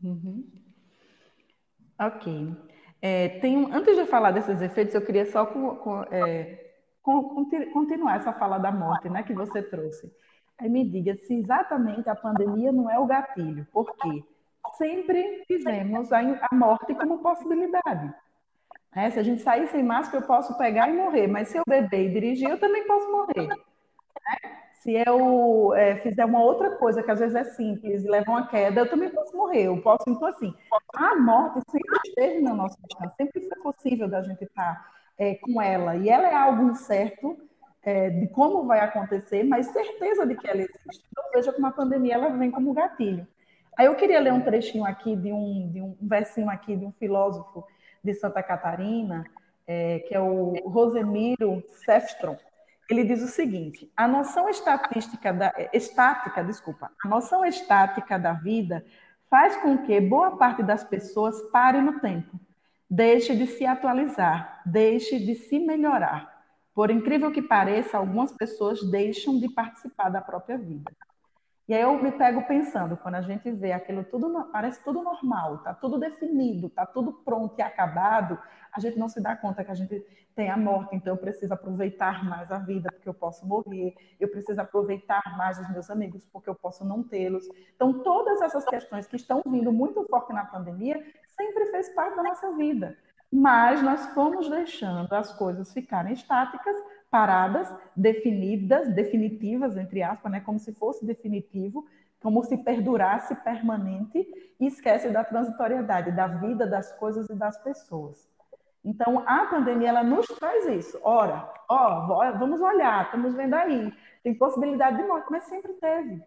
Uhum. 0.03 0.47
Ok. 1.99 2.55
É, 3.01 3.39
tem, 3.39 3.71
antes 3.71 3.95
de 3.95 4.05
falar 4.05 4.31
desses 4.31 4.61
efeitos, 4.61 4.95
eu 4.95 5.05
queria 5.05 5.25
só 5.31 5.45
com, 5.45 5.75
com, 5.75 6.03
é, 6.11 6.73
continuar 7.03 8.15
essa 8.15 8.33
fala 8.33 8.57
da 8.57 8.71
morte 8.71 9.09
né, 9.09 9.21
que 9.21 9.33
você 9.33 9.61
trouxe. 9.61 10.11
Aí 10.57 10.69
me 10.69 10.89
diga 10.89 11.15
se 11.17 11.35
exatamente 11.35 12.09
a 12.09 12.15
pandemia 12.15 12.71
não 12.71 12.89
é 12.89 12.97
o 12.97 13.05
gatilho. 13.05 13.67
Por 13.71 13.95
quê? 13.97 14.23
Sempre 14.77 15.43
fizemos 15.47 16.11
a, 16.11 16.21
morte 16.51 16.93
como 16.95 17.19
possibilidade. 17.19 18.13
É, 18.95 19.09
se 19.09 19.19
a 19.19 19.23
gente 19.23 19.41
sair 19.41 19.67
sem 19.67 19.83
máscara, 19.83 20.23
eu 20.23 20.27
posso 20.27 20.57
pegar 20.57 20.89
e 20.89 20.93
morrer, 20.93 21.27
mas 21.27 21.49
se 21.49 21.57
eu 21.57 21.63
beber 21.67 22.05
e 22.05 22.13
dirigir, 22.13 22.49
eu 22.49 22.59
também 22.59 22.85
posso 22.87 23.11
morrer. 23.11 23.49
É? 23.51 24.65
Se 24.75 24.93
eu 24.93 25.73
é, 25.73 25.97
fizer 25.97 26.23
uma 26.25 26.41
outra 26.41 26.77
coisa 26.77 27.01
que 27.01 27.11
às 27.11 27.19
vezes 27.19 27.35
é 27.35 27.43
simples 27.43 28.03
e 28.03 28.07
leva 28.07 28.31
uma 28.31 28.47
queda, 28.47 28.81
eu 28.81 28.89
também 28.89 29.09
posso 29.09 29.35
morrer. 29.35 29.63
Eu 29.63 29.81
posso, 29.81 30.03
então, 30.07 30.27
assim, 30.27 30.53
a 30.95 31.15
morte 31.15 31.59
sempre 31.69 31.99
esteve 32.05 32.41
na 32.41 32.53
nossa 32.53 32.77
vida, 32.81 33.13
sempre 33.17 33.41
foi 33.41 33.57
possível 33.63 34.07
da 34.07 34.21
gente 34.21 34.43
estar 34.43 34.93
é, 35.17 35.35
com 35.35 35.61
ela. 35.61 35.95
E 35.95 36.07
ela 36.09 36.27
é 36.27 36.35
algo 36.35 36.69
incerto, 36.69 37.37
é, 37.81 38.09
de 38.09 38.27
como 38.27 38.65
vai 38.65 38.79
acontecer, 38.79 39.43
mas 39.43 39.67
certeza 39.67 40.25
de 40.25 40.35
que 40.35 40.47
ela 40.47 40.61
existe. 40.61 41.05
Então, 41.11 41.23
veja 41.33 41.51
como 41.51 41.67
a 41.67 41.71
pandemia 41.71 42.15
ela 42.15 42.29
vem 42.29 42.51
como 42.51 42.73
gatilho. 42.73 43.27
Aí 43.77 43.87
eu 43.87 43.95
queria 43.95 44.19
ler 44.19 44.33
um 44.33 44.41
trechinho 44.41 44.85
aqui 44.85 45.15
de 45.15 45.31
um, 45.31 45.69
de 45.71 45.81
um 45.81 45.95
versinho 46.01 46.49
aqui 46.49 46.75
de 46.75 46.85
um 46.85 46.91
filósofo 46.93 47.65
de 48.03 48.13
Santa 48.13 48.41
Catarina, 48.41 49.25
é, 49.67 49.99
que 49.99 50.13
é 50.13 50.19
o 50.19 50.53
Rosemiro 50.69 51.63
Sefstrom. 51.85 52.37
Ele 52.89 53.03
diz 53.03 53.21
o 53.21 53.27
seguinte: 53.27 53.91
a 53.95 54.07
noção 54.07 54.47
estatística 54.49 55.33
da 55.33 55.53
estática, 55.73 56.43
desculpa, 56.43 56.91
a 57.03 57.07
noção 57.07 57.45
estática 57.45 58.17
da 58.17 58.33
vida 58.33 58.85
faz 59.29 59.55
com 59.57 59.79
que 59.79 59.99
boa 59.99 60.37
parte 60.37 60.61
das 60.61 60.83
pessoas 60.83 61.41
pare 61.51 61.81
no 61.81 61.99
tempo, 61.99 62.39
deixe 62.89 63.35
de 63.35 63.47
se 63.47 63.65
atualizar, 63.65 64.61
deixe 64.65 65.19
de 65.19 65.35
se 65.35 65.59
melhorar 65.59 66.35
por 66.75 66.91
incrível 66.91 67.31
que 67.31 67.41
pareça, 67.41 67.97
algumas 67.97 68.33
pessoas 68.33 68.83
deixam 68.91 69.39
de 69.39 69.47
participar 69.47 70.09
da 70.09 70.19
própria 70.19 70.57
vida. 70.57 70.91
E 71.67 71.73
aí 71.73 71.81
eu 71.81 71.97
me 72.01 72.11
pego 72.11 72.43
pensando, 72.43 72.95
quando 72.95 73.15
a 73.15 73.21
gente 73.21 73.49
vê 73.51 73.71
aquilo 73.71 74.03
tudo, 74.03 74.31
parece 74.51 74.83
tudo 74.83 75.01
normal, 75.01 75.57
tá 75.63 75.73
tudo 75.73 75.97
definido, 75.97 76.69
tá 76.69 76.85
tudo 76.85 77.11
pronto 77.11 77.55
e 77.57 77.61
acabado, 77.63 78.37
a 78.71 78.79
gente 78.79 78.99
não 78.99 79.09
se 79.09 79.19
dá 79.19 79.35
conta 79.35 79.63
que 79.63 79.71
a 79.71 79.75
gente 79.75 79.99
tem 80.35 80.51
a 80.51 80.57
morte, 80.57 80.95
então 80.95 81.13
eu 81.13 81.17
preciso 81.17 81.51
aproveitar 81.55 82.23
mais 82.23 82.51
a 82.51 82.59
vida 82.59 82.91
porque 82.91 83.09
eu 83.09 83.15
posso 83.15 83.47
morrer, 83.47 83.95
eu 84.19 84.27
preciso 84.27 84.61
aproveitar 84.61 85.23
mais 85.37 85.57
os 85.57 85.67
meus 85.71 85.89
amigos 85.89 86.23
porque 86.31 86.49
eu 86.49 86.55
posso 86.55 86.85
não 86.85 87.01
tê-los. 87.01 87.47
Então 87.75 88.03
todas 88.03 88.41
essas 88.41 88.63
questões 88.65 89.07
que 89.07 89.15
estão 89.15 89.41
vindo 89.47 89.73
muito 89.73 90.05
forte 90.07 90.33
na 90.33 90.45
pandemia 90.45 91.03
sempre 91.35 91.65
fez 91.71 91.89
parte 91.95 92.15
da 92.15 92.23
nossa 92.23 92.51
vida 92.55 92.95
mas 93.31 93.81
nós 93.81 94.05
fomos 94.13 94.49
deixando 94.49 95.11
as 95.13 95.33
coisas 95.33 95.73
ficarem 95.73 96.13
estáticas 96.13 96.75
paradas, 97.15 97.73
definidas, 97.95 98.93
definitivas, 98.93 99.77
entre 99.77 100.03
aspas, 100.03 100.29
né? 100.29 100.41
como 100.41 100.59
se 100.59 100.73
fosse 100.73 101.05
definitivo, 101.05 101.87
como 102.21 102.43
se 102.43 102.57
perdurasse 102.57 103.33
permanente, 103.35 104.27
e 104.59 104.67
esquece 104.67 105.09
da 105.09 105.23
transitoriedade, 105.23 106.11
da 106.11 106.27
vida, 106.27 106.67
das 106.67 106.91
coisas 106.99 107.29
e 107.29 107.35
das 107.35 107.57
pessoas. 107.63 108.29
Então, 108.83 109.23
a 109.25 109.45
pandemia, 109.45 109.87
ela 109.89 110.03
nos 110.03 110.25
traz 110.27 110.67
isso. 110.67 110.99
Ora, 111.03 111.49
ó, 111.69 112.33
vamos 112.33 112.59
olhar, 112.59 113.05
estamos 113.05 113.33
vendo 113.33 113.53
aí, 113.53 113.93
tem 114.21 114.35
possibilidade 114.35 114.97
de 114.97 115.07
morte, 115.07 115.27
mas 115.31 115.45
sempre 115.45 115.71
teve. 115.71 116.21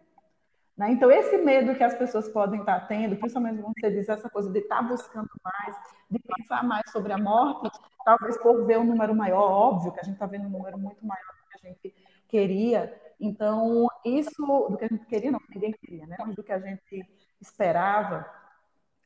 Né? 0.75 0.89
Então, 0.89 1.11
esse 1.11 1.37
medo 1.37 1.75
que 1.75 1.83
as 1.83 1.93
pessoas 1.93 2.27
podem 2.29 2.61
estar 2.61 2.87
tendo, 2.87 3.15
principalmente 3.15 3.61
quando 3.61 3.75
você 3.79 3.91
diz 3.91 4.09
essa 4.09 4.27
coisa 4.27 4.51
de 4.51 4.57
estar 4.57 4.81
buscando 4.81 5.29
mais, 5.43 5.77
de 6.09 6.17
pensar 6.17 6.63
mais 6.63 6.89
sobre 6.89 7.13
a 7.13 7.17
morte, 7.19 7.69
talvez 8.09 8.37
por 8.37 8.65
ver 8.65 8.79
um 8.79 8.83
número 8.83 9.13
maior, 9.13 9.51
óbvio 9.51 9.91
que 9.91 9.99
a 9.99 10.03
gente 10.03 10.15
está 10.15 10.25
vendo 10.25 10.47
um 10.47 10.49
número 10.49 10.79
muito 10.79 11.05
maior 11.05 11.27
do 11.27 11.49
que 11.49 11.67
a 11.67 11.69
gente 11.69 11.95
queria. 12.27 13.01
Então, 13.19 13.87
isso, 14.03 14.67
do 14.69 14.77
que 14.77 14.85
a 14.85 14.87
gente 14.87 15.05
queria, 15.05 15.31
não, 15.31 15.39
ninguém 15.49 15.73
queria, 15.73 16.07
né? 16.07 16.15
mas 16.19 16.35
do 16.35 16.43
que 16.43 16.51
a 16.51 16.59
gente 16.59 17.05
esperava, 17.39 18.25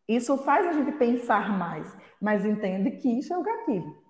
isso 0.08 0.38
faz 0.38 0.68
a 0.68 0.72
gente 0.72 0.94
pensar 0.94 1.50
mais, 1.50 1.98
mas 2.22 2.46
entende 2.46 2.92
que 2.92 3.10
isso 3.10 3.34
é 3.34 3.38
o 3.38 3.44
gatilho. 3.44 4.02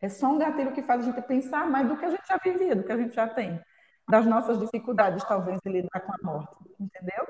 É 0.00 0.08
só 0.08 0.28
um 0.28 0.38
gatilho 0.38 0.72
que 0.72 0.82
faz 0.82 1.02
a 1.02 1.10
gente 1.10 1.22
pensar 1.22 1.68
mais 1.70 1.88
do 1.88 1.96
que 1.96 2.04
a 2.04 2.10
gente 2.10 2.26
já 2.26 2.38
vivia, 2.38 2.74
do 2.74 2.82
que 2.82 2.92
a 2.92 2.96
gente 2.96 3.14
já 3.14 3.28
tem 3.28 3.60
das 4.08 4.24
nossas 4.24 4.58
dificuldades, 4.58 5.22
talvez, 5.24 5.60
de 5.60 5.70
lidar 5.70 6.00
com 6.00 6.12
a 6.12 6.16
morte, 6.22 6.56
entendeu? 6.80 7.26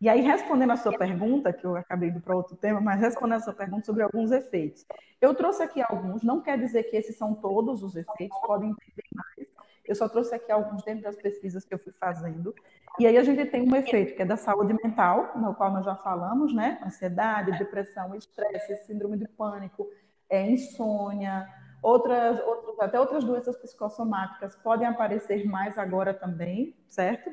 E 0.00 0.08
aí, 0.08 0.20
respondendo 0.20 0.70
a 0.70 0.76
sua 0.76 0.96
pergunta, 0.96 1.52
que 1.52 1.64
eu 1.64 1.76
acabei 1.76 2.10
indo 2.10 2.20
para 2.20 2.36
outro 2.36 2.56
tema, 2.56 2.80
mas 2.80 3.00
respondendo 3.00 3.38
a 3.38 3.42
sua 3.42 3.52
pergunta 3.52 3.84
sobre 3.84 4.02
alguns 4.02 4.30
efeitos. 4.30 4.86
Eu 5.20 5.34
trouxe 5.34 5.62
aqui 5.62 5.82
alguns, 5.82 6.22
não 6.22 6.40
quer 6.40 6.56
dizer 6.56 6.84
que 6.84 6.96
esses 6.96 7.16
são 7.16 7.34
todos 7.34 7.82
os 7.82 7.96
efeitos, 7.96 8.38
podem 8.46 8.72
ter 8.74 9.04
mais. 9.12 9.48
Eu 9.84 9.94
só 9.94 10.08
trouxe 10.08 10.34
aqui 10.34 10.52
alguns 10.52 10.84
dentro 10.84 11.02
das 11.02 11.16
pesquisas 11.16 11.64
que 11.64 11.74
eu 11.74 11.78
fui 11.78 11.92
fazendo. 11.98 12.54
E 12.98 13.06
aí 13.06 13.16
a 13.16 13.24
gente 13.24 13.44
tem 13.46 13.62
um 13.62 13.74
efeito 13.74 14.14
que 14.14 14.22
é 14.22 14.26
da 14.26 14.36
saúde 14.36 14.74
mental, 14.74 15.32
no 15.36 15.54
qual 15.54 15.72
nós 15.72 15.84
já 15.84 15.96
falamos, 15.96 16.54
né? 16.54 16.78
Ansiedade, 16.84 17.58
depressão, 17.58 18.14
estresse, 18.14 18.76
síndrome 18.86 19.16
de 19.16 19.26
pânico, 19.26 19.88
é, 20.30 20.48
insônia, 20.48 21.48
Outras, 21.80 22.40
outras, 22.40 22.80
até 22.80 22.98
outras 22.98 23.22
doenças 23.22 23.56
psicossomáticas 23.56 24.56
podem 24.56 24.86
aparecer 24.86 25.46
mais 25.46 25.78
agora 25.78 26.12
também, 26.12 26.74
certo? 26.88 27.30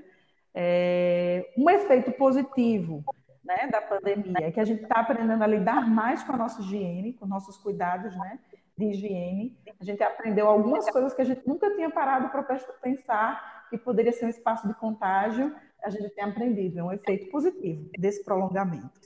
É, 0.57 1.51
um 1.57 1.69
efeito 1.69 2.13
positivo 2.13 3.03
né, 3.43 3.67
da 3.69 3.81
pandemia 3.81 4.47
é 4.47 4.51
que 4.51 4.59
a 4.59 4.63
gente 4.63 4.83
está 4.83 5.01
aprendendo 5.01 5.43
a 5.43 5.47
lidar 5.47 5.85
mais 5.89 6.23
com 6.23 6.31
a 6.31 6.37
nossa 6.37 6.61
higiene, 6.61 7.11
com 7.11 7.25
nossos 7.25 7.57
cuidados 7.57 8.15
né, 8.15 8.39
de 8.77 8.85
higiene. 8.85 9.59
A 9.79 9.83
gente 9.83 10.01
aprendeu 10.01 10.47
algumas 10.47 10.89
coisas 10.89 11.13
que 11.13 11.21
a 11.21 11.25
gente 11.25 11.45
nunca 11.45 11.69
tinha 11.75 11.89
parado 11.89 12.29
para 12.29 12.43
pensar 12.81 13.67
que 13.69 13.77
poderia 13.77 14.13
ser 14.13 14.25
um 14.25 14.29
espaço 14.29 14.65
de 14.65 14.73
contágio. 14.75 15.53
A 15.83 15.89
gente 15.89 16.09
tem 16.11 16.23
aprendido, 16.23 16.79
é 16.79 16.83
um 16.83 16.93
efeito 16.93 17.29
positivo 17.29 17.89
desse 17.99 18.23
prolongamento. 18.23 19.05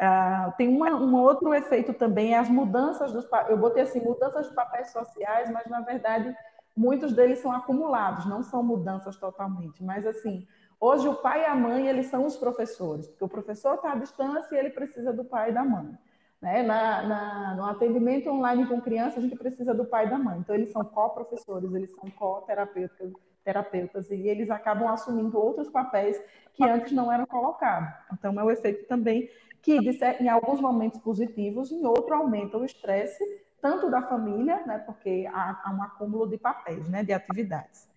Uh, 0.00 0.56
tem 0.56 0.68
uma, 0.68 0.90
um 0.94 1.14
outro 1.16 1.52
efeito 1.52 1.92
também, 1.92 2.32
é 2.32 2.38
as 2.38 2.48
mudanças 2.48 3.12
dos 3.12 3.28
eu 3.48 3.58
botei 3.58 3.82
assim, 3.82 4.00
mudanças 4.00 4.48
de 4.48 4.54
papéis 4.54 4.90
sociais, 4.92 5.50
mas 5.50 5.66
na 5.66 5.80
verdade 5.80 6.34
muitos 6.76 7.12
deles 7.12 7.40
são 7.40 7.50
acumulados, 7.50 8.24
não 8.26 8.44
são 8.44 8.62
mudanças 8.62 9.16
totalmente, 9.16 9.82
mas 9.82 10.06
assim, 10.06 10.46
hoje 10.80 11.08
o 11.08 11.14
pai 11.14 11.42
e 11.42 11.46
a 11.46 11.54
mãe, 11.54 11.88
eles 11.88 12.06
são 12.06 12.24
os 12.24 12.36
professores, 12.36 13.06
porque 13.08 13.24
o 13.24 13.28
professor 13.28 13.74
está 13.74 13.92
à 13.92 13.96
distância 13.96 14.54
e 14.54 14.58
ele 14.58 14.70
precisa 14.70 15.12
do 15.12 15.24
pai 15.24 15.50
e 15.50 15.54
da 15.54 15.64
mãe. 15.64 15.96
Né? 16.40 16.62
Na, 16.62 17.02
na, 17.02 17.54
no 17.56 17.64
atendimento 17.64 18.30
online 18.30 18.66
com 18.66 18.80
criança, 18.80 19.18
a 19.18 19.22
gente 19.22 19.36
precisa 19.36 19.74
do 19.74 19.84
pai 19.84 20.06
e 20.06 20.10
da 20.10 20.18
mãe. 20.18 20.38
Então, 20.38 20.54
eles 20.54 20.70
são 20.70 20.84
co-professores, 20.84 21.72
eles 21.74 21.90
são 21.92 22.08
co-terapeutas, 22.10 23.12
terapeutas, 23.44 24.10
e 24.10 24.28
eles 24.28 24.50
acabam 24.50 24.88
assumindo 24.88 25.38
outros 25.38 25.68
papéis 25.68 26.20
que 26.54 26.62
antes 26.62 26.92
não 26.92 27.10
eram 27.10 27.26
colocados. 27.26 27.92
Então, 28.12 28.38
é 28.38 28.44
um 28.44 28.50
efeito 28.50 28.86
também 28.86 29.28
que 29.60 29.76
em 30.20 30.28
alguns 30.28 30.60
momentos 30.60 31.00
positivos, 31.00 31.72
em 31.72 31.84
outro 31.84 32.14
aumenta 32.14 32.56
o 32.56 32.64
estresse, 32.64 33.24
tanto 33.60 33.90
da 33.90 34.02
família, 34.02 34.64
né, 34.64 34.78
porque 34.78 35.28
há, 35.32 35.60
há 35.64 35.72
um 35.72 35.82
acúmulo 35.82 36.28
de 36.28 36.38
papéis, 36.38 36.88
né, 36.88 37.02
de 37.02 37.12
atividades. 37.12 37.88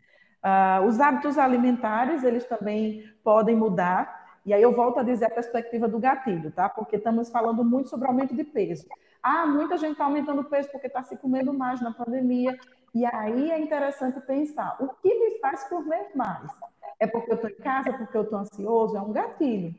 Uh, 0.43 0.85
os 0.87 0.99
hábitos 0.99 1.37
alimentares, 1.37 2.23
eles 2.23 2.45
também 2.45 3.03
podem 3.23 3.55
mudar, 3.55 4.39
e 4.45 4.53
aí 4.53 4.61
eu 4.61 4.73
volto 4.73 4.99
a 4.99 5.03
dizer 5.03 5.25
a 5.25 5.29
perspectiva 5.29 5.87
do 5.87 5.99
gatilho, 5.99 6.51
tá? 6.51 6.67
Porque 6.67 6.95
estamos 6.95 7.29
falando 7.29 7.63
muito 7.63 7.89
sobre 7.89 8.07
aumento 8.07 8.35
de 8.35 8.43
peso. 8.43 8.87
Ah, 9.21 9.45
muita 9.45 9.77
gente 9.77 9.91
está 9.91 10.05
aumentando 10.05 10.43
peso 10.43 10.69
porque 10.71 10.87
está 10.87 11.03
se 11.03 11.15
comendo 11.15 11.53
mais 11.53 11.79
na 11.79 11.93
pandemia. 11.93 12.57
E 12.93 13.05
aí 13.05 13.51
é 13.51 13.59
interessante 13.59 14.19
pensar, 14.21 14.77
o 14.79 14.89
que 14.89 15.13
me 15.13 15.39
faz 15.39 15.63
comer 15.65 16.09
mais? 16.15 16.51
É 16.99 17.05
porque 17.05 17.31
eu 17.31 17.35
estou 17.35 17.49
em 17.49 17.55
casa, 17.55 17.93
porque 17.93 18.17
eu 18.17 18.23
estou 18.23 18.39
ansioso? 18.39 18.97
É 18.97 19.01
um 19.01 19.11
gatilho. 19.11 19.75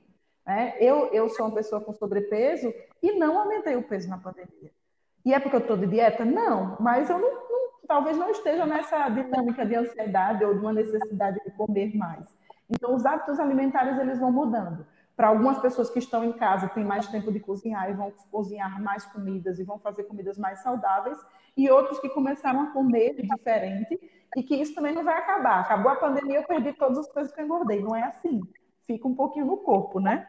Né? 0.47 0.77
Eu, 0.79 1.13
eu 1.13 1.29
sou 1.29 1.47
uma 1.47 1.55
pessoa 1.55 1.81
com 1.81 1.93
sobrepeso 1.93 2.73
e 3.03 3.19
não 3.19 3.39
aumentei 3.39 3.77
o 3.77 3.83
peso 3.83 4.09
na 4.09 4.19
pandemia. 4.19 4.71
E 5.25 5.35
é 5.35 5.39
porque 5.39 5.57
eu 5.57 5.61
estou 5.61 5.77
de 5.77 5.87
dieta? 5.87 6.25
Não, 6.25 6.77
mas 6.81 7.11
eu 7.11 7.19
não, 7.19 7.31
não, 7.31 7.72
talvez 7.87 8.17
não 8.17 8.31
esteja 8.31 8.67
nessa 8.67 9.09
dinâmica 9.09 9.65
de 9.65 9.75
ansiedade 9.75 10.45
ou 10.45 10.55
de 10.55 10.61
uma 10.61 10.73
necessidade 10.73 11.41
de 11.45 11.51
comer 11.53 11.97
mais. 11.97 12.25
Então, 12.69 12.95
os 12.95 13.05
hábitos 13.05 13.39
alimentares 13.39 13.99
eles 13.99 14.19
vão 14.19 14.33
mudando. 14.33 14.87
Para 15.17 15.29
algumas 15.29 15.59
pessoas 15.59 15.91
que 15.91 15.99
estão 15.99 16.25
em 16.25 16.33
casa, 16.33 16.69
têm 16.69 16.85
mais 16.85 17.07
tempo 17.09 17.31
de 17.31 17.39
cozinhar 17.39 17.91
e 17.91 17.93
vão 17.93 18.13
cozinhar 18.31 18.83
mais 18.83 19.05
comidas 19.05 19.59
e 19.59 19.65
vão 19.65 19.79
fazer 19.79 20.05
comidas 20.05 20.39
mais 20.39 20.61
saudáveis, 20.61 21.19
e 21.57 21.71
outros 21.71 21.99
que 21.99 22.09
começaram 22.09 22.63
a 22.63 22.67
comer 22.73 23.15
diferente 23.21 24.01
e 24.35 24.43
que 24.43 24.55
isso 24.55 24.75
também 24.75 24.95
não 24.95 25.05
vai 25.05 25.19
acabar. 25.19 25.61
Acabou 25.61 25.93
a 25.93 25.97
pandemia, 25.97 26.39
eu 26.39 26.45
perdi 26.45 26.73
todos 26.73 26.97
os 26.97 27.09
pesos 27.09 27.31
que 27.33 27.41
eu 27.41 27.45
engordei. 27.45 27.83
Não 27.83 27.95
é 27.95 28.05
assim 28.05 28.41
fica 28.87 29.09
um 29.09 29.15
pouquinho 29.15 29.47
no 29.47 29.57
corpo, 29.59 30.01
né? 30.01 30.27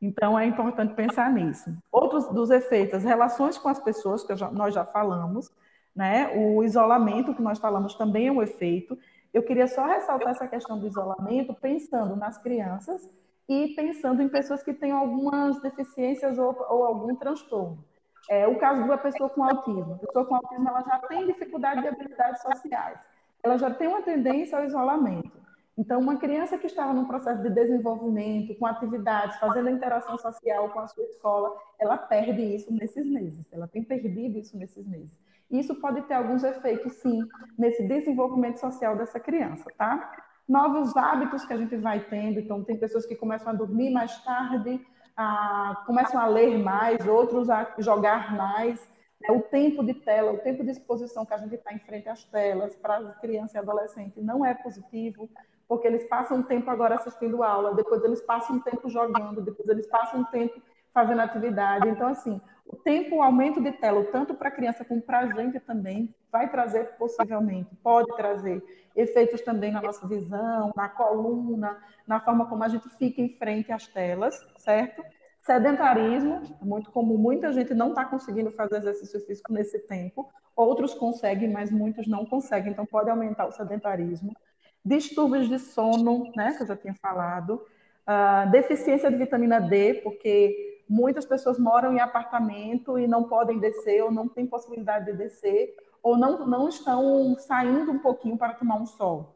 Então 0.00 0.38
é 0.38 0.44
importante 0.44 0.94
pensar 0.94 1.32
nisso. 1.32 1.72
Outros 1.90 2.28
dos 2.28 2.50
efeitos, 2.50 2.94
as 2.94 3.04
relações 3.04 3.56
com 3.56 3.68
as 3.68 3.78
pessoas, 3.78 4.24
que 4.24 4.34
já, 4.36 4.50
nós 4.50 4.74
já 4.74 4.84
falamos, 4.84 5.50
né? 5.94 6.30
O 6.36 6.62
isolamento, 6.62 7.34
que 7.34 7.42
nós 7.42 7.58
falamos, 7.58 7.94
também 7.94 8.28
é 8.28 8.32
um 8.32 8.42
efeito. 8.42 8.98
Eu 9.32 9.42
queria 9.42 9.66
só 9.66 9.86
ressaltar 9.86 10.30
essa 10.30 10.48
questão 10.48 10.78
do 10.78 10.86
isolamento, 10.86 11.54
pensando 11.54 12.16
nas 12.16 12.38
crianças 12.38 13.08
e 13.48 13.68
pensando 13.74 14.22
em 14.22 14.28
pessoas 14.28 14.62
que 14.62 14.72
têm 14.72 14.92
algumas 14.92 15.60
deficiências 15.60 16.38
ou, 16.38 16.56
ou 16.68 16.84
algum 16.84 17.14
transtorno. 17.16 17.84
É, 18.30 18.46
o 18.46 18.58
caso 18.58 18.86
da 18.86 18.96
pessoa 18.96 19.28
com 19.30 19.42
autismo. 19.42 19.94
A 19.94 20.06
pessoa 20.06 20.24
com 20.24 20.36
autismo 20.36 20.68
ela 20.68 20.82
já 20.82 20.98
tem 21.00 21.26
dificuldade 21.26 21.82
de 21.82 21.88
habilidades 21.88 22.40
sociais. 22.42 22.98
Ela 23.42 23.58
já 23.58 23.70
tem 23.70 23.88
uma 23.88 24.02
tendência 24.02 24.56
ao 24.56 24.64
isolamento. 24.64 25.42
Então, 25.76 26.00
uma 26.00 26.16
criança 26.16 26.58
que 26.58 26.66
estava 26.66 26.92
num 26.92 27.06
processo 27.06 27.42
de 27.42 27.50
desenvolvimento, 27.50 28.54
com 28.56 28.66
atividades, 28.66 29.38
fazendo 29.38 29.70
interação 29.70 30.18
social 30.18 30.68
com 30.68 30.80
a 30.80 30.86
sua 30.86 31.04
escola, 31.04 31.56
ela 31.78 31.96
perde 31.96 32.42
isso 32.42 32.72
nesses 32.72 33.06
meses. 33.06 33.44
Ela 33.50 33.66
tem 33.66 33.82
perdido 33.82 34.38
isso 34.38 34.56
nesses 34.56 34.86
meses. 34.86 35.10
Isso 35.52 35.74
pode 35.74 36.02
ter 36.02 36.14
alguns 36.14 36.42
efeitos, 36.42 36.94
sim, 36.94 37.20
nesse 37.58 37.86
desenvolvimento 37.86 38.58
social 38.58 38.96
dessa 38.96 39.20
criança, 39.20 39.70
tá? 39.76 40.12
Novos 40.48 40.96
hábitos 40.96 41.44
que 41.44 41.52
a 41.52 41.56
gente 41.56 41.76
vai 41.76 42.00
tendo. 42.00 42.40
Então, 42.40 42.64
tem 42.64 42.76
pessoas 42.76 43.06
que 43.06 43.14
começam 43.14 43.50
a 43.50 43.54
dormir 43.54 43.90
mais 43.90 44.16
tarde, 44.24 44.80
a, 45.16 45.82
começam 45.86 46.20
a 46.20 46.26
ler 46.26 46.58
mais, 46.58 47.06
outros 47.06 47.50
a 47.50 47.74
jogar 47.78 48.34
mais. 48.36 48.90
É, 49.24 49.30
o 49.30 49.40
tempo 49.40 49.84
de 49.84 49.94
tela, 49.94 50.32
o 50.32 50.38
tempo 50.38 50.64
de 50.64 50.70
exposição 50.70 51.24
que 51.24 51.34
a 51.34 51.38
gente 51.38 51.54
está 51.54 51.72
em 51.72 51.78
frente 51.78 52.08
às 52.08 52.24
telas 52.24 52.74
para 52.74 52.96
as 52.96 53.20
crianças 53.20 53.54
e 53.54 53.58
adolescentes 53.58 54.24
não 54.24 54.44
é 54.44 54.52
positivo 54.52 55.28
porque 55.72 55.86
eles 55.86 56.04
passam 56.04 56.36
um 56.36 56.42
tempo 56.42 56.70
agora 56.70 56.96
assistindo 56.96 57.42
aula, 57.42 57.74
depois 57.74 58.04
eles 58.04 58.20
passam 58.20 58.56
um 58.56 58.60
tempo 58.60 58.90
jogando, 58.90 59.40
depois 59.40 59.66
eles 59.70 59.86
passam 59.86 60.20
um 60.20 60.24
tempo 60.24 60.60
fazendo 60.92 61.20
atividade. 61.20 61.88
Então, 61.88 62.08
assim, 62.08 62.38
o 62.66 62.76
tempo, 62.76 63.16
o 63.16 63.22
aumento 63.22 63.60
de 63.60 63.72
tela, 63.72 64.04
tanto 64.04 64.34
para 64.34 64.48
a 64.48 64.52
criança 64.52 64.84
como 64.84 65.02
para 65.02 65.20
a 65.20 65.26
gente 65.26 65.58
também, 65.60 66.14
vai 66.30 66.50
trazer 66.50 66.96
possivelmente, 66.96 67.74
pode 67.82 68.14
trazer 68.16 68.62
efeitos 68.96 69.40
também 69.42 69.72
na 69.72 69.82
nossa 69.82 70.06
visão, 70.06 70.72
na 70.76 70.88
coluna, 70.88 71.78
na 72.06 72.20
forma 72.20 72.46
como 72.46 72.64
a 72.64 72.68
gente 72.68 72.88
fica 72.96 73.20
em 73.20 73.36
frente 73.36 73.72
às 73.72 73.86
telas, 73.86 74.38
certo? 74.58 75.02
Sedentarismo, 75.42 76.40
muito 76.62 76.90
comum, 76.90 77.16
muita 77.18 77.52
gente 77.52 77.74
não 77.74 77.88
está 77.88 78.04
conseguindo 78.04 78.50
fazer 78.52 78.76
exercício 78.76 79.20
físico 79.26 79.52
nesse 79.52 79.78
tempo, 79.80 80.30
outros 80.54 80.94
conseguem, 80.94 81.50
mas 81.50 81.70
muitos 81.70 82.06
não 82.06 82.24
conseguem, 82.24 82.72
então 82.72 82.86
pode 82.86 83.10
aumentar 83.10 83.46
o 83.46 83.52
sedentarismo 83.52 84.34
distúrbios 84.84 85.48
de 85.48 85.58
sono, 85.58 86.30
né, 86.36 86.54
que 86.56 86.62
eu 86.62 86.66
já 86.66 86.76
tinha 86.76 86.94
falado, 86.94 87.64
uh, 88.06 88.50
deficiência 88.50 89.10
de 89.10 89.16
vitamina 89.16 89.60
D, 89.60 90.00
porque 90.02 90.71
muitas 90.92 91.24
pessoas 91.24 91.58
moram 91.58 91.94
em 91.94 92.00
apartamento 92.00 92.98
e 92.98 93.06
não 93.06 93.24
podem 93.24 93.58
descer, 93.58 94.04
ou 94.04 94.10
não 94.10 94.28
têm 94.28 94.46
possibilidade 94.46 95.06
de 95.06 95.14
descer, 95.14 95.74
ou 96.02 96.18
não, 96.18 96.46
não 96.46 96.68
estão 96.68 97.34
saindo 97.38 97.92
um 97.92 97.98
pouquinho 97.98 98.36
para 98.36 98.52
tomar 98.52 98.76
um 98.76 98.84
sol. 98.84 99.34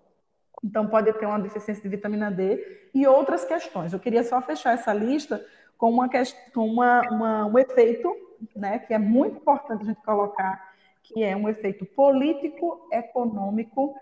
Então, 0.63 0.87
pode 0.87 1.11
ter 1.15 1.25
uma 1.25 1.39
deficiência 1.39 1.83
de 1.83 1.89
vitamina 1.89 2.31
D 2.31 2.89
e 2.93 3.07
outras 3.07 3.45
questões. 3.45 3.93
Eu 3.93 3.99
queria 3.99 4.23
só 4.23 4.43
fechar 4.43 4.75
essa 4.75 4.93
lista 4.93 5.43
com, 5.79 5.91
uma, 5.91 6.09
com 6.53 6.67
uma, 6.67 7.01
uma, 7.11 7.47
um 7.47 7.59
efeito 7.59 8.15
né, 8.55 8.79
que 8.81 8.93
é 8.93 8.99
muito 8.99 9.37
importante 9.39 9.83
a 9.83 9.87
gente 9.87 10.03
colocar, 10.03 10.75
que 11.03 11.23
é 11.23 11.35
um 11.35 11.49
efeito 11.49 11.87
político, 11.87 12.87
econômico 12.93 13.95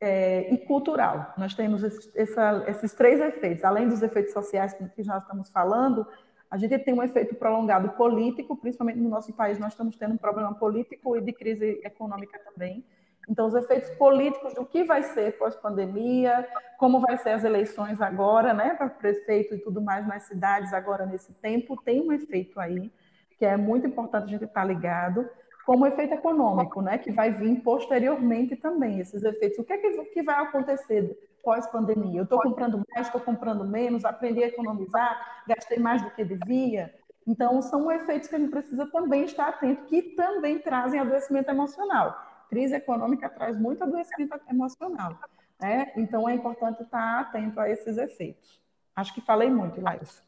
é, 0.00 0.52
e 0.52 0.58
cultural. 0.58 1.34
Nós 1.36 1.54
temos 1.54 1.84
esse, 1.84 2.10
essa, 2.18 2.64
esses 2.66 2.94
três 2.94 3.20
efeitos, 3.20 3.62
além 3.62 3.88
dos 3.88 4.02
efeitos 4.02 4.32
sociais 4.32 4.74
que 4.74 5.02
já 5.02 5.18
estamos 5.18 5.50
falando, 5.50 6.04
a 6.50 6.56
gente 6.56 6.76
tem 6.80 6.92
um 6.92 7.02
efeito 7.02 7.34
prolongado 7.36 7.90
político, 7.90 8.56
principalmente 8.56 8.98
no 8.98 9.08
nosso 9.08 9.32
país, 9.32 9.58
nós 9.58 9.72
estamos 9.72 9.96
tendo 9.96 10.14
um 10.14 10.18
problema 10.18 10.52
político 10.52 11.16
e 11.16 11.20
de 11.20 11.32
crise 11.32 11.80
econômica 11.84 12.40
também. 12.40 12.84
Então, 13.28 13.46
os 13.46 13.54
efeitos 13.54 13.88
políticos 13.90 14.54
do 14.54 14.64
que 14.64 14.82
vai 14.82 15.04
ser 15.04 15.38
pós-pandemia, 15.38 16.48
como 16.76 16.98
vai 16.98 17.16
ser 17.18 17.30
as 17.30 17.44
eleições 17.44 18.00
agora, 18.00 18.52
né, 18.52 18.74
para 18.74 18.88
prefeito 18.88 19.54
e 19.54 19.58
tudo 19.58 19.80
mais 19.80 20.04
nas 20.08 20.24
cidades 20.24 20.72
agora 20.72 21.06
nesse 21.06 21.32
tempo, 21.34 21.80
tem 21.80 22.00
um 22.00 22.12
efeito 22.12 22.58
aí, 22.58 22.90
que 23.38 23.44
é 23.44 23.56
muito 23.56 23.86
importante 23.86 24.24
a 24.24 24.26
gente 24.26 24.44
estar 24.44 24.64
ligado 24.64 25.28
como 25.64 25.86
efeito 25.86 26.14
econômico, 26.14 26.82
né, 26.82 26.98
que 26.98 27.12
vai 27.12 27.30
vir 27.30 27.60
posteriormente 27.60 28.56
também, 28.56 28.98
esses 28.98 29.22
efeitos. 29.22 29.58
O 29.60 29.64
que, 29.64 29.72
é 29.72 29.78
que, 29.78 30.04
que 30.06 30.22
vai 30.24 30.42
acontecer 30.42 31.16
pós-pandemia? 31.42 32.20
Eu 32.20 32.24
estou 32.24 32.40
comprando 32.40 32.82
mais, 32.88 33.06
estou 33.06 33.20
comprando 33.20 33.64
menos, 33.64 34.04
aprendi 34.04 34.42
a 34.42 34.48
economizar, 34.48 35.44
gastei 35.46 35.78
mais 35.78 36.02
do 36.02 36.10
que 36.10 36.24
devia. 36.24 36.94
Então, 37.26 37.60
são 37.62 37.90
efeitos 37.90 38.28
que 38.28 38.34
a 38.34 38.38
gente 38.38 38.50
precisa 38.50 38.86
também 38.86 39.24
estar 39.24 39.48
atento, 39.48 39.86
que 39.86 40.02
também 40.14 40.58
trazem 40.58 41.00
adoecimento 41.00 41.50
emocional. 41.50 42.16
Crise 42.48 42.74
econômica 42.74 43.28
traz 43.28 43.58
muito 43.58 43.82
adoecimento 43.82 44.40
emocional. 44.48 45.18
Né? 45.60 45.92
Então, 45.96 46.28
é 46.28 46.34
importante 46.34 46.82
estar 46.82 47.20
atento 47.20 47.60
a 47.60 47.68
esses 47.68 47.96
efeitos. 47.96 48.60
Acho 48.96 49.14
que 49.14 49.20
falei 49.20 49.50
muito, 49.50 49.80
Laís. 49.80 50.22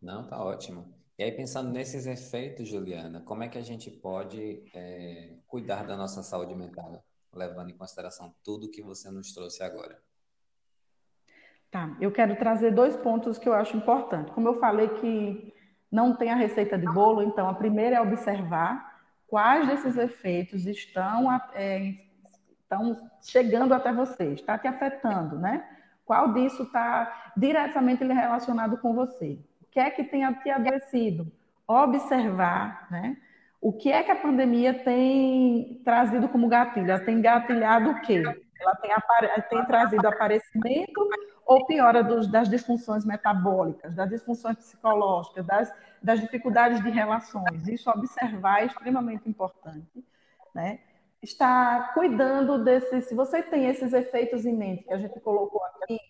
Não, 0.00 0.26
tá 0.26 0.42
ótimo. 0.42 0.92
E 1.18 1.22
aí, 1.22 1.32
pensando 1.32 1.70
nesses 1.70 2.06
efeitos, 2.06 2.68
Juliana, 2.68 3.20
como 3.20 3.42
é 3.42 3.48
que 3.48 3.58
a 3.58 3.62
gente 3.62 3.90
pode 3.90 4.64
é, 4.74 5.34
cuidar 5.46 5.86
da 5.86 5.96
nossa 5.96 6.22
saúde 6.22 6.54
mental, 6.54 7.04
levando 7.32 7.70
em 7.70 7.76
consideração 7.76 8.34
tudo 8.44 8.70
que 8.70 8.82
você 8.82 9.10
nos 9.10 9.32
trouxe 9.32 9.62
agora? 9.62 10.00
Tá, 11.70 11.96
eu 12.00 12.12
quero 12.12 12.36
trazer 12.36 12.72
dois 12.72 12.96
pontos 12.96 13.38
que 13.38 13.48
eu 13.48 13.54
acho 13.54 13.76
importantes. 13.76 14.34
Como 14.34 14.46
eu 14.46 14.58
falei 14.60 14.88
que 14.88 15.54
não 15.90 16.14
tem 16.14 16.30
a 16.30 16.36
receita 16.36 16.78
de 16.78 16.86
bolo, 16.86 17.22
então 17.22 17.48
a 17.48 17.54
primeira 17.54 17.96
é 17.96 18.00
observar 18.00 19.00
quais 19.26 19.66
desses 19.66 19.96
efeitos 19.96 20.66
estão, 20.66 21.32
é, 21.54 21.94
estão 22.60 23.10
chegando 23.22 23.72
até 23.72 23.92
você, 23.92 24.34
está 24.34 24.58
te 24.58 24.68
afetando, 24.68 25.38
né? 25.38 25.66
Qual 26.04 26.34
disso 26.34 26.64
está 26.64 27.32
diretamente 27.36 28.04
relacionado 28.04 28.76
com 28.78 28.92
você? 28.92 29.38
que 29.72 29.80
é 29.80 29.90
que 29.90 30.04
tenha 30.04 30.32
te 30.34 30.50
adoecido? 30.50 31.32
Observar, 31.66 32.86
né? 32.90 33.16
O 33.62 33.72
que 33.72 33.92
é 33.92 34.02
que 34.02 34.10
a 34.10 34.16
pandemia 34.16 34.74
tem 34.74 35.80
trazido 35.84 36.28
como 36.28 36.48
gatilho? 36.48 36.90
Ela 36.90 36.98
tem 36.98 37.22
gatilhado 37.22 37.90
o 37.90 38.00
quê? 38.00 38.20
Ela 38.60 38.74
tem, 38.74 38.90
tem 39.48 39.64
trazido 39.66 40.04
aparecimento 40.04 41.08
ou 41.46 41.64
piora 41.64 42.02
dos, 42.02 42.26
das 42.26 42.48
disfunções 42.48 43.04
metabólicas, 43.04 43.94
das 43.94 44.10
disfunções 44.10 44.56
psicológicas, 44.56 45.46
das, 45.46 45.72
das 46.02 46.20
dificuldades 46.20 46.82
de 46.82 46.90
relações. 46.90 47.68
Isso 47.68 47.88
observar 47.88 48.62
é 48.62 48.66
extremamente 48.66 49.28
importante, 49.28 50.04
né? 50.52 50.80
Está 51.22 51.92
cuidando 51.94 52.64
desses, 52.64 53.04
se 53.04 53.14
você 53.14 53.44
tem 53.44 53.68
esses 53.68 53.92
efeitos 53.92 54.44
em 54.44 54.56
mente 54.56 54.82
que 54.82 54.92
a 54.92 54.98
gente 54.98 55.20
colocou 55.20 55.62
aqui, 55.66 56.00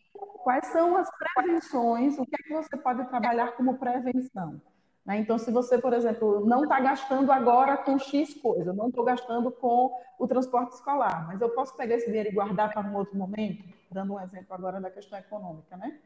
quais 0.42 0.68
são 0.68 0.96
as 0.96 1.10
prevenções, 1.18 2.18
o 2.18 2.24
que 2.24 2.34
é 2.34 2.42
que 2.44 2.54
você 2.54 2.78
pode 2.78 3.06
trabalhar 3.08 3.52
como 3.52 3.76
prevenção. 3.76 4.58
Né? 5.04 5.18
Então, 5.18 5.38
se 5.38 5.50
você, 5.50 5.78
por 5.78 5.92
exemplo, 5.92 6.44
não 6.46 6.64
está 6.64 6.78
gastando 6.80 7.32
agora 7.32 7.76
com 7.76 7.98
X 7.98 8.34
coisa, 8.34 8.72
não 8.72 8.88
estou 8.88 9.04
gastando 9.04 9.50
com 9.50 9.92
o 10.18 10.26
transporte 10.28 10.74
escolar, 10.74 11.26
mas 11.26 11.40
eu 11.40 11.50
posso 11.50 11.76
pegar 11.76 11.96
esse 11.96 12.06
dinheiro 12.06 12.28
e 12.28 12.32
guardar 12.32 12.72
para 12.72 12.88
um 12.88 12.94
outro 12.94 13.16
momento, 13.16 13.64
dando 13.90 14.14
um 14.14 14.20
exemplo 14.20 14.54
agora 14.54 14.80
da 14.80 14.90
questão 14.90 15.18
econômica, 15.18 15.76
né? 15.76 15.98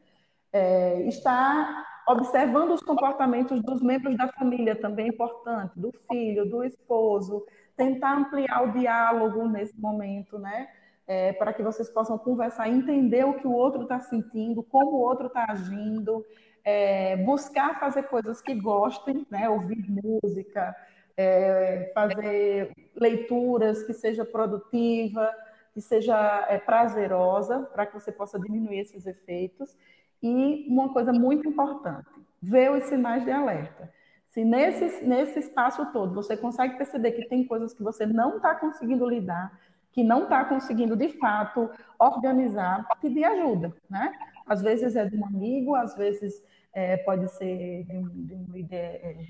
É, 0.53 1.03
está 1.03 1.85
observando 2.09 2.71
os 2.71 2.81
comportamentos 2.81 3.61
dos 3.63 3.83
membros 3.83 4.17
da 4.17 4.29
família 4.29 4.75
também 4.75 5.07
é 5.07 5.09
importante, 5.09 5.79
do 5.79 5.93
filho, 6.09 6.49
do 6.49 6.65
esposo, 6.65 7.45
tentar 7.77 8.17
ampliar 8.17 8.63
o 8.63 8.73
diálogo 8.73 9.47
nesse 9.49 9.79
momento, 9.79 10.39
né? 10.39 10.69
é, 11.07 11.33
para 11.33 11.53
que 11.53 11.63
vocês 11.63 11.89
possam 11.89 12.19
conversar, 12.19 12.69
entender 12.69 13.25
o 13.25 13.35
que 13.35 13.47
o 13.47 13.53
outro 13.53 13.83
está 13.83 14.01
sentindo, 14.01 14.63
como 14.63 14.93
o 14.93 15.01
outro 15.01 15.29
está 15.29 15.47
agindo, 15.49 16.25
é, 16.67 17.17
buscar 17.19 17.79
fazer 17.79 18.03
coisas 18.03 18.43
que 18.43 18.53
gostem, 18.53 19.25
né? 19.31 19.49
ouvir 19.49 19.87
música, 19.89 20.75
é, 21.17 21.93
fazer 21.95 22.73
leituras 22.97 23.85
que 23.85 23.93
seja 23.93 24.25
produtiva, 24.25 25.33
que 25.73 25.81
seja 25.81 26.45
é, 26.49 26.59
prazerosa, 26.59 27.61
para 27.73 27.87
que 27.87 27.95
você 27.95 28.11
possa 28.11 28.37
diminuir 28.37 28.81
esses 28.81 29.07
efeitos. 29.07 29.77
E 30.21 30.67
uma 30.69 30.93
coisa 30.93 31.13
muito 31.13 31.49
importante, 31.49 32.09
ver 32.43 32.73
os 32.73 32.83
sinais 32.85 33.25
de 33.25 33.31
alerta. 33.31 33.89
Se 34.31 34.45
nesse, 34.45 35.05
nesse 35.05 35.39
espaço 35.39 35.87
todo 35.93 36.15
você 36.15 36.37
consegue 36.37 36.77
perceber 36.77 37.13
que 37.13 37.29
tem 37.29 37.47
coisas 37.47 37.73
que 37.73 37.83
você 37.83 38.05
não 38.05 38.39
está 38.39 38.57
conseguindo 38.57 39.09
lidar, 39.09 39.57
que 39.93 40.03
não 40.03 40.25
está 40.25 40.45
conseguindo, 40.45 40.97
de 40.97 41.11
fato, 41.11 41.71
organizar, 41.97 42.87
pedir 43.01 43.25
ajuda, 43.25 43.73
né? 43.89 44.13
Às 44.47 44.63
vezes 44.63 44.97
é 44.97 45.05
de 45.05 45.17
um 45.17 45.27
amigo, 45.27 45.75
às 45.75 45.97
vezes 45.97 46.43
é, 46.73 46.97
pode 46.99 47.29
ser 47.33 47.85
de 47.85 47.97
um, 47.97 48.09
de 48.09 48.35
um 48.35 48.47
líder 48.53 48.77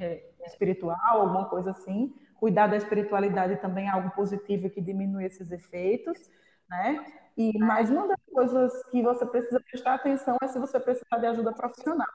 é, 0.01 0.31
espiritual, 0.47 0.97
alguma 1.23 1.47
coisa 1.47 1.71
assim. 1.71 2.13
Cuidar 2.39 2.67
da 2.67 2.77
espiritualidade 2.77 3.57
também 3.57 3.87
é 3.87 3.91
algo 3.91 4.11
positivo 4.11 4.69
que 4.69 4.81
diminui 4.81 5.25
esses 5.25 5.51
efeitos, 5.51 6.31
né? 6.69 7.05
E 7.37 7.59
mais 7.59 7.91
uma 7.91 8.09
das 8.09 8.21
coisas 8.33 8.73
que 8.91 9.03
você 9.03 9.25
precisa 9.27 9.61
prestar 9.61 9.95
atenção 9.95 10.37
é 10.43 10.49
se 10.49 10.59
você 10.59 10.81
precisar 10.81 11.19
de 11.19 11.27
ajuda 11.27 11.53
profissional. 11.53 12.07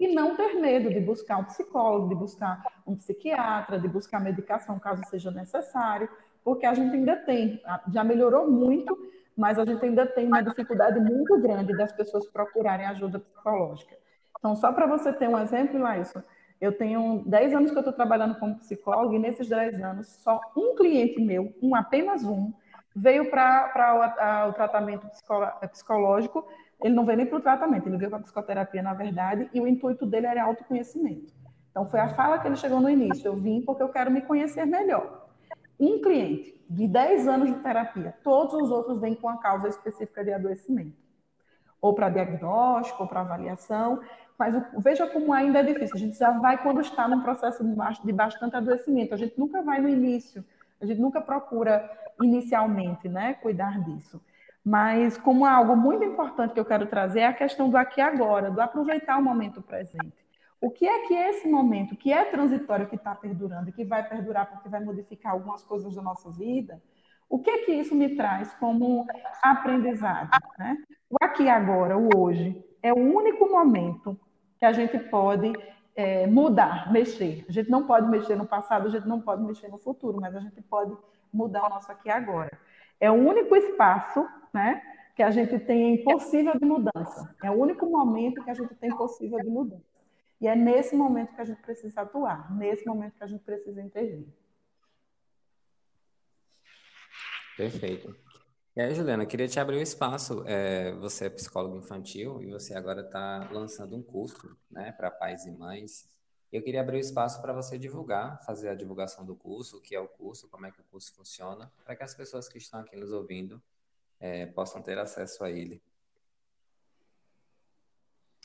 E 0.00 0.14
não 0.14 0.36
ter 0.36 0.54
medo 0.54 0.88
de 0.88 1.00
buscar 1.00 1.38
um 1.38 1.44
psicólogo, 1.44 2.08
de 2.08 2.14
buscar 2.14 2.62
um 2.86 2.94
psiquiatra, 2.94 3.78
de 3.78 3.88
buscar 3.88 4.20
medicação 4.20 4.78
caso 4.78 5.02
seja 5.10 5.30
necessário, 5.30 6.08
porque 6.44 6.64
a 6.64 6.72
gente 6.72 6.94
ainda 6.94 7.16
tem, 7.16 7.60
já 7.92 8.04
melhorou 8.04 8.48
muito, 8.50 8.96
mas 9.38 9.56
a 9.56 9.64
gente 9.64 9.84
ainda 9.84 10.04
tem 10.04 10.26
uma 10.26 10.42
dificuldade 10.42 10.98
muito 10.98 11.40
grande 11.40 11.72
das 11.76 11.92
pessoas 11.92 12.26
procurarem 12.26 12.84
ajuda 12.86 13.20
psicológica. 13.20 13.96
Então, 14.36 14.56
só 14.56 14.72
para 14.72 14.84
você 14.84 15.12
ter 15.12 15.28
um 15.28 15.38
exemplo, 15.38 15.78
Laísa, 15.78 16.24
eu 16.60 16.76
tenho 16.76 17.22
10 17.24 17.54
anos 17.54 17.70
que 17.70 17.76
eu 17.76 17.80
estou 17.80 17.92
trabalhando 17.92 18.36
como 18.40 18.58
psicóloga 18.58 19.14
e 19.14 19.18
nesses 19.20 19.48
10 19.48 19.80
anos, 19.80 20.08
só 20.08 20.40
um 20.56 20.74
cliente 20.74 21.20
meu, 21.20 21.54
um 21.62 21.76
apenas 21.76 22.24
um, 22.24 22.52
veio 22.96 23.30
para 23.30 24.48
o 24.48 24.52
tratamento 24.54 25.06
psicológico. 25.70 26.44
Ele 26.82 26.94
não 26.94 27.06
veio 27.06 27.18
nem 27.18 27.26
para 27.26 27.38
o 27.38 27.40
tratamento, 27.40 27.88
ele 27.88 27.96
veio 27.96 28.10
para 28.10 28.18
a 28.18 28.22
psicoterapia, 28.22 28.82
na 28.82 28.94
verdade, 28.94 29.48
e 29.54 29.60
o 29.60 29.68
intuito 29.68 30.04
dele 30.04 30.26
era 30.26 30.42
autoconhecimento. 30.42 31.32
Então, 31.70 31.88
foi 31.88 32.00
a 32.00 32.08
fala 32.08 32.40
que 32.40 32.48
ele 32.48 32.56
chegou 32.56 32.80
no 32.80 32.90
início. 32.90 33.28
Eu 33.28 33.36
vim 33.36 33.62
porque 33.62 33.84
eu 33.84 33.88
quero 33.88 34.10
me 34.10 34.20
conhecer 34.20 34.66
melhor 34.66 35.17
um 35.78 36.00
cliente 36.00 36.58
de 36.68 36.86
10 36.86 37.28
anos 37.28 37.48
de 37.48 37.58
terapia, 37.60 38.14
todos 38.22 38.54
os 38.54 38.70
outros 38.70 39.00
vêm 39.00 39.14
com 39.14 39.28
a 39.28 39.38
causa 39.38 39.68
específica 39.68 40.22
de 40.22 40.32
adoecimento, 40.32 40.96
ou 41.80 41.94
para 41.94 42.10
diagnóstico, 42.10 43.02
ou 43.02 43.08
para 43.08 43.20
avaliação, 43.20 44.00
mas 44.38 44.54
veja 44.78 45.06
como 45.06 45.32
ainda 45.32 45.60
é 45.60 45.62
difícil. 45.62 45.96
A 45.96 45.98
gente 45.98 46.18
já 46.18 46.30
vai 46.30 46.62
quando 46.62 46.80
está 46.80 47.08
num 47.08 47.22
processo 47.22 47.64
de 48.04 48.12
bastante 48.12 48.56
adoecimento, 48.56 49.14
a 49.14 49.16
gente 49.16 49.38
nunca 49.38 49.62
vai 49.62 49.80
no 49.80 49.88
início, 49.88 50.44
a 50.80 50.86
gente 50.86 51.00
nunca 51.00 51.20
procura 51.20 51.90
inicialmente 52.22 53.08
né, 53.08 53.34
cuidar 53.34 53.80
disso. 53.82 54.20
Mas 54.64 55.16
como 55.16 55.46
algo 55.46 55.74
muito 55.74 56.04
importante 56.04 56.52
que 56.52 56.60
eu 56.60 56.64
quero 56.64 56.86
trazer 56.86 57.20
é 57.20 57.26
a 57.26 57.32
questão 57.32 57.70
do 57.70 57.76
aqui 57.76 58.00
e 58.00 58.02
agora, 58.02 58.50
do 58.50 58.60
aproveitar 58.60 59.16
o 59.16 59.22
momento 59.22 59.62
presente. 59.62 60.27
O 60.60 60.70
que 60.70 60.86
é 60.86 61.06
que 61.06 61.14
esse 61.14 61.48
momento, 61.48 61.96
que 61.96 62.12
é 62.12 62.24
transitório, 62.24 62.88
que 62.88 62.96
está 62.96 63.14
perdurando 63.14 63.72
que 63.72 63.84
vai 63.84 64.06
perdurar 64.08 64.50
porque 64.50 64.68
vai 64.68 64.82
modificar 64.82 65.32
algumas 65.32 65.62
coisas 65.62 65.94
da 65.94 66.02
nossa 66.02 66.30
vida, 66.30 66.82
o 67.28 67.38
que 67.38 67.50
é 67.50 67.64
que 67.64 67.72
isso 67.72 67.94
me 67.94 68.16
traz 68.16 68.52
como 68.54 69.06
aprendizado? 69.42 70.30
Né? 70.58 70.76
O 71.08 71.16
aqui 71.20 71.48
agora, 71.48 71.96
o 71.96 72.08
hoje, 72.16 72.64
é 72.82 72.92
o 72.92 72.96
único 72.96 73.48
momento 73.48 74.18
que 74.58 74.64
a 74.64 74.72
gente 74.72 74.98
pode 74.98 75.52
é, 75.94 76.26
mudar, 76.26 76.90
mexer. 76.90 77.44
A 77.48 77.52
gente 77.52 77.70
não 77.70 77.86
pode 77.86 78.08
mexer 78.08 78.34
no 78.34 78.46
passado, 78.46 78.86
a 78.86 78.90
gente 78.90 79.06
não 79.06 79.20
pode 79.20 79.42
mexer 79.42 79.68
no 79.68 79.78
futuro, 79.78 80.18
mas 80.20 80.34
a 80.34 80.40
gente 80.40 80.60
pode 80.62 80.96
mudar 81.32 81.66
o 81.66 81.68
nosso 81.68 81.90
aqui 81.92 82.10
agora. 82.10 82.58
É 82.98 83.10
o 83.10 83.14
único 83.14 83.54
espaço 83.54 84.26
né, 84.52 84.82
que 85.14 85.22
a 85.22 85.30
gente 85.30 85.58
tem 85.60 86.02
possível 86.02 86.58
de 86.58 86.64
mudança. 86.64 87.34
É 87.42 87.50
o 87.50 87.54
único 87.54 87.86
momento 87.86 88.42
que 88.42 88.50
a 88.50 88.54
gente 88.54 88.74
tem 88.74 88.90
possível 88.96 89.38
de 89.38 89.48
mudança. 89.48 89.97
E 90.40 90.46
é 90.46 90.54
nesse 90.54 90.94
momento 90.94 91.34
que 91.34 91.40
a 91.40 91.44
gente 91.44 91.60
precisa 91.60 92.02
atuar, 92.02 92.54
nesse 92.56 92.86
momento 92.86 93.16
que 93.16 93.24
a 93.24 93.26
gente 93.26 93.42
precisa 93.42 93.82
intervir. 93.82 94.28
Perfeito. 97.56 98.14
E 98.76 98.80
aí, 98.80 98.94
Juliana, 98.94 99.26
queria 99.26 99.48
te 99.48 99.58
abrir 99.58 99.74
o 99.74 99.78
um 99.80 99.82
espaço. 99.82 100.44
É, 100.46 100.92
você 100.92 101.26
é 101.26 101.30
psicólogo 101.30 101.76
infantil 101.76 102.40
e 102.40 102.46
você 102.52 102.72
agora 102.74 103.00
está 103.00 103.50
lançando 103.50 103.96
um 103.96 104.02
curso 104.02 104.56
né, 104.70 104.92
para 104.92 105.10
pais 105.10 105.44
e 105.44 105.50
mães 105.50 106.08
Eu 106.52 106.62
queria 106.62 106.80
abrir 106.80 106.98
o 106.98 107.00
espaço 107.00 107.42
para 107.42 107.52
você 107.52 107.76
divulgar, 107.76 108.40
fazer 108.44 108.68
a 108.68 108.76
divulgação 108.76 109.26
do 109.26 109.34
curso, 109.34 109.78
o 109.78 109.80
que 109.80 109.96
é 109.96 110.00
o 110.00 110.06
curso, 110.06 110.48
como 110.48 110.66
é 110.66 110.70
que 110.70 110.80
o 110.80 110.84
curso 110.84 111.12
funciona, 111.12 111.72
para 111.84 111.96
que 111.96 112.04
as 112.04 112.14
pessoas 112.14 112.48
que 112.48 112.58
estão 112.58 112.78
aqui 112.78 112.96
nos 112.96 113.10
ouvindo 113.10 113.60
é, 114.20 114.46
possam 114.46 114.80
ter 114.80 114.96
acesso 114.96 115.42
a 115.42 115.50
ele. 115.50 115.82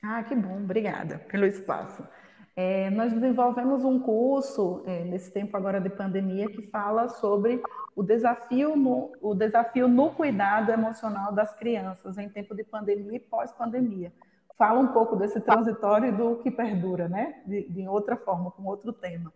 Ah, 0.04 0.22
que 0.22 0.36
bom, 0.36 0.58
obrigada 0.58 1.20
pelo 1.30 1.46
espaço. 1.46 2.06
É, 2.56 2.90
nós 2.90 3.14
desenvolvemos 3.14 3.86
um 3.86 4.00
curso 4.00 4.84
é, 4.86 5.06
nesse 5.06 5.32
tempo 5.32 5.56
agora 5.56 5.80
de 5.80 5.90
pandemia 5.90 6.46
que 6.48 6.62
fala 6.68 7.08
sobre 7.08 7.64
o 7.96 8.04
desafio 8.04 8.76
no, 8.76 9.14
o 9.22 9.34
desafio 9.34 9.88
no 9.88 10.12
cuidado 10.12 10.72
emocional 10.72 11.32
das 11.32 11.56
crianças 11.56 12.18
em 12.18 12.28
tempo 12.30 12.54
de 12.54 12.64
pandemia 12.66 13.16
e 13.16 13.20
pós-pandemia. 13.20 14.12
Fala 14.58 14.80
um 14.80 14.88
pouco 14.88 15.16
desse 15.16 15.40
transitório 15.40 16.10
e 16.10 16.12
do 16.12 16.36
que 16.38 16.52
perdura, 16.52 17.08
né? 17.08 17.42
De, 17.46 17.68
de 17.70 17.88
outra 17.88 18.18
forma, 18.18 18.52
com 18.52 18.66
outro 18.66 18.92
tema. 18.92 19.34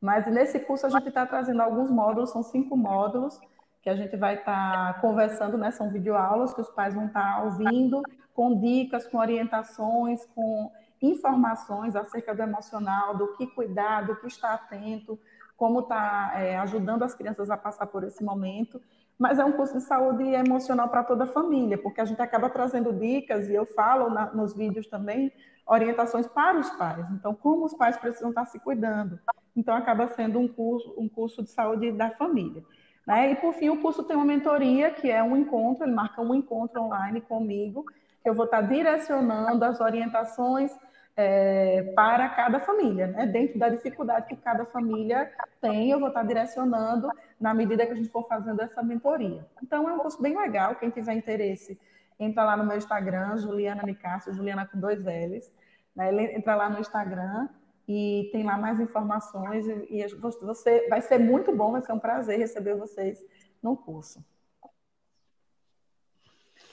Mas 0.00 0.26
nesse 0.26 0.60
curso 0.60 0.86
a 0.86 0.90
gente 0.90 1.08
está 1.08 1.26
trazendo 1.26 1.60
alguns 1.60 1.90
módulos, 1.90 2.30
são 2.30 2.42
cinco 2.42 2.76
módulos 2.76 3.38
que 3.82 3.90
a 3.90 3.96
gente 3.96 4.16
vai 4.16 4.36
estar 4.36 4.94
tá 4.94 5.00
conversando, 5.00 5.58
né? 5.58 5.70
São 5.72 5.90
videoaulas 5.90 6.54
que 6.54 6.60
os 6.60 6.70
pais 6.70 6.94
vão 6.94 7.06
estar 7.06 7.36
tá 7.36 7.42
ouvindo, 7.42 8.00
com 8.34 8.58
dicas, 8.58 9.06
com 9.06 9.18
orientações, 9.18 10.26
com 10.34 10.70
informações 11.00 11.94
acerca 11.94 12.34
do 12.34 12.42
emocional, 12.42 13.16
do 13.16 13.36
que 13.36 13.46
cuidar, 13.46 14.02
do 14.02 14.16
que 14.16 14.26
estar 14.26 14.54
atento, 14.54 15.18
como 15.56 15.80
está 15.80 16.32
é, 16.36 16.56
ajudando 16.58 17.04
as 17.04 17.14
crianças 17.14 17.48
a 17.48 17.56
passar 17.56 17.86
por 17.86 18.02
esse 18.04 18.22
momento. 18.24 18.80
Mas 19.16 19.38
é 19.38 19.44
um 19.44 19.52
curso 19.52 19.74
de 19.74 19.84
saúde 19.84 20.24
emocional 20.24 20.88
para 20.88 21.04
toda 21.04 21.24
a 21.24 21.28
família, 21.28 21.78
porque 21.78 22.00
a 22.00 22.04
gente 22.04 22.20
acaba 22.20 22.50
trazendo 22.50 22.92
dicas, 22.92 23.48
e 23.48 23.54
eu 23.54 23.64
falo 23.64 24.10
na, 24.10 24.32
nos 24.34 24.52
vídeos 24.54 24.88
também, 24.88 25.32
orientações 25.66 26.26
para 26.26 26.58
os 26.58 26.68
pais. 26.70 27.06
Então, 27.12 27.34
como 27.34 27.64
os 27.64 27.74
pais 27.74 27.96
precisam 27.96 28.30
estar 28.30 28.44
se 28.46 28.58
cuidando. 28.58 29.18
Então, 29.56 29.74
acaba 29.76 30.08
sendo 30.08 30.40
um 30.40 30.48
curso, 30.48 30.92
um 30.98 31.08
curso 31.08 31.42
de 31.44 31.50
saúde 31.50 31.92
da 31.92 32.10
família. 32.10 32.64
Né? 33.06 33.32
E, 33.32 33.36
por 33.36 33.54
fim, 33.54 33.68
o 33.68 33.80
curso 33.80 34.02
tem 34.02 34.16
uma 34.16 34.24
mentoria, 34.24 34.90
que 34.90 35.10
é 35.10 35.22
um 35.22 35.36
encontro, 35.36 35.84
ele 35.84 35.92
marca 35.92 36.20
um 36.20 36.34
encontro 36.34 36.82
online 36.82 37.20
comigo, 37.20 37.84
eu 38.24 38.34
vou 38.34 38.46
estar 38.46 38.62
direcionando 38.62 39.64
as 39.64 39.80
orientações 39.80 40.72
é, 41.16 41.92
para 41.94 42.28
cada 42.30 42.58
família, 42.58 43.06
né? 43.06 43.26
dentro 43.26 43.58
da 43.58 43.68
dificuldade 43.68 44.26
que 44.26 44.36
cada 44.36 44.64
família 44.64 45.30
tem, 45.60 45.90
eu 45.90 46.00
vou 46.00 46.08
estar 46.08 46.24
direcionando 46.24 47.08
na 47.38 47.54
medida 47.54 47.86
que 47.86 47.92
a 47.92 47.96
gente 47.96 48.08
for 48.08 48.26
fazendo 48.26 48.60
essa 48.60 48.82
mentoria. 48.82 49.46
Então, 49.62 49.88
é 49.88 49.92
um 49.92 49.98
curso 49.98 50.20
bem 50.20 50.36
legal, 50.36 50.74
quem 50.74 50.90
tiver 50.90 51.14
interesse, 51.14 51.78
entra 52.18 52.44
lá 52.44 52.56
no 52.56 52.64
meu 52.64 52.76
Instagram, 52.76 53.36
Juliana 53.36 53.82
Nicásio, 53.82 54.32
Juliana 54.32 54.66
com 54.66 54.78
dois 54.78 54.98
L's, 55.04 55.52
né? 55.94 56.34
entra 56.34 56.56
lá 56.56 56.68
no 56.68 56.80
Instagram 56.80 57.48
e 57.86 58.28
tem 58.32 58.42
lá 58.42 58.56
mais 58.56 58.80
informações 58.80 59.66
e, 59.66 59.86
e 59.90 60.06
você 60.40 60.88
vai 60.88 61.00
ser 61.00 61.18
muito 61.18 61.54
bom, 61.54 61.72
vai 61.72 61.82
ser 61.82 61.92
um 61.92 61.98
prazer 61.98 62.38
receber 62.38 62.74
vocês 62.74 63.24
no 63.62 63.76
curso. 63.76 64.24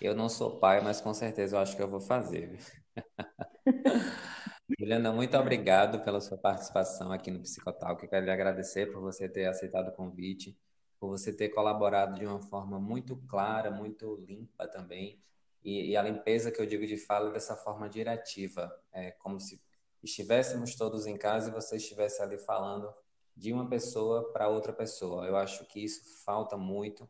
Eu 0.02 0.16
não 0.16 0.28
sou 0.28 0.58
pai, 0.58 0.82
mas 0.82 1.00
com 1.00 1.14
certeza 1.14 1.56
eu 1.56 1.60
acho 1.60 1.76
que 1.76 1.82
eu 1.84 1.88
vou 1.88 2.02
fazer. 2.02 2.58
Juliana, 4.80 5.12
muito 5.14 5.38
obrigado 5.38 6.04
pela 6.04 6.20
sua 6.20 6.40
participação 6.40 7.12
aqui 7.12 7.30
no 7.30 7.40
Psicotalk. 7.40 8.02
Eu 8.02 8.10
quero 8.10 8.26
lhe 8.26 8.32
agradecer 8.32 8.92
por 8.92 9.00
você 9.00 9.30
ter 9.30 9.46
aceitado 9.46 9.90
o 9.90 9.92
convite, 9.92 10.58
por 11.00 11.10
você 11.10 11.32
ter 11.32 11.50
colaborado 11.50 12.18
de 12.18 12.26
uma 12.26 12.40
forma 12.40 12.80
muito 12.80 13.16
clara, 13.28 13.70
muito 13.70 14.16
limpa 14.28 14.68
também. 14.68 15.22
E, 15.64 15.92
e 15.92 15.96
a 15.96 16.02
limpeza 16.02 16.50
que 16.52 16.60
eu 16.60 16.66
digo 16.66 16.88
de 16.88 16.98
fala 16.98 17.30
é 17.30 17.34
dessa 17.34 17.56
forma 17.56 17.88
diretiva, 17.88 18.76
é 18.92 19.12
como 19.12 19.40
se 19.40 19.62
estivéssemos 20.02 20.74
todos 20.76 21.06
em 21.06 21.16
casa 21.16 21.50
e 21.50 21.54
você 21.54 21.76
estivesse 21.76 22.24
ali 22.24 22.40
falando 22.40 22.92
de 23.38 23.54
uma 23.54 23.70
pessoa 23.70 24.34
para 24.34 24.50
outra 24.50 24.74
pessoa. 24.74 25.28
Eu 25.28 25.36
acho 25.36 25.64
que 25.66 25.84
isso 25.84 26.24
falta 26.26 26.58
muito 26.58 27.08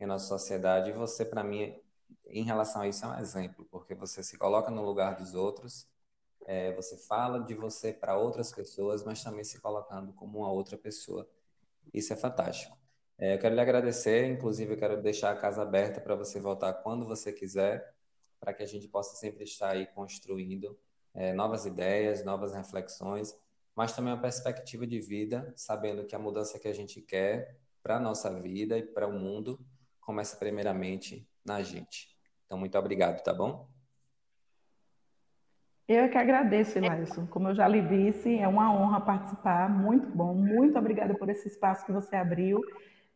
em 0.00 0.06
nossa 0.06 0.26
sociedade 0.26 0.90
e 0.90 0.92
você, 0.92 1.24
para 1.24 1.44
mim, 1.44 1.80
em 2.26 2.44
relação 2.44 2.82
a 2.82 2.88
isso, 2.88 3.04
é 3.04 3.08
um 3.08 3.18
exemplo, 3.18 3.66
porque 3.70 3.94
você 3.94 4.22
se 4.22 4.38
coloca 4.38 4.70
no 4.70 4.84
lugar 4.84 5.16
dos 5.16 5.34
outros 5.34 5.86
é, 6.46 6.72
você 6.74 6.96
fala 6.96 7.40
de 7.40 7.54
você 7.54 7.92
para 7.92 8.16
outras 8.16 8.52
pessoas, 8.52 9.04
mas 9.04 9.22
também 9.22 9.44
se 9.44 9.60
colocando 9.60 10.12
como 10.12 10.38
uma 10.38 10.50
outra 10.50 10.76
pessoa. 10.76 11.28
Isso 11.92 12.12
é 12.12 12.16
fantástico. 12.16 12.76
É, 13.18 13.34
eu 13.34 13.38
quero 13.38 13.54
lhe 13.54 13.60
agradecer, 13.60 14.26
inclusive 14.26 14.72
eu 14.72 14.78
quero 14.78 15.00
deixar 15.00 15.30
a 15.30 15.36
casa 15.36 15.62
aberta 15.62 16.00
para 16.00 16.14
você 16.14 16.40
voltar 16.40 16.72
quando 16.74 17.06
você 17.06 17.32
quiser, 17.32 17.94
para 18.40 18.52
que 18.52 18.62
a 18.62 18.66
gente 18.66 18.88
possa 18.88 19.16
sempre 19.16 19.44
estar 19.44 19.70
aí 19.70 19.86
construindo 19.86 20.76
é, 21.14 21.32
novas 21.32 21.66
ideias, 21.66 22.24
novas 22.24 22.52
reflexões, 22.52 23.36
mas 23.76 23.94
também 23.94 24.12
uma 24.12 24.20
perspectiva 24.20 24.86
de 24.86 24.98
vida, 25.00 25.52
sabendo 25.56 26.04
que 26.04 26.14
a 26.14 26.18
mudança 26.18 26.58
que 26.58 26.68
a 26.68 26.74
gente 26.74 27.00
quer 27.00 27.56
para 27.82 27.96
a 27.96 28.00
nossa 28.00 28.30
vida 28.40 28.76
e 28.76 28.82
para 28.82 29.06
o 29.06 29.12
mundo 29.12 29.60
começa 30.02 30.36
primeiramente 30.36 31.26
na 31.44 31.62
gente. 31.62 32.08
Então, 32.44 32.58
muito 32.58 32.76
obrigado, 32.78 33.22
tá 33.22 33.32
bom? 33.32 33.66
Eu 35.88 36.04
é 36.04 36.08
que 36.08 36.18
agradeço, 36.18 36.78
Elailson. 36.78 37.26
Como 37.26 37.48
eu 37.48 37.54
já 37.54 37.66
lhe 37.66 37.82
disse, 37.82 38.38
é 38.38 38.46
uma 38.46 38.72
honra 38.72 39.00
participar. 39.00 39.68
Muito 39.68 40.06
bom. 40.08 40.34
Muito 40.34 40.78
obrigada 40.78 41.14
por 41.14 41.28
esse 41.28 41.48
espaço 41.48 41.84
que 41.84 41.92
você 41.92 42.14
abriu. 42.14 42.62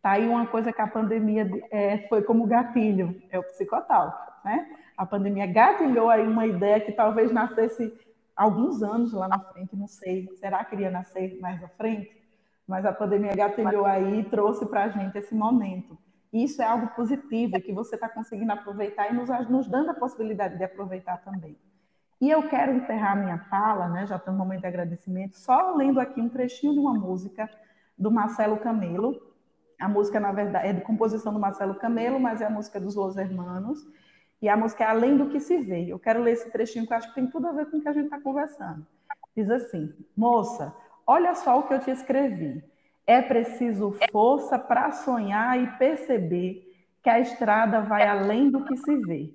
Tá 0.02 0.12
aí 0.12 0.28
uma 0.28 0.46
coisa 0.46 0.72
que 0.72 0.80
a 0.80 0.86
pandemia 0.86 1.48
é, 1.70 2.06
foi 2.08 2.22
como 2.22 2.46
gatilho, 2.46 3.20
é 3.30 3.38
o 3.38 3.42
psicotal, 3.42 4.40
né? 4.44 4.68
A 4.96 5.04
pandemia 5.04 5.46
gatilhou 5.46 6.08
aí 6.08 6.26
uma 6.26 6.46
ideia 6.46 6.80
que 6.80 6.92
talvez 6.92 7.32
nascesse 7.32 7.92
alguns 8.36 8.82
anos 8.82 9.12
lá 9.12 9.26
na 9.26 9.38
frente, 9.38 9.74
não 9.74 9.88
sei. 9.88 10.28
Será 10.36 10.64
que 10.64 10.74
iria 10.74 10.90
nascer 10.90 11.38
mais 11.40 11.62
à 11.62 11.68
frente? 11.68 12.10
Mas 12.66 12.84
a 12.84 12.92
pandemia 12.92 13.34
gatilhou 13.34 13.84
aí 13.84 14.20
e 14.20 14.24
trouxe 14.24 14.66
para 14.66 14.84
a 14.84 14.88
gente 14.88 15.16
esse 15.18 15.34
momento. 15.34 15.98
Isso 16.32 16.60
é 16.60 16.64
algo 16.64 16.88
positivo 16.88 17.60
que 17.60 17.72
você 17.72 17.94
está 17.94 18.08
conseguindo 18.08 18.52
aproveitar 18.52 19.10
e 19.10 19.14
nos, 19.14 19.28
nos 19.48 19.68
dando 19.68 19.90
a 19.90 19.94
possibilidade 19.94 20.56
de 20.56 20.64
aproveitar 20.64 21.18
também. 21.18 21.56
E 22.20 22.30
eu 22.30 22.48
quero 22.48 22.72
encerrar 22.72 23.14
minha 23.16 23.38
fala, 23.50 23.88
né, 23.88 24.06
já 24.06 24.16
está 24.16 24.32
no 24.32 24.38
momento 24.38 24.62
de 24.62 24.66
agradecimento, 24.66 25.36
só 25.38 25.74
lendo 25.74 26.00
aqui 26.00 26.20
um 26.20 26.28
trechinho 26.28 26.72
de 26.72 26.78
uma 26.78 26.94
música 26.94 27.48
do 27.96 28.10
Marcelo 28.10 28.58
Camelo. 28.58 29.20
A 29.78 29.88
música, 29.88 30.18
na 30.18 30.32
verdade, 30.32 30.68
é 30.68 30.72
de 30.72 30.80
composição 30.80 31.32
do 31.32 31.38
Marcelo 31.38 31.74
Camelo, 31.74 32.18
mas 32.18 32.40
é 32.40 32.46
a 32.46 32.50
música 32.50 32.80
dos 32.80 32.94
Los 32.94 33.16
Hermanos. 33.16 33.86
E 34.40 34.48
a 34.48 34.56
música 34.56 34.84
é 34.84 34.86
Além 34.86 35.16
do 35.16 35.28
que 35.28 35.40
se 35.40 35.58
vê. 35.58 35.86
Eu 35.86 35.98
quero 35.98 36.22
ler 36.22 36.32
esse 36.32 36.50
trechinho 36.50 36.86
que 36.86 36.92
eu 36.92 36.96
acho 36.96 37.08
que 37.08 37.14
tem 37.14 37.26
tudo 37.28 37.48
a 37.48 37.52
ver 37.52 37.70
com 37.70 37.78
o 37.78 37.80
que 37.80 37.88
a 37.88 37.92
gente 37.92 38.06
está 38.06 38.20
conversando. 38.20 38.86
Diz 39.36 39.50
assim: 39.50 39.92
Moça, 40.16 40.74
olha 41.06 41.34
só 41.34 41.58
o 41.58 41.64
que 41.64 41.74
eu 41.74 41.80
te 41.80 41.90
escrevi. 41.90 42.64
É 43.06 43.22
preciso 43.22 43.96
força 44.10 44.58
para 44.58 44.90
sonhar 44.90 45.62
e 45.62 45.66
perceber 45.78 46.66
que 47.02 47.08
a 47.08 47.20
estrada 47.20 47.80
vai 47.80 48.06
além 48.06 48.50
do 48.50 48.64
que 48.64 48.76
se 48.76 48.96
vê. 48.96 49.32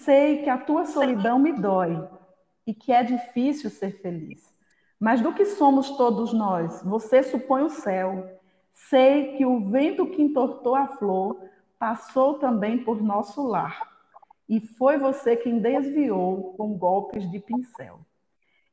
Sei 0.00 0.42
que 0.42 0.50
a 0.50 0.58
tua 0.58 0.84
solidão 0.84 1.38
me 1.38 1.52
dói 1.52 2.06
e 2.66 2.74
que 2.74 2.92
é 2.92 3.02
difícil 3.02 3.70
ser 3.70 4.02
feliz. 4.02 4.54
Mas 5.00 5.20
do 5.20 5.32
que 5.32 5.44
somos 5.44 5.90
todos 5.96 6.32
nós? 6.32 6.82
Você 6.82 7.22
supõe 7.22 7.62
o 7.62 7.70
céu. 7.70 8.38
Sei 8.72 9.36
que 9.36 9.46
o 9.46 9.70
vento 9.70 10.06
que 10.06 10.20
entortou 10.20 10.74
a 10.74 10.86
flor 10.86 11.40
passou 11.78 12.34
também 12.34 12.84
por 12.84 13.02
nosso 13.02 13.46
lar. 13.46 13.96
E 14.48 14.60
foi 14.60 14.98
você 14.98 15.36
quem 15.36 15.58
desviou 15.58 16.54
com 16.56 16.76
golpes 16.76 17.30
de 17.30 17.40
pincel. 17.40 18.00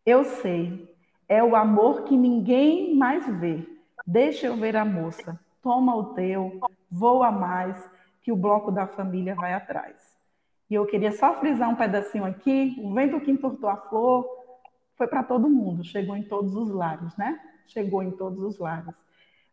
Eu 0.06 0.24
sei, 0.24 0.88
é 1.28 1.44
o 1.44 1.56
amor 1.56 2.04
que 2.04 2.16
ninguém 2.16 2.96
mais 2.96 3.26
vê. 3.40 3.66
Deixa 4.06 4.48
eu 4.48 4.58
ver 4.58 4.76
a 4.76 4.84
moça. 4.84 5.40
Toma 5.62 5.96
o 5.96 6.14
teu, 6.14 6.60
voa 6.92 7.32
mais, 7.32 7.90
que 8.22 8.32
o 8.32 8.36
bloco 8.36 8.72
da 8.72 8.86
família 8.86 9.36
vai 9.36 9.54
atrás. 9.54 9.96
E 10.70 10.76
eu 10.76 10.86
queria 10.86 11.12
só 11.12 11.40
frisar 11.40 11.70
um 11.70 11.76
pedacinho 11.76 12.26
aqui. 12.26 12.76
O 12.82 12.94
vento 12.94 13.20
que 13.22 13.32
entortou 13.32 13.70
a 13.70 13.78
flor 13.78 14.28
foi 14.96 15.08
para 15.08 15.24
todo 15.24 15.50
mundo, 15.50 15.84
chegou 15.84 16.16
em 16.16 16.24
todos 16.24 16.56
os 16.56 16.70
lares, 16.70 17.16
né? 17.18 17.40
Chegou 17.68 18.04
em 18.04 18.12
todos 18.12 18.44
os 18.44 18.60
lares. 18.60 18.94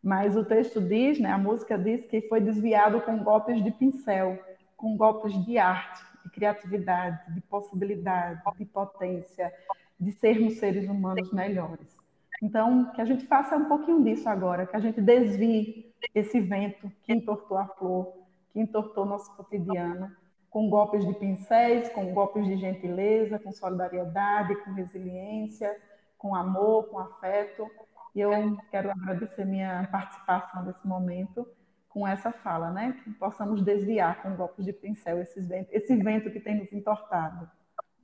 Mas 0.02 0.36
o 0.36 0.44
texto 0.44 0.80
diz, 0.80 1.20
né, 1.20 1.30
a 1.30 1.38
música 1.38 1.78
diz 1.78 2.06
que 2.06 2.22
foi 2.22 2.40
desviado 2.40 3.00
com 3.02 3.22
golpes 3.22 3.62
de 3.62 3.70
pincel, 3.70 4.38
com 4.76 4.96
golpes 4.96 5.32
de 5.44 5.58
arte, 5.58 6.02
de 6.24 6.30
criatividade, 6.30 7.34
de 7.34 7.40
possibilidade, 7.42 8.40
de 8.56 8.64
potência, 8.64 9.52
de 9.98 10.10
sermos 10.12 10.54
seres 10.58 10.88
humanos 10.88 11.30
melhores. 11.32 11.99
Então, 12.42 12.90
que 12.92 13.00
a 13.00 13.04
gente 13.04 13.26
faça 13.26 13.56
um 13.56 13.66
pouquinho 13.66 14.02
disso 14.02 14.28
agora, 14.28 14.66
que 14.66 14.76
a 14.76 14.80
gente 14.80 15.00
desvie 15.00 15.94
esse 16.14 16.40
vento 16.40 16.90
que 17.02 17.12
entortou 17.12 17.58
a 17.58 17.66
flor, 17.66 18.14
que 18.50 18.60
entortou 18.60 19.04
nosso 19.04 19.34
cotidiano, 19.36 20.10
com 20.48 20.68
golpes 20.68 21.06
de 21.06 21.12
pincéis, 21.14 21.88
com 21.90 22.12
golpes 22.12 22.44
de 22.46 22.56
gentileza, 22.56 23.38
com 23.38 23.52
solidariedade, 23.52 24.56
com 24.64 24.72
resiliência, 24.72 25.76
com 26.18 26.34
amor, 26.34 26.88
com 26.88 26.98
afeto. 26.98 27.70
E 28.14 28.20
eu 28.20 28.30
quero 28.70 28.90
agradecer 28.90 29.44
minha 29.44 29.86
participação 29.92 30.64
nesse 30.64 30.84
momento 30.86 31.46
com 31.88 32.06
essa 32.06 32.32
fala, 32.32 32.70
né? 32.70 33.00
Que 33.04 33.10
possamos 33.12 33.62
desviar 33.62 34.22
com 34.22 34.34
golpes 34.34 34.64
de 34.64 34.72
pincel 34.72 35.20
esse 35.20 35.40
vento, 35.40 35.68
esse 35.70 35.94
vento 35.96 36.30
que 36.30 36.40
tem 36.40 36.58
nos 36.58 36.72
entortado. 36.72 37.48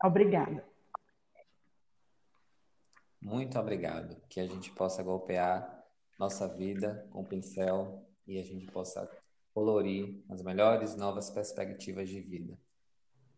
Obrigada. 0.03 0.65
Muito 3.27 3.59
obrigado. 3.59 4.17
Que 4.29 4.39
a 4.39 4.47
gente 4.47 4.71
possa 4.71 5.03
golpear 5.03 5.85
nossa 6.17 6.47
vida 6.47 7.09
com 7.11 7.25
pincel 7.25 8.07
e 8.25 8.39
a 8.39 8.43
gente 8.45 8.67
possa 8.69 9.11
colorir 9.53 10.23
as 10.31 10.43
melhores 10.43 10.95
novas 10.95 11.29
perspectivas 11.29 12.09
de 12.09 12.21
vida. 12.21 12.57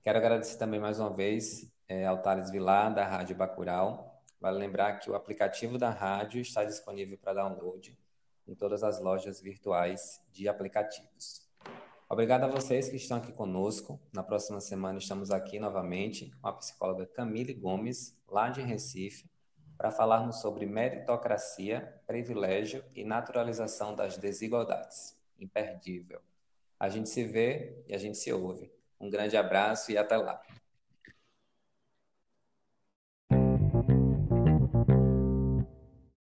Quero 0.03 0.19
agradecer 0.19 0.59
também 0.59 0.79
mais 0.79 1.01
uma 1.01 1.09
vez 1.09 1.73
é, 1.89 2.05
ao 2.07 2.21
Thales 2.21 2.51
Vilar, 2.51 2.95
da 2.95 3.07
Rádio 3.07 3.35
Bacural. 3.35 4.23
Vale 4.39 4.59
lembrar 4.59 4.99
que 4.99 5.11
o 5.11 5.15
aplicativo 5.15 5.79
da 5.79 5.89
rádio 5.89 6.43
está 6.43 6.65
disponível 6.65 7.17
para 7.17 7.33
download 7.33 7.99
em 8.47 8.55
todas 8.55 8.83
as 8.85 9.01
lojas 9.01 9.41
virtuais 9.41 10.23
de 10.31 10.49
aplicativos. 10.49 11.49
Obrigado 12.11 12.45
a 12.45 12.49
vocês 12.49 12.91
que 12.91 12.97
estão 12.97 13.17
aqui 13.17 13.33
conosco. 13.33 13.99
Na 14.13 14.23
próxima 14.23 14.61
semana 14.61 14.99
estamos 14.99 15.31
aqui 15.31 15.59
novamente 15.59 16.31
com 16.43 16.49
a 16.49 16.53
psicóloga 16.53 17.07
Camille 17.07 17.55
Gomes, 17.55 18.19
lá 18.29 18.51
de 18.51 18.61
Recife, 18.61 19.29
para 19.79 19.93
falarmos 19.93 20.41
sobre 20.41 20.67
meritocracia, 20.67 21.95
privilégio 22.05 22.85
e 22.97 23.05
naturalização 23.05 23.95
das 23.95 24.19
desigualdades. 24.19 25.17
Imperdível. 25.39 26.21
A 26.81 26.89
gente 26.89 27.09
se 27.09 27.23
vê 27.23 27.81
e 27.87 27.95
a 27.95 27.99
gente 27.99 28.19
se 28.19 28.33
ouve. 28.33 28.73
Um 29.01 29.09
grande 29.09 29.37
abraço 29.37 29.93
e 29.93 29.97
até 29.97 30.17
lá. 30.17 30.43